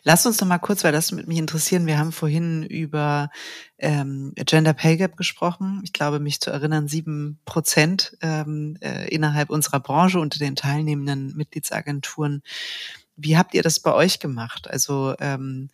Lass 0.04 0.26
uns 0.26 0.40
noch 0.40 0.48
mal 0.48 0.60
kurz, 0.60 0.84
weil 0.84 0.92
das 0.92 1.12
mit 1.12 1.28
mich 1.28 1.38
interessieren. 1.38 1.86
Wir 1.86 1.98
haben 1.98 2.12
vorhin 2.12 2.64
über 2.64 3.30
ähm, 3.78 4.34
Gender 4.36 4.74
Pay 4.74 4.98
Gap 4.98 5.18
gesprochen. 5.18 5.82
Ich 5.84 5.94
glaube, 5.94 6.20
mich 6.20 6.40
zu 6.40 6.52
erinnern, 6.52 6.88
sieben 6.88 7.40
Prozent 7.46 8.18
ähm, 8.22 8.78
äh, 8.82 9.08
innerhalb 9.10 9.50
unserer 9.50 9.80
Branche 9.80 10.20
unter 10.20 10.40
den 10.40 10.56
teilnehmenden 10.56 11.36
Mitgliedsagenturen. 11.36 12.44
Wie 13.16 13.38
habt 13.38 13.54
ihr 13.54 13.62
das 13.62 13.80
bei 13.80 13.94
euch 13.94 14.20
gemacht? 14.20 14.70
Also 14.70 15.16
ähm, 15.20 15.70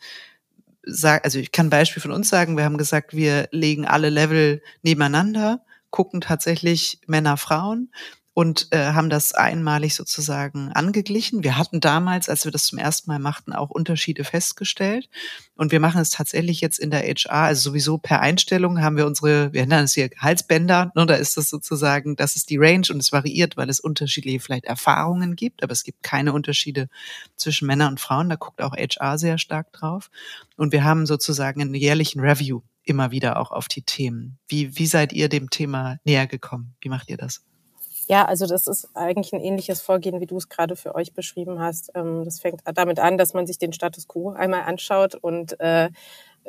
sag, 0.84 1.24
also 1.24 1.40
ich 1.40 1.52
kann 1.52 1.68
ein 1.68 1.72
Beispiel 1.72 2.02
von 2.02 2.12
uns 2.12 2.30
sagen. 2.30 2.58
Wir 2.58 2.66
haben 2.66 2.78
gesagt, 2.78 3.14
wir 3.14 3.48
legen 3.52 3.86
alle 3.86 4.10
Level 4.10 4.62
nebeneinander, 4.82 5.62
gucken 5.90 6.22
tatsächlich 6.22 7.00
Männer, 7.08 7.38
Frauen 7.38 7.92
und 8.40 8.70
äh, 8.72 8.94
haben 8.94 9.10
das 9.10 9.34
einmalig 9.34 9.96
sozusagen 9.96 10.72
angeglichen. 10.72 11.44
Wir 11.44 11.58
hatten 11.58 11.82
damals, 11.82 12.30
als 12.30 12.46
wir 12.46 12.54
das 12.54 12.68
zum 12.68 12.80
ersten 12.80 13.12
Mal 13.12 13.20
machten, 13.20 13.52
auch 13.52 13.70
Unterschiede 13.70 14.24
festgestellt. 14.24 15.10
Und 15.58 15.74
wir 15.74 15.82
machen 15.82 16.00
es 16.00 16.10
tatsächlich 16.10 16.62
jetzt 16.62 16.80
in 16.80 16.90
der 16.90 17.02
HR, 17.02 17.34
also 17.34 17.72
sowieso 17.72 17.98
per 17.98 18.22
Einstellung 18.22 18.82
haben 18.82 18.96
wir 18.96 19.08
unsere, 19.08 19.52
wir 19.52 19.66
nennen 19.66 19.84
es 19.84 19.94
hier 19.94 20.10
Halsbänder, 20.18 20.94
ne, 20.96 21.06
da 21.06 21.16
ist 21.16 21.36
das 21.36 21.50
sozusagen, 21.50 22.16
das 22.16 22.38
ist 22.38 22.50
die 22.50 22.56
Range 22.56 22.88
und 22.92 23.02
es 23.02 23.12
variiert, 23.12 23.58
weil 23.58 23.70
es 23.70 23.82
unterschiedliche 23.82 24.40
vielleicht 24.40 24.64
Erfahrungen 24.64 25.36
gibt, 25.36 25.62
aber 25.62 25.74
es 25.74 25.84
gibt 25.84 26.02
keine 26.02 26.32
Unterschiede 26.32 26.88
zwischen 27.36 27.68
Männern 27.68 27.90
und 27.90 28.00
Frauen, 28.00 28.30
da 28.30 28.38
guckt 28.38 28.62
auch 28.62 28.74
HR 28.74 29.18
sehr 29.18 29.38
stark 29.38 29.74
drauf. 29.74 30.10
Und 30.56 30.72
wir 30.72 30.86
haben 30.86 31.06
sozusagen 31.06 31.60
einen 31.60 31.74
jährlichen 31.74 32.22
Review 32.22 32.62
immer 32.86 33.12
wieder 33.12 33.36
auch 33.36 33.52
auf 33.52 33.68
die 33.68 33.82
Themen. 33.82 34.38
Wie, 34.48 34.78
wie 34.78 34.88
seid 34.88 35.12
ihr 35.12 35.28
dem 35.28 35.50
Thema 35.50 35.98
näher 36.06 36.26
gekommen? 36.26 36.76
Wie 36.80 36.88
macht 36.88 37.10
ihr 37.10 37.18
das? 37.18 37.44
Ja, 38.10 38.26
also 38.26 38.48
das 38.48 38.66
ist 38.66 38.90
eigentlich 38.96 39.34
ein 39.34 39.40
ähnliches 39.40 39.82
Vorgehen, 39.82 40.20
wie 40.20 40.26
du 40.26 40.36
es 40.38 40.50
gerade 40.50 40.76
für 40.76 40.96
euch 40.96 41.14
beschrieben 41.14 41.60
hast. 41.60 41.92
Ähm, 41.94 42.24
das 42.26 42.40
fängt 42.40 42.62
damit 42.66 43.00
an, 43.00 43.20
dass 43.20 43.36
man 43.36 43.46
sich 43.46 43.60
den 43.60 43.72
Status 43.72 44.08
quo 44.08 44.32
einmal 44.32 44.64
anschaut 44.64 45.14
und 45.14 45.60
äh, 45.60 45.92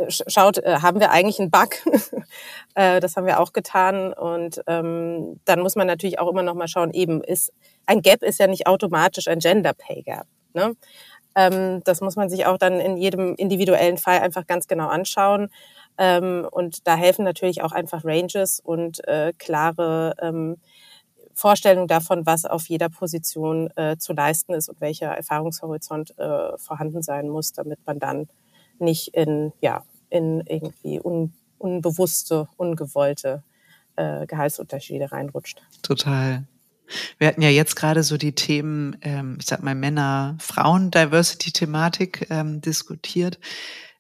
schaut, 0.09 0.57
äh, 0.59 0.79
haben 0.81 1.01
wir 1.01 1.11
eigentlich 1.11 1.39
einen 1.41 1.51
Bug? 1.51 1.71
Äh, 2.77 3.01
das 3.01 3.17
haben 3.17 3.27
wir 3.27 3.41
auch 3.41 3.53
getan. 3.53 4.13
Und 4.13 4.63
ähm, 4.69 5.41
dann 5.45 5.61
muss 5.61 5.75
man 5.77 5.89
natürlich 5.89 6.21
auch 6.21 6.31
immer 6.31 6.43
noch 6.45 6.55
mal 6.55 6.69
schauen, 6.69 6.93
eben 6.93 7.23
ist 7.23 7.53
ein 7.85 8.01
Gap 8.01 8.23
ist 8.23 8.39
ja 8.39 8.47
nicht 8.47 8.69
automatisch 8.69 9.27
ein 9.29 9.41
Gender 9.41 9.73
Pay 9.75 10.03
Gap. 10.03 10.27
Ne? 10.55 10.77
Ähm, 11.37 11.83
das 11.85 12.01
muss 12.01 12.17
man 12.17 12.31
sich 12.31 12.47
auch 12.47 12.59
dann 12.59 12.81
in 12.81 12.97
jedem 12.97 13.35
individuellen 13.35 13.99
Fall 13.99 14.21
einfach 14.21 14.47
ganz 14.47 14.69
genau 14.69 14.89
anschauen. 14.89 15.51
Ähm, 15.99 16.47
und 16.51 16.87
da 16.87 16.97
helfen 16.97 17.25
natürlich 17.25 17.63
auch 17.63 17.73
einfach 17.73 18.05
Ranges 18.05 18.61
und 18.61 19.07
äh, 19.09 19.33
klare 19.39 20.15
Vorstellungen 21.35 21.89
davon, 21.89 22.27
was 22.27 22.45
auf 22.45 22.69
jeder 22.69 22.89
Position 22.89 23.71
äh, 23.77 23.97
zu 23.99 24.13
leisten 24.13 24.53
ist 24.53 24.69
und 24.69 24.81
welcher 24.81 25.09
Erfahrungshorizont 25.09 26.17
äh, 26.19 26.57
vorhanden 26.59 27.03
sein 27.03 27.29
muss, 27.29 27.53
damit 27.53 27.79
man 27.87 27.99
dann 27.99 28.29
nicht 28.79 29.15
in, 29.15 29.53
ja, 29.61 29.83
in 30.09 30.43
irgendwie 30.47 31.01
un, 31.01 31.33
unbewusste, 31.59 32.49
ungewollte 32.57 33.43
äh, 33.97 34.27
Gehaltsunterschiede 34.27 35.13
reinrutscht. 35.13 35.63
Total. 35.83 36.45
Wir 37.19 37.29
hatten 37.29 37.43
ja 37.43 37.51
jetzt 37.51 37.77
gerade 37.77 38.03
so 38.03 38.17
die 38.17 38.35
Themen, 38.35 38.97
ähm, 39.03 39.37
ich 39.39 39.47
sag 39.47 39.63
mal 39.63 39.77
Männer-Frauen-Diversity-Thematik 39.77 42.27
ähm, 42.31 42.61
diskutiert. 42.61 43.39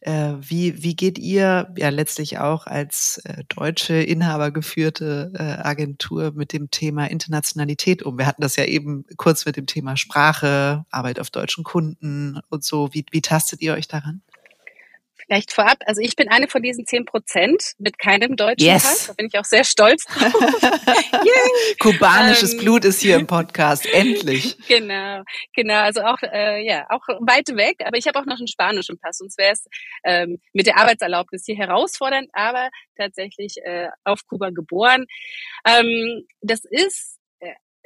Äh, 0.00 0.34
wie, 0.40 0.82
wie 0.82 0.96
geht 0.96 1.18
ihr 1.18 1.72
ja 1.76 1.88
letztlich 1.90 2.38
auch 2.38 2.66
als 2.66 3.20
äh, 3.24 3.44
deutsche 3.48 3.94
inhabergeführte 3.94 5.32
äh, 5.34 5.42
Agentur 5.42 6.32
mit 6.34 6.54
dem 6.54 6.70
Thema 6.70 7.10
Internationalität 7.10 8.02
um? 8.02 8.16
Wir 8.16 8.26
hatten 8.26 8.40
das 8.40 8.56
ja 8.56 8.64
eben 8.64 9.04
kurz 9.18 9.44
mit 9.44 9.56
dem 9.56 9.66
Thema 9.66 9.98
Sprache, 9.98 10.86
Arbeit 10.90 11.20
auf 11.20 11.28
deutschen 11.28 11.64
Kunden 11.64 12.40
und 12.48 12.64
so. 12.64 12.94
Wie, 12.94 13.04
wie 13.10 13.20
tastet 13.20 13.60
ihr 13.60 13.74
euch 13.74 13.88
daran? 13.88 14.22
Vielleicht 15.26 15.52
vorab, 15.52 15.78
also 15.86 16.00
ich 16.00 16.16
bin 16.16 16.28
eine 16.28 16.48
von 16.48 16.62
diesen 16.62 16.86
zehn 16.86 17.04
Prozent 17.04 17.72
mit 17.78 17.98
keinem 17.98 18.36
deutschen 18.36 18.66
yes. 18.66 18.82
Pass. 18.82 19.06
Da 19.08 19.12
bin 19.14 19.26
ich 19.26 19.38
auch 19.38 19.44
sehr 19.44 19.64
stolz 19.64 20.04
drauf. 20.04 20.32
Kubanisches 21.78 22.54
ähm, 22.54 22.60
Blut 22.60 22.84
ist 22.84 23.00
hier 23.00 23.16
im 23.16 23.26
Podcast, 23.28 23.86
endlich. 23.92 24.56
Genau, 24.66 25.22
genau. 25.54 25.80
Also 25.80 26.02
auch, 26.02 26.18
äh, 26.22 26.64
ja, 26.64 26.86
auch 26.88 27.06
weit 27.20 27.48
weg. 27.56 27.76
Aber 27.84 27.96
ich 27.96 28.06
habe 28.06 28.18
auch 28.18 28.26
noch 28.26 28.38
einen 28.38 28.48
spanischen 28.48 28.98
Pass. 28.98 29.18
Sonst 29.18 29.38
wäre 29.38 29.52
es 29.52 29.64
ähm, 30.04 30.38
mit 30.52 30.66
der 30.66 30.78
Arbeitserlaubnis 30.78 31.44
hier 31.44 31.56
herausfordernd, 31.56 32.28
aber 32.32 32.70
tatsächlich 32.96 33.56
äh, 33.64 33.88
auf 34.04 34.26
Kuba 34.26 34.50
geboren. 34.50 35.06
Ähm, 35.66 36.26
das 36.40 36.60
ist 36.64 37.19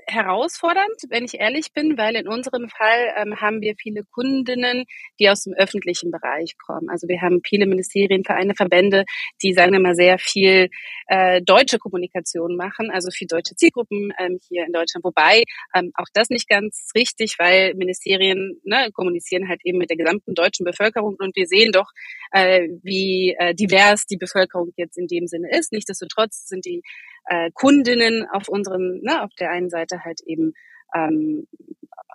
herausfordernd, 0.07 1.03
wenn 1.09 1.25
ich 1.25 1.41
ehrlich 1.41 1.73
bin, 1.73 1.97
weil 1.99 2.17
in 2.17 2.29
unserem 2.29 2.69
Fall 2.69 3.13
ähm, 3.17 3.41
haben 3.41 3.61
wir 3.61 3.75
viele 3.77 4.05
Kundinnen, 4.05 4.85
die 5.19 5.29
aus 5.29 5.45
dem 5.45 5.55
öffentlichen 5.55 6.11
Bereich 6.11 6.57
kommen. 6.59 6.89
Also 6.89 7.09
wir 7.09 7.21
haben 7.21 7.41
viele 7.45 7.67
Ministerien, 7.67 8.25
Vereine, 8.25 8.55
Verbände, 8.55 9.05
die, 9.43 9.53
sagen 9.53 9.73
wir 9.73 9.81
mal, 9.81 9.95
sehr 9.95 10.19
viel 10.19 10.69
äh, 11.07 11.41
deutsche 11.43 11.79
Kommunikation 11.79 12.57
machen, 12.57 12.91
also 12.91 13.11
für 13.11 13.27
deutsche 13.27 13.55
Zielgruppen 13.57 14.13
ähm, 14.19 14.39
hier 14.49 14.67
in 14.67 14.73
Deutschland. 14.73 15.05
Wobei 15.05 15.45
ähm, 15.75 15.93
auch 15.95 16.09
das 16.13 16.31
nicht 16.31 16.49
ganz 16.49 16.91
richtig, 16.95 17.37
weil 17.39 17.75
Ministerien 17.75 18.61
ne, 18.65 18.91
kommunizieren 18.93 19.49
halt 19.49 19.61
eben 19.65 19.79
mit 19.79 19.91
der 19.91 19.97
gesamten 19.97 20.35
deutschen 20.35 20.65
Bevölkerung 20.65 21.17
und 21.19 21.37
wir 21.37 21.47
sehen 21.47 21.73
doch, 21.73 21.91
äh, 22.35 22.69
wie 22.83 23.37
äh, 23.39 23.55
divers 23.55 24.07
die 24.07 24.17
Bevölkerung 24.17 24.73
jetzt 24.77 24.99
in 24.99 25.07
dem 25.07 25.29
Sinne 25.29 25.49
ist. 25.57 25.73
Nichtsdestotrotz 25.73 26.49
sind 26.49 26.67
die 26.67 26.83
äh, 27.27 27.51
Kundinnen 27.55 28.27
auf 28.33 28.49
unseren, 28.49 29.01
ne, 29.03 29.23
auf 29.23 29.31
der 29.39 29.51
einen 29.51 29.71
Seite 29.71 30.05
halt 30.05 30.21
eben 30.27 30.53
ähm, 30.95 31.47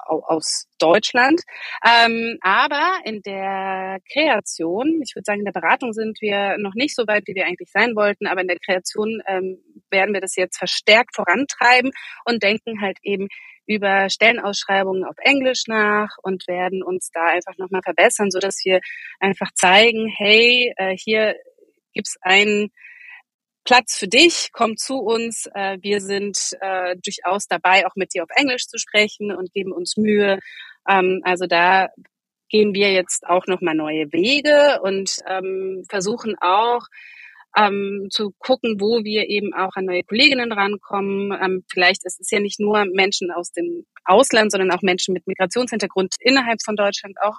aus 0.09 0.67
Deutschland. 0.79 1.41
Ähm, 1.85 2.37
aber 2.41 2.99
in 3.05 3.21
der 3.21 3.97
Kreation, 4.11 5.01
ich 5.03 5.15
würde 5.15 5.25
sagen, 5.25 5.39
in 5.39 5.45
der 5.45 5.51
Beratung 5.51 5.93
sind 5.93 6.19
wir 6.21 6.57
noch 6.57 6.73
nicht 6.73 6.95
so 6.95 7.07
weit, 7.07 7.23
wie 7.27 7.35
wir 7.35 7.45
eigentlich 7.45 7.71
sein 7.71 7.95
wollten, 7.95 8.27
aber 8.27 8.41
in 8.41 8.47
der 8.47 8.59
Kreation 8.59 9.21
ähm, 9.27 9.59
werden 9.89 10.13
wir 10.13 10.21
das 10.21 10.35
jetzt 10.35 10.57
verstärkt 10.57 11.15
vorantreiben 11.15 11.91
und 12.25 12.43
denken 12.43 12.81
halt 12.81 12.97
eben 13.03 13.27
über 13.65 14.09
Stellenausschreibungen 14.09 15.05
auf 15.05 15.15
Englisch 15.19 15.63
nach 15.67 16.09
und 16.23 16.47
werden 16.47 16.81
uns 16.81 17.11
da 17.13 17.25
einfach 17.25 17.55
nochmal 17.57 17.83
verbessern, 17.83 18.31
so 18.31 18.39
dass 18.39 18.61
wir 18.65 18.79
einfach 19.19 19.51
zeigen, 19.53 20.07
hey, 20.07 20.73
äh, 20.77 20.97
hier 20.97 21.35
gibt's 21.93 22.17
einen 22.21 22.71
Platz 23.69 23.95
für 23.95 24.07
dich, 24.07 24.49
komm 24.51 24.77
zu 24.77 24.97
uns. 24.97 25.47
Äh, 25.53 25.77
wir 25.81 26.01
sind 26.01 26.57
äh, 26.59 26.95
durchaus 27.05 27.45
dabei, 27.45 27.85
auch 27.85 27.95
mit 27.95 28.15
dir 28.15 28.23
auf 28.23 28.29
Englisch 28.35 28.65
zu 28.65 28.79
sprechen 28.79 29.31
und 29.31 29.53
geben 29.53 29.73
uns 29.73 29.95
Mühe. 29.95 30.39
Ähm, 30.89 31.21
also 31.23 31.45
da 31.45 31.89
gehen 32.49 32.73
wir 32.73 32.91
jetzt 32.91 33.27
auch 33.27 33.45
nochmal 33.45 33.75
neue 33.75 34.11
Wege 34.11 34.79
und 34.81 35.19
ähm, 35.27 35.83
versuchen 35.87 36.33
auch 36.41 36.81
ähm, 37.55 38.07
zu 38.09 38.33
gucken, 38.39 38.81
wo 38.81 39.03
wir 39.03 39.29
eben 39.29 39.53
auch 39.53 39.75
an 39.75 39.85
neue 39.85 40.01
Kolleginnen 40.01 40.51
rankommen. 40.51 41.31
Ähm, 41.39 41.63
vielleicht 41.71 42.07
ist 42.07 42.19
es 42.19 42.31
ja 42.31 42.39
nicht 42.39 42.59
nur 42.59 42.85
Menschen 42.85 43.29
aus 43.29 43.51
dem 43.51 43.85
Ausland, 44.03 44.51
sondern 44.51 44.71
auch 44.71 44.81
Menschen 44.81 45.13
mit 45.13 45.27
Migrationshintergrund 45.27 46.15
innerhalb 46.21 46.63
von 46.65 46.75
Deutschland 46.75 47.17
auch 47.21 47.37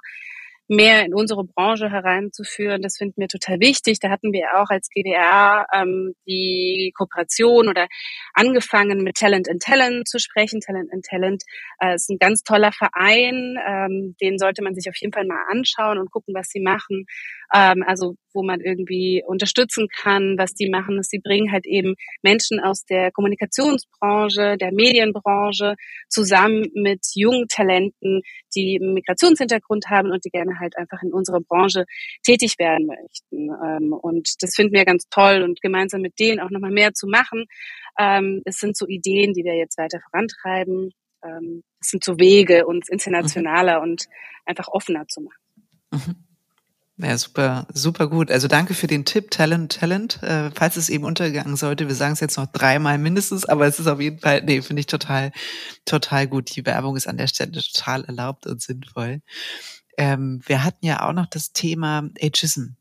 mehr 0.71 1.05
in 1.05 1.13
unsere 1.13 1.45
Branche 1.45 1.91
hereinzuführen. 1.91 2.81
Das 2.81 2.97
finden 2.97 3.21
wir 3.21 3.27
total 3.27 3.59
wichtig. 3.59 3.99
Da 3.99 4.09
hatten 4.09 4.33
wir 4.33 4.55
auch 4.55 4.71
als 4.71 4.89
GDR 4.89 5.67
ähm, 5.75 6.15
die 6.29 6.93
Kooperation 6.97 7.69
oder 7.69 7.89
angefangen 8.35 9.03
mit 9.03 9.17
Talent 9.17 9.51
and 9.51 9.61
Talent 9.61 10.09
zu 10.09 10.21
sprechen. 10.21 10.61
Talent 10.61 10.93
and 10.93 11.05
Talent 11.05 11.43
äh, 11.81 11.97
ist 11.97 12.09
ein 12.09 12.19
ganz 12.19 12.45
toller 12.45 12.71
Verein. 12.71 13.59
Ähm, 13.67 14.15
den 14.21 14.39
sollte 14.39 14.63
man 14.63 14.77
sich 14.77 14.89
auf 14.89 14.97
jeden 15.01 15.13
Fall 15.13 15.27
mal 15.27 15.45
anschauen 15.51 15.99
und 15.99 16.13
gucken, 16.13 16.35
was 16.35 16.49
sie 16.51 16.61
machen. 16.61 17.05
Ähm, 17.53 17.83
also 17.85 18.15
wo 18.33 18.43
man 18.43 18.61
irgendwie 18.61 19.23
unterstützen 19.27 19.89
kann, 19.89 20.37
was 20.39 20.55
die 20.55 20.69
machen. 20.69 20.97
Dass 20.97 21.09
sie 21.09 21.19
bringen 21.19 21.53
halt 21.53 21.67
eben 21.67 21.95
Menschen 22.23 22.61
aus 22.61 22.85
der 22.85 23.11
Kommunikationsbranche, 23.13 24.57
der 24.57 24.73
Medienbranche 24.73 25.77
zusammen 26.09 26.67
mit 26.75 27.07
jungen 27.15 27.49
Talenten, 27.49 28.23
die 28.55 28.79
einen 28.81 28.95
Migrationshintergrund 28.95 29.87
haben 29.89 30.11
und 30.11 30.25
die 30.25 30.31
gerne 30.31 30.59
halt 30.59 30.77
einfach 30.77 31.03
in 31.03 31.13
unserer 31.13 31.41
Branche 31.41 31.85
tätig 32.23 32.59
werden 32.59 32.87
möchten. 32.87 33.51
Ähm, 33.65 33.93
und 33.93 34.43
das 34.43 34.55
finden 34.55 34.75
wir 34.75 34.85
ganz 34.85 35.09
toll 35.11 35.43
und 35.43 35.61
gemeinsam 35.61 36.01
mit 36.01 36.19
denen 36.19 36.41
auch 36.41 36.51
nochmal 36.51 36.71
mehr 36.73 36.95
zu 36.95 37.07
machen. 37.07 37.47
Ähm, 37.99 38.43
es 38.45 38.59
sind 38.59 38.77
so 38.77 38.87
Ideen, 38.87 39.35
die 39.35 39.45
wir 39.45 39.55
jetzt 39.55 39.79
weiter 39.79 40.01
vorantreiben. 40.11 40.93
Ähm, 41.23 41.63
es 41.81 41.91
sind 41.91 42.05
so 42.05 42.19
Wege, 42.19 42.67
uns 42.67 42.89
internationaler 42.89 43.79
mhm. 43.79 43.91
und 43.91 44.05
einfach 44.45 44.69
offener 44.69 45.07
zu 45.09 45.21
machen. 45.21 45.41
Mhm. 45.93 46.30
Ja, 47.03 47.17
super, 47.17 47.67
super 47.73 48.09
gut. 48.09 48.31
Also 48.31 48.47
danke 48.47 48.75
für 48.75 48.87
den 48.87 49.07
Tipp, 49.07 49.31
Talent, 49.31 49.73
Talent. 49.73 50.23
Äh, 50.23 50.51
falls 50.55 50.77
es 50.77 50.91
eben 50.91 51.05
untergegangen 51.05 51.57
sollte, 51.57 51.89
wir 51.89 51.95
sagen 51.95 52.13
es 52.13 52.21
jetzt 52.21 52.37
noch 52.37 52.47
dreimal 52.47 52.99
mindestens, 52.99 53.47
aber 53.47 53.67
es 53.67 53.79
ist 53.79 53.87
auf 53.87 54.01
jeden 54.01 54.19
Fall, 54.19 54.43
nee, 54.43 54.61
finde 54.61 54.81
ich 54.81 54.87
total, 54.87 55.33
total 55.87 56.27
gut. 56.27 56.55
Die 56.55 56.67
Werbung 56.67 56.97
ist 56.97 57.07
an 57.07 57.17
der 57.17 57.29
Stelle 57.29 57.53
total 57.53 58.05
erlaubt 58.05 58.47
und 58.47 58.61
sinnvoll. 58.61 59.23
Ähm, 59.97 60.43
wir 60.45 60.63
hatten 60.63 60.85
ja 60.85 61.09
auch 61.09 61.15
noch 61.15 61.27
das 61.27 61.53
Thema 61.53 62.09
Ageism. 62.21 62.75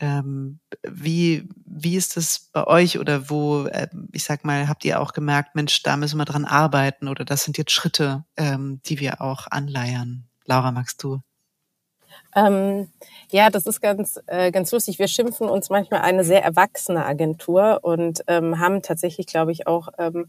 Ähm, 0.00 0.58
wie, 0.88 1.48
wie 1.64 1.96
ist 1.96 2.16
das 2.16 2.50
bei 2.52 2.66
euch 2.66 2.98
oder 2.98 3.30
wo, 3.30 3.66
äh, 3.66 3.88
ich 4.12 4.24
sag 4.24 4.44
mal, 4.44 4.68
habt 4.68 4.84
ihr 4.84 5.00
auch 5.00 5.12
gemerkt, 5.12 5.54
Mensch, 5.54 5.82
da 5.82 5.96
müssen 5.96 6.18
wir 6.18 6.24
dran 6.24 6.44
arbeiten 6.44 7.08
oder 7.08 7.24
das 7.24 7.44
sind 7.44 7.58
jetzt 7.58 7.72
Schritte, 7.72 8.24
ähm, 8.36 8.80
die 8.86 9.00
wir 9.00 9.20
auch 9.20 9.46
anleiern? 9.48 10.24
Laura, 10.44 10.72
magst 10.72 11.02
du? 11.04 11.20
Ähm, 12.34 12.88
ja, 13.30 13.50
das 13.50 13.66
ist 13.66 13.80
ganz, 13.80 14.20
äh, 14.26 14.50
ganz 14.50 14.70
lustig. 14.72 14.98
Wir 14.98 15.08
schimpfen 15.08 15.48
uns 15.48 15.70
manchmal 15.70 16.00
eine 16.02 16.24
sehr 16.24 16.42
erwachsene 16.42 17.04
Agentur 17.04 17.80
und 17.82 18.22
ähm, 18.26 18.58
haben 18.58 18.82
tatsächlich, 18.82 19.26
glaube 19.26 19.52
ich, 19.52 19.66
auch 19.66 19.88
ähm, 19.98 20.28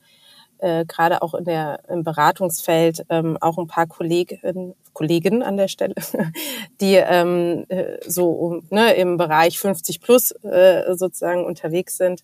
äh, 0.60 0.86
gerade 0.86 1.22
auch 1.22 1.34
in 1.34 1.46
der, 1.46 1.80
im 1.88 2.04
Beratungsfeld 2.04 3.06
ähm, 3.10 3.38
auch 3.40 3.58
ein 3.58 3.68
paar 3.68 3.88
Kolleginnen, 3.88 4.76
Kollegen 4.94 5.42
an 5.44 5.58
der 5.58 5.70
Stelle, 5.70 5.96
die 6.82 6.96
ähm, 6.96 7.66
äh, 7.70 7.98
so 8.06 8.62
ne, 8.70 8.94
im 8.94 9.18
Bereich 9.18 9.60
50 9.60 10.02
plus 10.02 10.32
äh, 10.44 10.94
sozusagen 10.96 11.46
unterwegs 11.46 11.98
sind. 11.98 12.24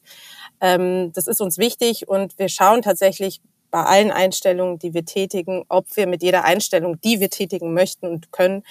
Ähm, 0.59 1.11
das 1.13 1.27
ist 1.27 1.41
uns 1.41 1.57
wichtig 1.57 2.07
und 2.07 2.37
wir 2.37 2.49
schauen 2.49 2.81
tatsächlich 2.81 3.41
bei 3.75 3.83
allen 3.83 4.09
Einstellungen, 4.09 4.79
die 4.79 4.93
wir 4.93 5.03
tätigen, 5.03 5.65
ob 5.67 5.97
wir 5.97 6.07
mit 6.07 6.23
jeder 6.23 6.45
Einstellung, 6.45 6.97
die 7.01 7.19
wir 7.19 7.29
tätigen 7.29 7.73
möchten 7.73 8.07
und 8.07 8.31
können, 8.31 8.63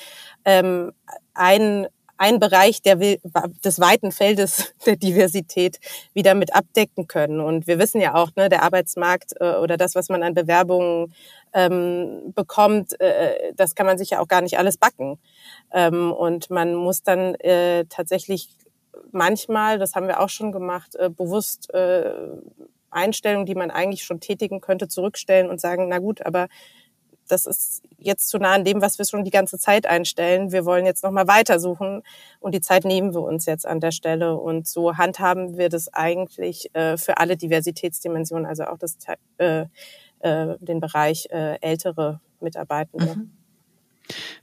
ähm, 0.47 0.93
einen 1.35 1.89
ein 2.17 2.41
Bereich 2.41 2.81
der, 2.81 2.97
des 2.97 3.81
weiten 3.81 4.13
Feldes 4.13 4.73
der 4.87 4.97
Diversität 4.97 5.79
wieder 6.15 6.35
mit 6.35 6.55
abdecken 6.55 7.07
können. 7.07 7.41
Und 7.41 7.67
wir 7.67 7.79
wissen 7.79 8.01
ja 8.01 8.15
auch, 8.15 8.31
ne, 8.35 8.49
der 8.49 8.63
Arbeitsmarkt 8.63 9.35
äh, 9.41 9.57
oder 9.57 9.77
das, 9.77 9.95
was 9.95 10.09
man 10.09 10.23
an 10.23 10.33
Bewerbungen 10.33 11.13
ähm, 11.53 12.33
bekommt, 12.35 12.99
äh, 12.99 13.53
das 13.57 13.75
kann 13.75 13.85
man 13.85 13.99
sich 13.99 14.09
ja 14.11 14.21
auch 14.21 14.29
gar 14.29 14.41
nicht 14.41 14.57
alles 14.57 14.79
backen. 14.79 15.19
Ähm, 15.71 16.13
und 16.13 16.49
man 16.49 16.75
muss 16.75 17.03
dann 17.03 17.35
äh, 17.41 17.85
tatsächlich 17.91 18.49
manchmal, 19.13 19.79
das 19.79 19.95
haben 19.95 20.07
wir 20.07 20.21
auch 20.21 20.31
schon 20.31 20.51
gemacht, 20.51 20.95
äh, 20.97 21.11
bewusst 21.11 21.75
äh, 21.75 22.11
Einstellungen, 22.95 23.47
die 23.47 23.55
man 23.55 23.71
eigentlich 23.71 24.05
schon 24.05 24.21
tätigen 24.21 24.61
könnte, 24.61 24.89
zurückstellen 24.89 25.51
und 25.51 25.61
sagen, 25.61 25.89
na 25.89 25.99
gut, 25.99 26.25
aber 26.25 26.49
das 27.29 27.47
ist 27.47 27.83
jetzt 27.99 28.29
zu 28.29 28.39
nah 28.39 28.53
an 28.53 28.65
dem, 28.65 28.83
was 28.83 28.99
wir 28.99 29.05
schon 29.05 29.25
die 29.25 29.31
ganze 29.31 29.59
Zeit 29.59 29.87
einstellen. 29.87 30.53
Wir 30.53 30.65
wollen 30.65 30.85
jetzt 30.85 31.03
nochmal 31.03 31.27
weitersuchen 31.27 32.03
und 32.41 32.55
die 32.55 32.61
Zeit 32.61 32.85
nehmen 32.85 33.15
wir 33.15 33.23
uns 33.23 33.47
jetzt 33.47 33.67
an 33.67 33.81
der 33.81 33.93
Stelle. 33.93 34.37
Und 34.37 34.67
so 34.67 34.97
handhaben 34.97 35.57
wir 35.57 35.69
das 35.69 35.93
eigentlich 35.93 36.75
äh, 36.75 36.97
für 36.97 37.19
alle 37.19 37.37
Diversitätsdimensionen, 37.37 38.47
also 38.47 38.65
auch 38.65 38.79
das, 38.79 38.99
äh, 39.39 39.67
äh, 40.21 40.57
den 40.59 40.81
Bereich 40.81 41.27
äh, 41.31 41.59
ältere 41.61 42.21
Mitarbeitende. 42.41 43.17
Mhm. 43.17 43.44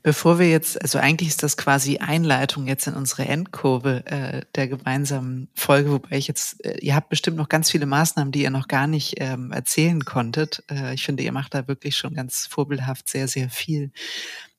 Bevor 0.03 0.39
wir 0.39 0.49
jetzt, 0.49 0.81
also 0.81 0.97
eigentlich 0.97 1.29
ist 1.29 1.43
das 1.43 1.55
quasi 1.55 1.97
Einleitung 1.97 2.67
jetzt 2.67 2.87
in 2.87 2.95
unsere 2.95 3.25
Endkurve 3.25 4.03
äh, 4.05 4.41
der 4.55 4.67
gemeinsamen 4.67 5.49
Folge, 5.53 5.91
wobei 5.91 6.17
ich 6.17 6.27
jetzt, 6.27 6.63
äh, 6.65 6.79
ihr 6.79 6.95
habt 6.95 7.09
bestimmt 7.09 7.37
noch 7.37 7.49
ganz 7.49 7.69
viele 7.69 7.85
Maßnahmen, 7.85 8.31
die 8.31 8.41
ihr 8.41 8.49
noch 8.49 8.67
gar 8.67 8.87
nicht 8.87 9.15
ähm, 9.17 9.51
erzählen 9.51 10.03
konntet. 10.03 10.63
Äh, 10.69 10.95
ich 10.95 11.05
finde, 11.05 11.23
ihr 11.23 11.31
macht 11.31 11.53
da 11.53 11.67
wirklich 11.67 11.95
schon 11.95 12.15
ganz 12.15 12.47
vorbildhaft 12.47 13.07
sehr, 13.07 13.27
sehr 13.27 13.49
viel. 13.49 13.91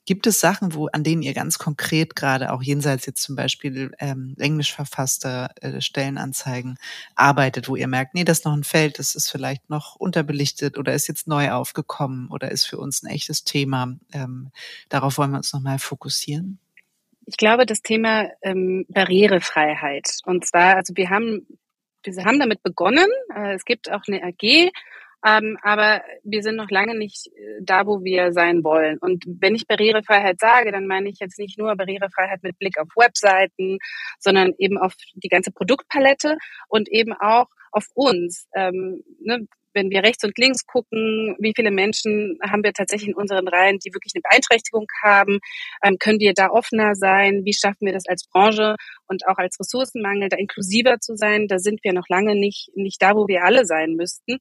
Gibt 0.05 0.27
es 0.27 0.41
Sachen, 0.41 0.75
wo, 0.75 0.89
an 0.89 1.05
denen 1.05 1.23
ihr 1.23 1.33
ganz 1.33 1.59
konkret 1.59 2.17
gerade 2.17 2.53
auch 2.53 2.63
jenseits 2.63 3.07
jetzt 3.07 3.23
zum 3.23 3.37
Beispiel 3.37 3.93
ähm, 4.01 4.35
englisch 4.37 4.75
verfasster 4.75 5.51
äh, 5.61 5.81
Stellenanzeigen 5.81 6.77
arbeitet, 7.15 7.69
wo 7.69 7.77
ihr 7.77 7.87
merkt, 7.87 8.15
nee, 8.15 8.25
das 8.25 8.41
ist 8.41 8.45
noch 8.45 8.53
ein 8.57 8.65
Feld, 8.65 8.99
das 8.99 9.15
ist 9.15 9.31
vielleicht 9.31 9.71
noch 9.71 9.95
unterbelichtet 9.95 10.77
oder 10.77 10.93
ist 10.93 11.07
jetzt 11.07 11.29
neu 11.29 11.53
aufgekommen 11.53 12.29
oder 12.31 12.51
ist 12.51 12.65
für 12.65 12.79
uns 12.79 13.05
ein 13.05 13.11
echtes 13.11 13.45
Thema? 13.45 13.97
Ähm, 14.13 14.51
darauf 14.89 15.19
wollen 15.19 15.31
wir 15.31 15.37
uns 15.39 15.53
nochmal 15.53 15.79
fokussieren. 15.79 16.59
Ich 17.27 17.37
glaube, 17.37 17.65
das 17.65 17.83
Thema 17.83 18.29
ähm, 18.43 18.85
Barrierefreiheit. 18.89 20.19
Und 20.25 20.45
zwar, 20.47 20.77
also 20.77 20.97
wir 20.97 21.11
haben, 21.11 21.47
wir 22.03 22.25
haben 22.25 22.41
damit 22.41 22.65
begonnen. 22.65 23.07
Äh, 23.35 23.55
es 23.55 23.65
gibt 23.65 23.91
auch 23.91 24.03
eine 24.09 24.25
AG, 24.25 24.73
ähm, 25.25 25.57
aber 25.63 26.03
wir 26.25 26.43
sind 26.43 26.57
noch 26.57 26.71
lange 26.71 26.97
nicht 26.97 27.29
äh, 27.29 27.61
da, 27.63 27.87
wo 27.87 28.03
wir 28.03 28.33
sein 28.33 28.65
wollen. 28.65 28.99
Und 28.99 29.25
wenn 29.27 29.55
ich 29.55 29.67
Barrierefreiheit 29.67 30.41
sage, 30.41 30.73
dann 30.73 30.87
meine 30.87 31.09
ich 31.09 31.19
jetzt 31.21 31.39
nicht 31.39 31.59
nur 31.59 31.77
Barrierefreiheit 31.77 32.43
mit 32.43 32.59
Blick 32.59 32.79
auf 32.79 32.89
Webseiten, 32.97 33.79
sondern 34.19 34.53
eben 34.59 34.79
auf 34.79 34.95
die 35.15 35.29
ganze 35.29 35.53
Produktpalette 35.53 36.37
und 36.69 36.89
eben 36.89 37.13
auch 37.13 37.47
auf 37.71 37.87
uns. 37.95 38.49
Ähm, 38.55 39.03
ne, 39.21 39.47
wenn 39.75 39.91
wir 39.91 40.03
rechts 40.03 40.25
und 40.25 40.37
links 40.39 40.67
gucken, 40.67 41.37
wie 41.39 41.53
viele 41.55 41.71
Menschen 41.71 42.39
haben 42.43 42.63
wir 42.63 42.73
tatsächlich 42.73 43.09
in 43.09 43.15
unseren 43.15 43.49
Reihen, 43.49 43.79
die 43.79 43.93
wirklich 43.95 44.13
eine 44.15 44.23
Beeinträchtigung 44.23 44.87
haben? 45.03 45.39
Ähm, 45.83 45.97
können 45.99 46.21
wir 46.21 46.35
da 46.35 46.51
offener 46.51 46.95
sein? 46.95 47.43
Wie 47.45 47.55
schaffen 47.55 47.87
wir 47.87 47.93
das 47.93 48.07
als 48.07 48.27
Branche 48.29 48.77
und 49.07 49.27
auch 49.27 49.39
als 49.39 49.59
Ressourcenmangel, 49.59 50.29
da 50.29 50.37
inklusiver 50.37 50.99
zu 51.01 51.17
sein? 51.17 51.47
Da 51.49 51.59
sind 51.59 51.83
wir 51.85 51.93
noch 51.93 52.09
lange 52.09 52.35
nicht, 52.35 52.71
nicht 52.75 53.01
da, 53.01 53.15
wo 53.15 53.29
wir 53.29 53.45
alle 53.45 53.65
sein 53.65 53.95
müssten. 53.95 54.39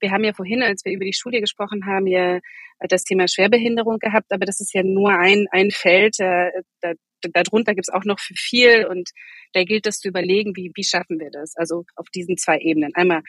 Wir 0.00 0.10
haben 0.10 0.24
ja 0.24 0.32
vorhin, 0.32 0.62
als 0.62 0.84
wir 0.84 0.92
über 0.92 1.04
die 1.04 1.12
Studie 1.12 1.40
gesprochen 1.40 1.86
haben, 1.86 2.06
ja 2.06 2.36
äh, 2.36 2.40
das 2.88 3.04
Thema 3.04 3.28
Schwerbehinderung 3.28 3.98
gehabt, 3.98 4.32
aber 4.32 4.46
das 4.46 4.60
ist 4.60 4.74
ja 4.74 4.82
nur 4.82 5.10
ein, 5.10 5.46
ein 5.50 5.70
Feld. 5.70 6.18
Äh, 6.20 6.50
da, 6.80 6.92
darunter 7.32 7.74
gibt 7.74 7.88
es 7.88 7.94
auch 7.94 8.04
noch 8.04 8.20
viel 8.20 8.86
und 8.86 9.10
da 9.52 9.64
gilt 9.64 9.86
es 9.86 9.98
zu 9.98 10.08
überlegen, 10.08 10.54
wie, 10.54 10.70
wie 10.74 10.84
schaffen 10.84 11.18
wir 11.18 11.30
das? 11.30 11.54
Also 11.56 11.84
auf 11.96 12.06
diesen 12.14 12.36
zwei 12.36 12.58
Ebenen. 12.58 12.94
Einmal 12.94 13.22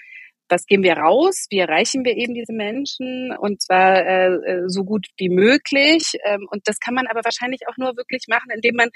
was 0.50 0.66
geben 0.66 0.84
wir 0.84 0.98
raus? 0.98 1.46
Wie 1.50 1.60
erreichen 1.60 2.04
wir 2.04 2.18
eben 2.18 2.34
diese 2.34 2.54
Menschen? 2.54 3.36
Und 3.38 3.62
zwar 3.62 4.06
äh, 4.06 4.34
äh 4.34 4.64
so 4.68 4.84
gut 4.84 5.08
wie 5.18 5.30
möglich. 5.30 6.14
Ähm, 6.26 6.48
und 6.50 6.62
das 6.66 6.80
kann 6.80 6.96
man 6.96 7.08
aber 7.08 7.22
wahrscheinlich 7.24 7.62
auch 7.68 7.78
nur 7.78 7.96
wirklich 7.98 8.24
machen, 8.28 8.50
indem 8.54 8.76
man 8.76 8.90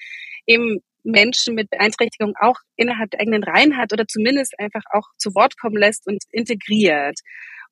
eben 0.47 0.79
Menschen 1.03 1.55
mit 1.55 1.69
Beeinträchtigung 1.69 2.33
auch 2.39 2.57
innerhalb 2.75 3.11
der 3.11 3.19
eigenen 3.19 3.43
Reihen 3.43 3.77
hat 3.77 3.93
oder 3.93 4.07
zumindest 4.07 4.57
einfach 4.57 4.83
auch 4.91 5.07
zu 5.17 5.35
Wort 5.35 5.57
kommen 5.59 5.77
lässt 5.77 6.07
und 6.07 6.23
integriert. 6.31 7.19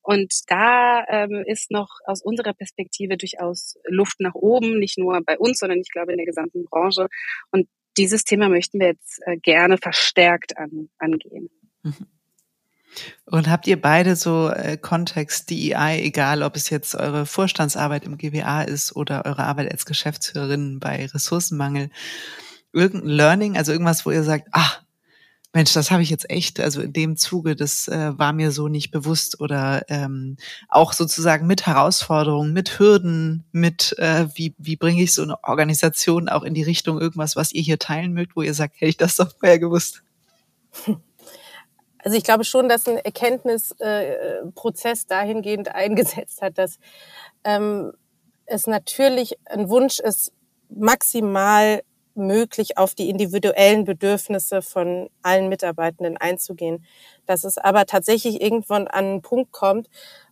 Und 0.02 0.34
da 0.48 1.04
ähm, 1.08 1.44
ist 1.46 1.72
noch 1.72 1.90
aus 2.06 2.22
unserer 2.22 2.54
Perspektive 2.54 3.18
durchaus 3.18 3.78
Luft 3.88 4.20
nach 4.20 4.34
oben, 4.34 4.80
nicht 4.80 4.98
nur 4.98 5.22
bei 5.26 5.38
uns, 5.38 5.60
sondern 5.60 5.80
ich 5.80 5.92
glaube 5.92 6.12
in 6.12 6.18
der 6.18 6.26
gesamten 6.26 6.66
Branche. 6.66 7.08
Und 7.52 7.68
dieses 7.98 8.24
Thema 8.24 8.50
möchten 8.50 8.80
wir 8.80 8.88
jetzt 8.88 9.20
äh, 9.26 9.38
gerne 9.38 9.78
verstärkt 9.78 10.58
an, 10.58 10.90
angehen. 10.98 11.50
Mhm. 11.84 12.08
Und 13.26 13.50
habt 13.50 13.68
ihr 13.68 13.80
beide 13.82 14.16
so 14.16 14.50
äh, 14.50 14.78
Kontext 14.78 15.50
DEI, 15.50 16.02
egal 16.02 16.44
ob 16.44 16.56
es 16.56 16.70
jetzt 16.70 16.96
eure 16.96 17.26
Vorstandsarbeit 17.26 18.06
im 18.06 18.18
GWA 18.18 18.64
ist 18.64 18.96
oder 18.96 19.26
eure 19.26 19.44
Arbeit 19.44 19.72
als 19.72 19.86
Geschäftsführerin 19.86 20.80
bei 20.80 21.06
Ressourcenmangel, 21.06 21.90
irgendein 22.74 23.10
Learning, 23.10 23.58
also 23.58 23.72
irgendwas, 23.72 24.06
wo 24.06 24.12
ihr 24.12 24.24
sagt, 24.24 24.50
ah, 24.52 24.81
Mensch, 25.54 25.74
das 25.74 25.92
habe 25.92 26.02
ich 26.02 26.10
jetzt 26.10 26.30
echt, 26.30 26.62
also 26.62 26.82
in 26.82 26.94
dem 26.94 27.18
Zuge, 27.18 27.58
das 27.58 27.90
äh, 27.90 28.18
war 28.18 28.32
mir 28.32 28.52
so 28.52 28.70
nicht 28.70 28.92
bewusst 28.92 29.42
oder 29.42 29.84
ähm, 29.90 30.38
auch 30.70 30.94
sozusagen 30.94 31.46
mit 31.46 31.68
Herausforderungen, 31.68 32.54
mit 32.54 32.80
Hürden, 32.80 33.44
mit 33.52 33.94
äh, 33.98 34.28
wie, 34.36 34.56
wie 34.58 34.78
bringe 34.78 35.04
ich 35.04 35.14
so 35.14 35.24
eine 35.24 35.44
Organisation 35.44 36.30
auch 36.30 36.44
in 36.44 36.54
die 36.54 36.64
Richtung 36.64 37.02
irgendwas, 37.02 37.36
was 37.36 37.52
ihr 37.52 37.62
hier 37.62 37.80
teilen 37.80 38.14
mögt, 38.14 38.38
wo 38.38 38.42
ihr 38.42 38.54
sagt, 38.54 38.76
hätte 38.76 38.90
ich 38.90 38.98
das 38.98 39.18
doch 39.18 39.30
vorher 39.40 39.60
gewusst. 39.60 40.04
Also 42.04 42.18
ich 42.18 42.24
glaube 42.24 42.46
schon, 42.46 42.68
dass 42.68 42.88
ein 42.88 42.98
Erkenntnisprozess 42.98 45.04
äh, 45.04 45.08
dahingehend 45.08 45.68
eingesetzt 45.76 46.42
hat, 46.42 46.58
dass 46.58 46.80
ähm, 47.44 47.94
es 48.46 48.68
natürlich 48.68 49.36
ein 49.46 49.70
Wunsch 49.70 50.00
ist, 50.00 50.34
maximal 50.70 51.84
möglich 52.16 52.78
auf 52.78 52.96
die 52.96 53.10
individuellen 53.10 53.86
Bedürfnisse 53.86 54.62
von 54.62 55.10
allen 55.22 55.50
Mitarbeitenden 55.50 56.18
einzugehen. 56.18 56.86
Dass 57.26 57.44
es 57.44 57.58
aber 57.58 57.86
tatsächlich 57.86 58.42
irgendwann 58.42 58.88
an 58.88 59.06
einen 59.06 59.22
Punkt 59.22 59.52
kommt, 59.52 59.88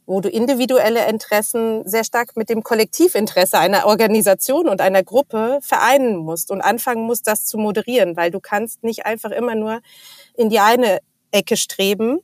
wo 0.05 0.21
du 0.21 0.29
individuelle 0.29 1.07
Interessen 1.07 1.87
sehr 1.87 2.03
stark 2.03 2.35
mit 2.35 2.49
dem 2.49 2.63
Kollektivinteresse 2.63 3.59
einer 3.59 3.85
Organisation 3.85 4.67
und 4.67 4.81
einer 4.81 5.03
Gruppe 5.03 5.59
vereinen 5.61 6.17
musst 6.17 6.49
und 6.49 6.61
anfangen 6.61 7.03
musst, 7.03 7.27
das 7.27 7.45
zu 7.45 7.59
moderieren, 7.59 8.17
weil 8.17 8.31
du 8.31 8.39
kannst 8.39 8.83
nicht 8.83 9.05
einfach 9.05 9.29
immer 9.29 9.53
nur 9.53 9.81
in 10.35 10.49
die 10.49 10.59
eine 10.59 10.99
Ecke 11.31 11.57
streben, 11.57 12.21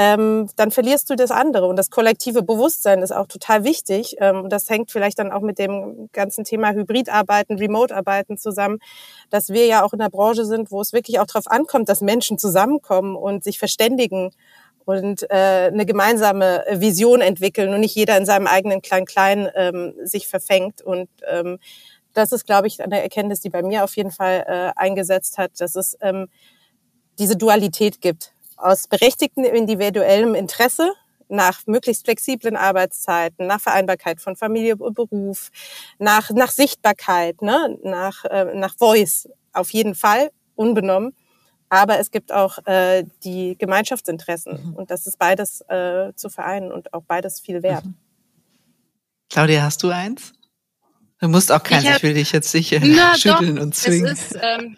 ähm, 0.00 0.48
dann 0.54 0.70
verlierst 0.70 1.10
du 1.10 1.16
das 1.16 1.32
andere. 1.32 1.66
Und 1.66 1.74
das 1.74 1.90
kollektive 1.90 2.42
Bewusstsein 2.44 3.02
ist 3.02 3.10
auch 3.10 3.26
total 3.26 3.64
wichtig. 3.64 4.14
Ähm, 4.20 4.48
das 4.48 4.70
hängt 4.70 4.92
vielleicht 4.92 5.18
dann 5.18 5.32
auch 5.32 5.40
mit 5.40 5.58
dem 5.58 6.08
ganzen 6.12 6.44
Thema 6.44 6.72
Hybridarbeiten, 6.72 7.58
Remote-Arbeiten 7.58 8.38
zusammen, 8.38 8.78
dass 9.28 9.48
wir 9.48 9.66
ja 9.66 9.84
auch 9.84 9.92
in 9.92 9.98
der 9.98 10.08
Branche 10.08 10.44
sind, 10.44 10.70
wo 10.70 10.80
es 10.80 10.92
wirklich 10.92 11.18
auch 11.18 11.26
darauf 11.26 11.48
ankommt, 11.48 11.88
dass 11.88 12.00
Menschen 12.00 12.38
zusammenkommen 12.38 13.16
und 13.16 13.42
sich 13.42 13.58
verständigen 13.58 14.30
und 14.84 15.28
äh, 15.30 15.70
eine 15.72 15.84
gemeinsame 15.84 16.64
Vision 16.70 17.20
entwickeln 17.20 17.74
und 17.74 17.80
nicht 17.80 17.96
jeder 17.96 18.16
in 18.16 18.24
seinem 18.24 18.46
eigenen 18.46 18.82
Klein-Klein 18.82 19.50
ähm, 19.56 19.94
sich 20.04 20.28
verfängt. 20.28 20.80
Und 20.80 21.08
ähm, 21.28 21.58
das 22.14 22.30
ist, 22.30 22.46
glaube 22.46 22.68
ich, 22.68 22.80
eine 22.80 23.02
Erkenntnis, 23.02 23.40
die 23.40 23.50
bei 23.50 23.62
mir 23.62 23.82
auf 23.82 23.96
jeden 23.96 24.12
Fall 24.12 24.44
äh, 24.46 24.80
eingesetzt 24.80 25.38
hat, 25.38 25.60
dass 25.60 25.74
es 25.74 25.96
ähm, 26.00 26.28
diese 27.18 27.36
Dualität 27.36 28.00
gibt 28.00 28.32
aus 28.58 28.86
berechtigtem 28.86 29.44
individuellem 29.44 30.34
Interesse 30.34 30.92
nach 31.28 31.66
möglichst 31.66 32.04
flexiblen 32.04 32.56
Arbeitszeiten, 32.56 33.46
nach 33.46 33.60
Vereinbarkeit 33.60 34.20
von 34.20 34.36
Familie 34.36 34.76
und 34.76 34.94
Beruf, 34.94 35.50
nach, 35.98 36.30
nach 36.30 36.50
Sichtbarkeit, 36.50 37.42
ne? 37.42 37.78
nach, 37.82 38.24
äh, 38.24 38.54
nach 38.54 38.74
Voice 38.76 39.28
auf 39.52 39.70
jeden 39.70 39.94
Fall, 39.94 40.30
unbenommen. 40.54 41.14
Aber 41.68 41.98
es 41.98 42.10
gibt 42.10 42.32
auch 42.32 42.58
äh, 42.66 43.04
die 43.24 43.56
Gemeinschaftsinteressen 43.58 44.70
mhm. 44.70 44.74
und 44.74 44.90
das 44.90 45.06
ist 45.06 45.18
beides 45.18 45.60
äh, 45.68 46.14
zu 46.14 46.30
vereinen 46.30 46.72
und 46.72 46.94
auch 46.94 47.02
beides 47.02 47.40
viel 47.40 47.62
wert. 47.62 47.84
Mhm. 47.84 47.94
Claudia, 49.28 49.62
hast 49.62 49.82
du 49.82 49.90
eins? 49.90 50.32
Du 51.20 51.28
musst 51.28 51.52
auch 51.52 51.62
keins, 51.62 51.84
ich, 51.84 51.90
ich 51.90 52.02
will 52.02 52.14
dich 52.14 52.32
jetzt 52.32 52.50
sicher 52.50 52.80
schütteln 53.16 53.56
doch, 53.56 53.62
und 53.62 53.74
zwingen. 53.74 54.06
Es 54.06 54.30
ist, 54.30 54.38
ähm, 54.40 54.76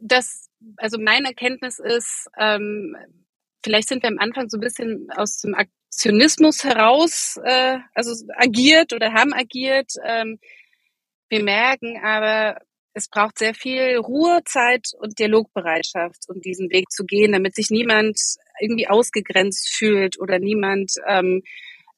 das 0.00 0.45
also 0.76 0.98
meine 1.00 1.28
Erkenntnis 1.28 1.78
ist, 1.78 2.28
ähm, 2.38 2.96
vielleicht 3.64 3.88
sind 3.88 4.02
wir 4.02 4.10
am 4.10 4.18
Anfang 4.18 4.48
so 4.48 4.58
ein 4.58 4.60
bisschen 4.60 5.08
aus 5.14 5.40
dem 5.40 5.54
Aktionismus 5.54 6.64
heraus 6.64 7.38
äh, 7.44 7.78
also 7.94 8.12
agiert 8.36 8.92
oder 8.92 9.12
haben 9.12 9.32
agiert. 9.32 9.92
Ähm, 10.04 10.38
wir 11.28 11.42
merken 11.42 11.98
aber, 12.04 12.58
es 12.94 13.08
braucht 13.08 13.38
sehr 13.38 13.54
viel 13.54 13.96
Ruhezeit 13.96 14.86
und 14.98 15.18
Dialogbereitschaft, 15.18 16.24
um 16.28 16.40
diesen 16.40 16.70
Weg 16.70 16.90
zu 16.90 17.04
gehen, 17.04 17.32
damit 17.32 17.54
sich 17.54 17.70
niemand 17.70 18.18
irgendwie 18.60 18.88
ausgegrenzt 18.88 19.68
fühlt 19.68 20.18
oder 20.18 20.38
niemand 20.38 20.92
ähm, 21.06 21.42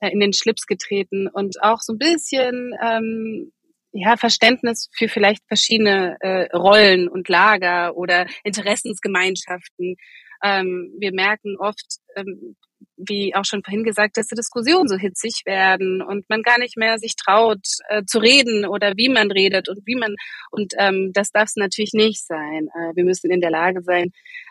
in 0.00 0.20
den 0.20 0.32
Schlips 0.32 0.66
getreten 0.66 1.28
und 1.28 1.62
auch 1.62 1.80
so 1.80 1.92
ein 1.92 1.98
bisschen 1.98 2.72
ähm, 2.82 3.52
ja, 3.92 4.16
Verständnis 4.16 4.88
für 4.92 5.08
vielleicht 5.08 5.46
verschiedene 5.46 6.16
äh, 6.20 6.54
Rollen 6.56 7.08
und 7.08 7.28
Lager 7.28 7.96
oder 7.96 8.26
Interessensgemeinschaften. 8.44 9.96
Ähm, 10.42 10.92
wir 10.98 11.12
merken 11.12 11.56
oft, 11.58 11.98
ähm, 12.16 12.56
wie 12.96 13.34
auch 13.34 13.44
schon 13.44 13.62
vorhin 13.64 13.84
gesagt, 13.84 14.16
dass 14.16 14.26
die 14.26 14.34
Diskussionen 14.34 14.88
so 14.88 14.96
hitzig 14.96 15.42
werden 15.44 16.02
und 16.02 16.28
man 16.28 16.42
gar 16.42 16.58
nicht 16.58 16.76
mehr 16.76 16.98
sich 16.98 17.16
traut 17.16 17.64
äh, 17.88 18.04
zu 18.04 18.18
reden 18.18 18.66
oder 18.66 18.92
wie 18.96 19.08
man 19.08 19.30
redet 19.30 19.68
und 19.68 19.80
wie 19.86 19.96
man 19.96 20.14
und 20.50 20.74
ähm, 20.78 21.12
das 21.12 21.30
darf 21.30 21.44
es 21.44 21.56
natürlich 21.56 21.92
nicht 21.92 22.24
sein. 22.26 22.68
Äh, 22.74 22.96
wir 22.96 23.04
müssen 23.04 23.30
in 23.30 23.40
der 23.40 23.50
Lage 23.50 23.82
sein, 23.82 24.10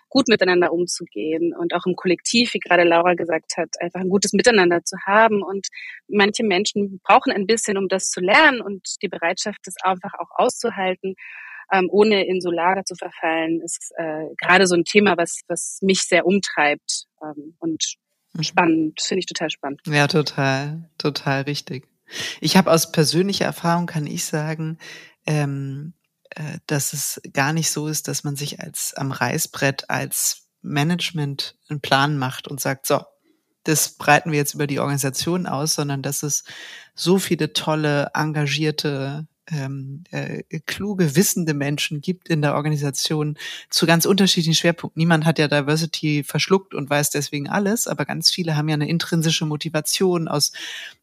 gut 0.09 0.27
miteinander 0.27 0.71
umzugehen 0.71 1.53
und 1.53 1.73
auch 1.73 1.85
im 1.85 1.95
Kollektiv, 1.95 2.53
wie 2.53 2.59
gerade 2.59 2.83
Laura 2.83 3.13
gesagt 3.13 3.57
hat, 3.57 3.69
einfach 3.79 3.99
ein 3.99 4.09
gutes 4.09 4.33
Miteinander 4.33 4.83
zu 4.83 4.97
haben. 5.05 5.43
Und 5.43 5.67
manche 6.07 6.43
Menschen 6.43 6.99
brauchen 7.03 7.31
ein 7.31 7.45
bisschen, 7.45 7.77
um 7.77 7.87
das 7.87 8.09
zu 8.09 8.19
lernen 8.21 8.61
und 8.61 8.95
die 9.01 9.09
Bereitschaft, 9.09 9.59
das 9.65 9.75
einfach 9.83 10.13
auch 10.17 10.29
auszuhalten, 10.35 11.15
ähm, 11.71 11.89
ohne 11.91 12.25
in 12.25 12.41
so 12.41 12.49
Lager 12.49 12.85
zu 12.85 12.95
verfallen, 12.95 13.61
ist 13.61 13.91
äh, 13.97 14.25
gerade 14.37 14.67
so 14.67 14.75
ein 14.75 14.85
Thema, 14.85 15.17
was, 15.17 15.41
was 15.47 15.79
mich 15.81 16.01
sehr 16.01 16.25
umtreibt 16.25 17.07
ähm, 17.21 17.55
und 17.59 17.95
mhm. 18.33 18.43
spannend, 18.43 19.01
finde 19.01 19.19
ich 19.19 19.25
total 19.25 19.49
spannend. 19.49 19.81
Ja, 19.85 20.07
total, 20.07 20.89
total 20.97 21.41
richtig. 21.41 21.87
Ich 22.39 22.55
habe 22.55 22.71
aus 22.71 22.91
persönlicher 22.91 23.45
Erfahrung, 23.45 23.85
kann 23.85 24.07
ich 24.07 24.23
sagen, 24.23 24.77
ähm, 25.25 25.93
äh, 25.93 25.96
dass 26.67 26.93
es 26.93 27.21
gar 27.33 27.53
nicht 27.53 27.71
so 27.71 27.87
ist, 27.87 28.07
dass 28.07 28.23
man 28.23 28.35
sich 28.35 28.59
als 28.59 28.93
am 28.95 29.11
Reißbrett 29.11 29.89
als 29.89 30.47
Management 30.61 31.55
einen 31.69 31.81
Plan 31.81 32.17
macht 32.17 32.47
und 32.47 32.59
sagt, 32.59 32.85
so, 32.87 33.01
das 33.63 33.89
breiten 33.89 34.31
wir 34.31 34.37
jetzt 34.37 34.53
über 34.53 34.67
die 34.67 34.79
Organisation 34.79 35.45
aus, 35.45 35.75
sondern 35.75 36.01
dass 36.01 36.23
es 36.23 36.43
so 36.95 37.19
viele 37.19 37.53
tolle, 37.53 38.11
engagierte 38.13 39.27
ähm, 39.49 40.03
äh, 40.11 40.43
kluge, 40.65 41.15
wissende 41.15 41.53
Menschen 41.53 42.01
gibt 42.01 42.27
in 42.29 42.41
der 42.41 42.55
Organisation 42.55 43.37
zu 43.69 43.85
ganz 43.85 44.05
unterschiedlichen 44.05 44.55
Schwerpunkten. 44.55 44.99
Niemand 44.99 45.25
hat 45.25 45.39
ja 45.39 45.47
Diversity 45.47 46.23
verschluckt 46.23 46.73
und 46.73 46.89
weiß 46.89 47.11
deswegen 47.11 47.49
alles, 47.49 47.87
aber 47.87 48.05
ganz 48.05 48.31
viele 48.31 48.55
haben 48.55 48.69
ja 48.69 48.75
eine 48.75 48.89
intrinsische 48.89 49.45
Motivation 49.45 50.27
aus 50.27 50.51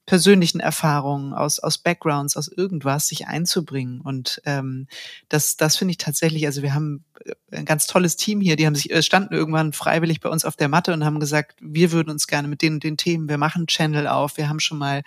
persönlichen 0.07 0.61
Erfahrungen, 0.61 1.33
aus, 1.33 1.59
aus 1.59 1.79
Backgrounds, 1.79 2.37
aus 2.37 2.49
irgendwas 2.49 3.09
sich 3.09 3.27
einzubringen. 3.27 4.03
Und 4.03 4.43
ähm, 4.45 4.87
das, 5.29 5.57
das 5.57 5.77
finde 5.77 5.93
ich 5.93 5.99
tatsächlich, 5.99 6.45
also 6.45 6.63
wir 6.63 6.75
haben 6.75 7.05
äh, 7.25 7.33
ein 7.57 7.65
ganz 7.65 7.87
tolles 7.87 8.17
Team 8.17 8.41
hier, 8.41 8.57
die 8.57 8.67
haben 8.67 8.75
sich, 8.75 8.91
äh, 8.91 9.03
standen 9.03 9.33
irgendwann 9.33 9.73
freiwillig 9.73 10.21
bei 10.21 10.29
uns 10.29 10.45
auf 10.45 10.57
der 10.57 10.69
Matte 10.69 10.93
und 10.93 11.05
haben 11.05 11.21
gesagt, 11.21 11.57
wir 11.61 11.91
würden 11.93 12.11
uns 12.11 12.27
gerne 12.27 12.49
mit 12.49 12.61
den 12.61 12.75
und 12.75 12.85
den 12.85 12.99
Themen, 12.99 13.29
wir 13.29 13.39
machen 13.39 13.67
Channel 13.67 14.07
auf, 14.07 14.37
wir 14.37 14.49
haben 14.49 14.61
schon 14.61 14.79
mal 14.79 15.03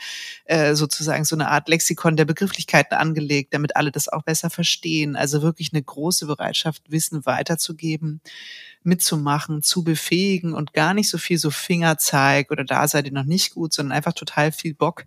äh, 0.46 0.74
sozusagen 0.74 1.26
so 1.26 1.36
eine 1.36 1.50
Art 1.50 1.70
Lexikon 1.70 2.16
der 2.16 2.26
Begrifflichkeiten 2.26 2.98
angelegt, 2.98 3.54
damit 3.54 3.76
alle 3.76 3.92
das 3.92 4.10
auch 4.10 4.24
besser 4.24 4.50
verstehen. 4.50 5.16
Also 5.16 5.44
wirklich 5.44 5.74
eine 5.74 5.84
große 5.84 6.26
Bereitschaft, 6.26 6.90
Wissen 6.90 7.26
weiterzugeben 7.26 8.22
mitzumachen, 8.88 9.62
zu 9.62 9.84
befähigen 9.84 10.54
und 10.54 10.74
gar 10.74 10.94
nicht 10.94 11.10
so 11.10 11.18
viel 11.18 11.38
so 11.38 11.52
Fingerzeig 11.52 12.50
oder 12.52 12.64
da 12.64 12.88
seid 12.88 13.06
ihr 13.06 13.12
noch 13.12 13.26
nicht 13.26 13.54
gut, 13.54 13.74
sondern 13.74 13.96
einfach 13.96 14.14
total 14.14 14.52
viel 14.52 14.74
Bock, 14.74 15.06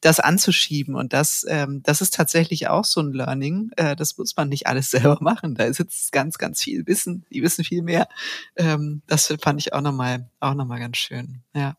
das 0.00 0.20
anzuschieben. 0.20 0.94
Und 0.94 1.12
das, 1.12 1.44
ähm, 1.48 1.82
das 1.82 2.00
ist 2.00 2.14
tatsächlich 2.14 2.68
auch 2.68 2.84
so 2.84 3.00
ein 3.00 3.12
Learning. 3.12 3.70
Äh, 3.76 3.96
das 3.96 4.16
muss 4.16 4.36
man 4.36 4.48
nicht 4.48 4.66
alles 4.66 4.90
selber 4.92 5.18
machen. 5.20 5.54
Da 5.54 5.70
sitzt 5.72 6.12
ganz, 6.12 6.38
ganz 6.38 6.62
viel 6.62 6.86
Wissen. 6.86 7.26
Die 7.30 7.42
wissen 7.42 7.64
viel 7.64 7.82
mehr. 7.82 8.08
Ähm, 8.56 9.02
das 9.06 9.34
fand 9.42 9.60
ich 9.60 9.72
auch 9.72 9.82
nochmal, 9.82 10.30
auch 10.40 10.54
nochmal 10.54 10.78
ganz 10.78 10.96
schön. 10.96 11.42
Ja. 11.54 11.76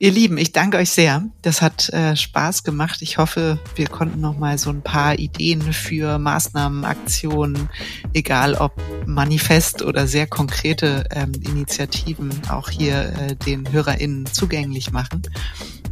Ihr 0.00 0.12
Lieben, 0.12 0.38
ich 0.38 0.52
danke 0.52 0.76
euch 0.76 0.90
sehr. 0.90 1.24
Das 1.42 1.60
hat 1.60 1.88
äh, 1.88 2.14
Spaß 2.14 2.62
gemacht. 2.62 3.02
Ich 3.02 3.18
hoffe, 3.18 3.58
wir 3.74 3.88
konnten 3.88 4.20
noch 4.20 4.38
mal 4.38 4.56
so 4.56 4.70
ein 4.70 4.82
paar 4.82 5.18
Ideen 5.18 5.60
für 5.60 6.18
Maßnahmen, 6.18 6.84
Aktionen, 6.84 7.68
egal 8.12 8.54
ob 8.54 8.80
Manifest 9.06 9.82
oder 9.82 10.06
sehr 10.06 10.28
konkrete 10.28 11.08
ähm, 11.10 11.32
Initiativen, 11.44 12.30
auch 12.48 12.70
hier 12.70 13.12
äh, 13.12 13.34
den 13.34 13.72
HörerInnen 13.72 14.26
zugänglich 14.26 14.92
machen. 14.92 15.22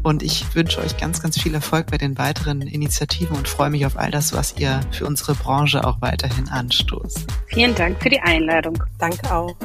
Und 0.05 0.23
ich 0.23 0.55
wünsche 0.55 0.81
euch 0.81 0.97
ganz, 0.99 1.21
ganz 1.21 1.37
viel 1.41 1.55
Erfolg 1.55 1.89
bei 1.89 1.99
den 1.99 2.17
weiteren 2.17 2.63
Initiativen 2.63 3.37
und 3.37 3.49
freue 3.49 3.71
mich 3.71 3.87
auf 3.87 3.99
all 3.99 4.13
das, 4.13 4.33
was 4.33 4.55
ihr 4.57 4.83
für 4.93 5.05
unsere 5.05 5.35
Branche 5.35 5.85
auch 5.85 6.01
weiterhin 6.01 6.49
anstoßt. 6.49 7.27
Vielen 7.49 7.75
Dank 7.75 8.01
für 8.01 8.11
die 8.11 8.21
Einladung. 8.21 8.81
Danke 9.01 9.35
auch. 9.35 9.57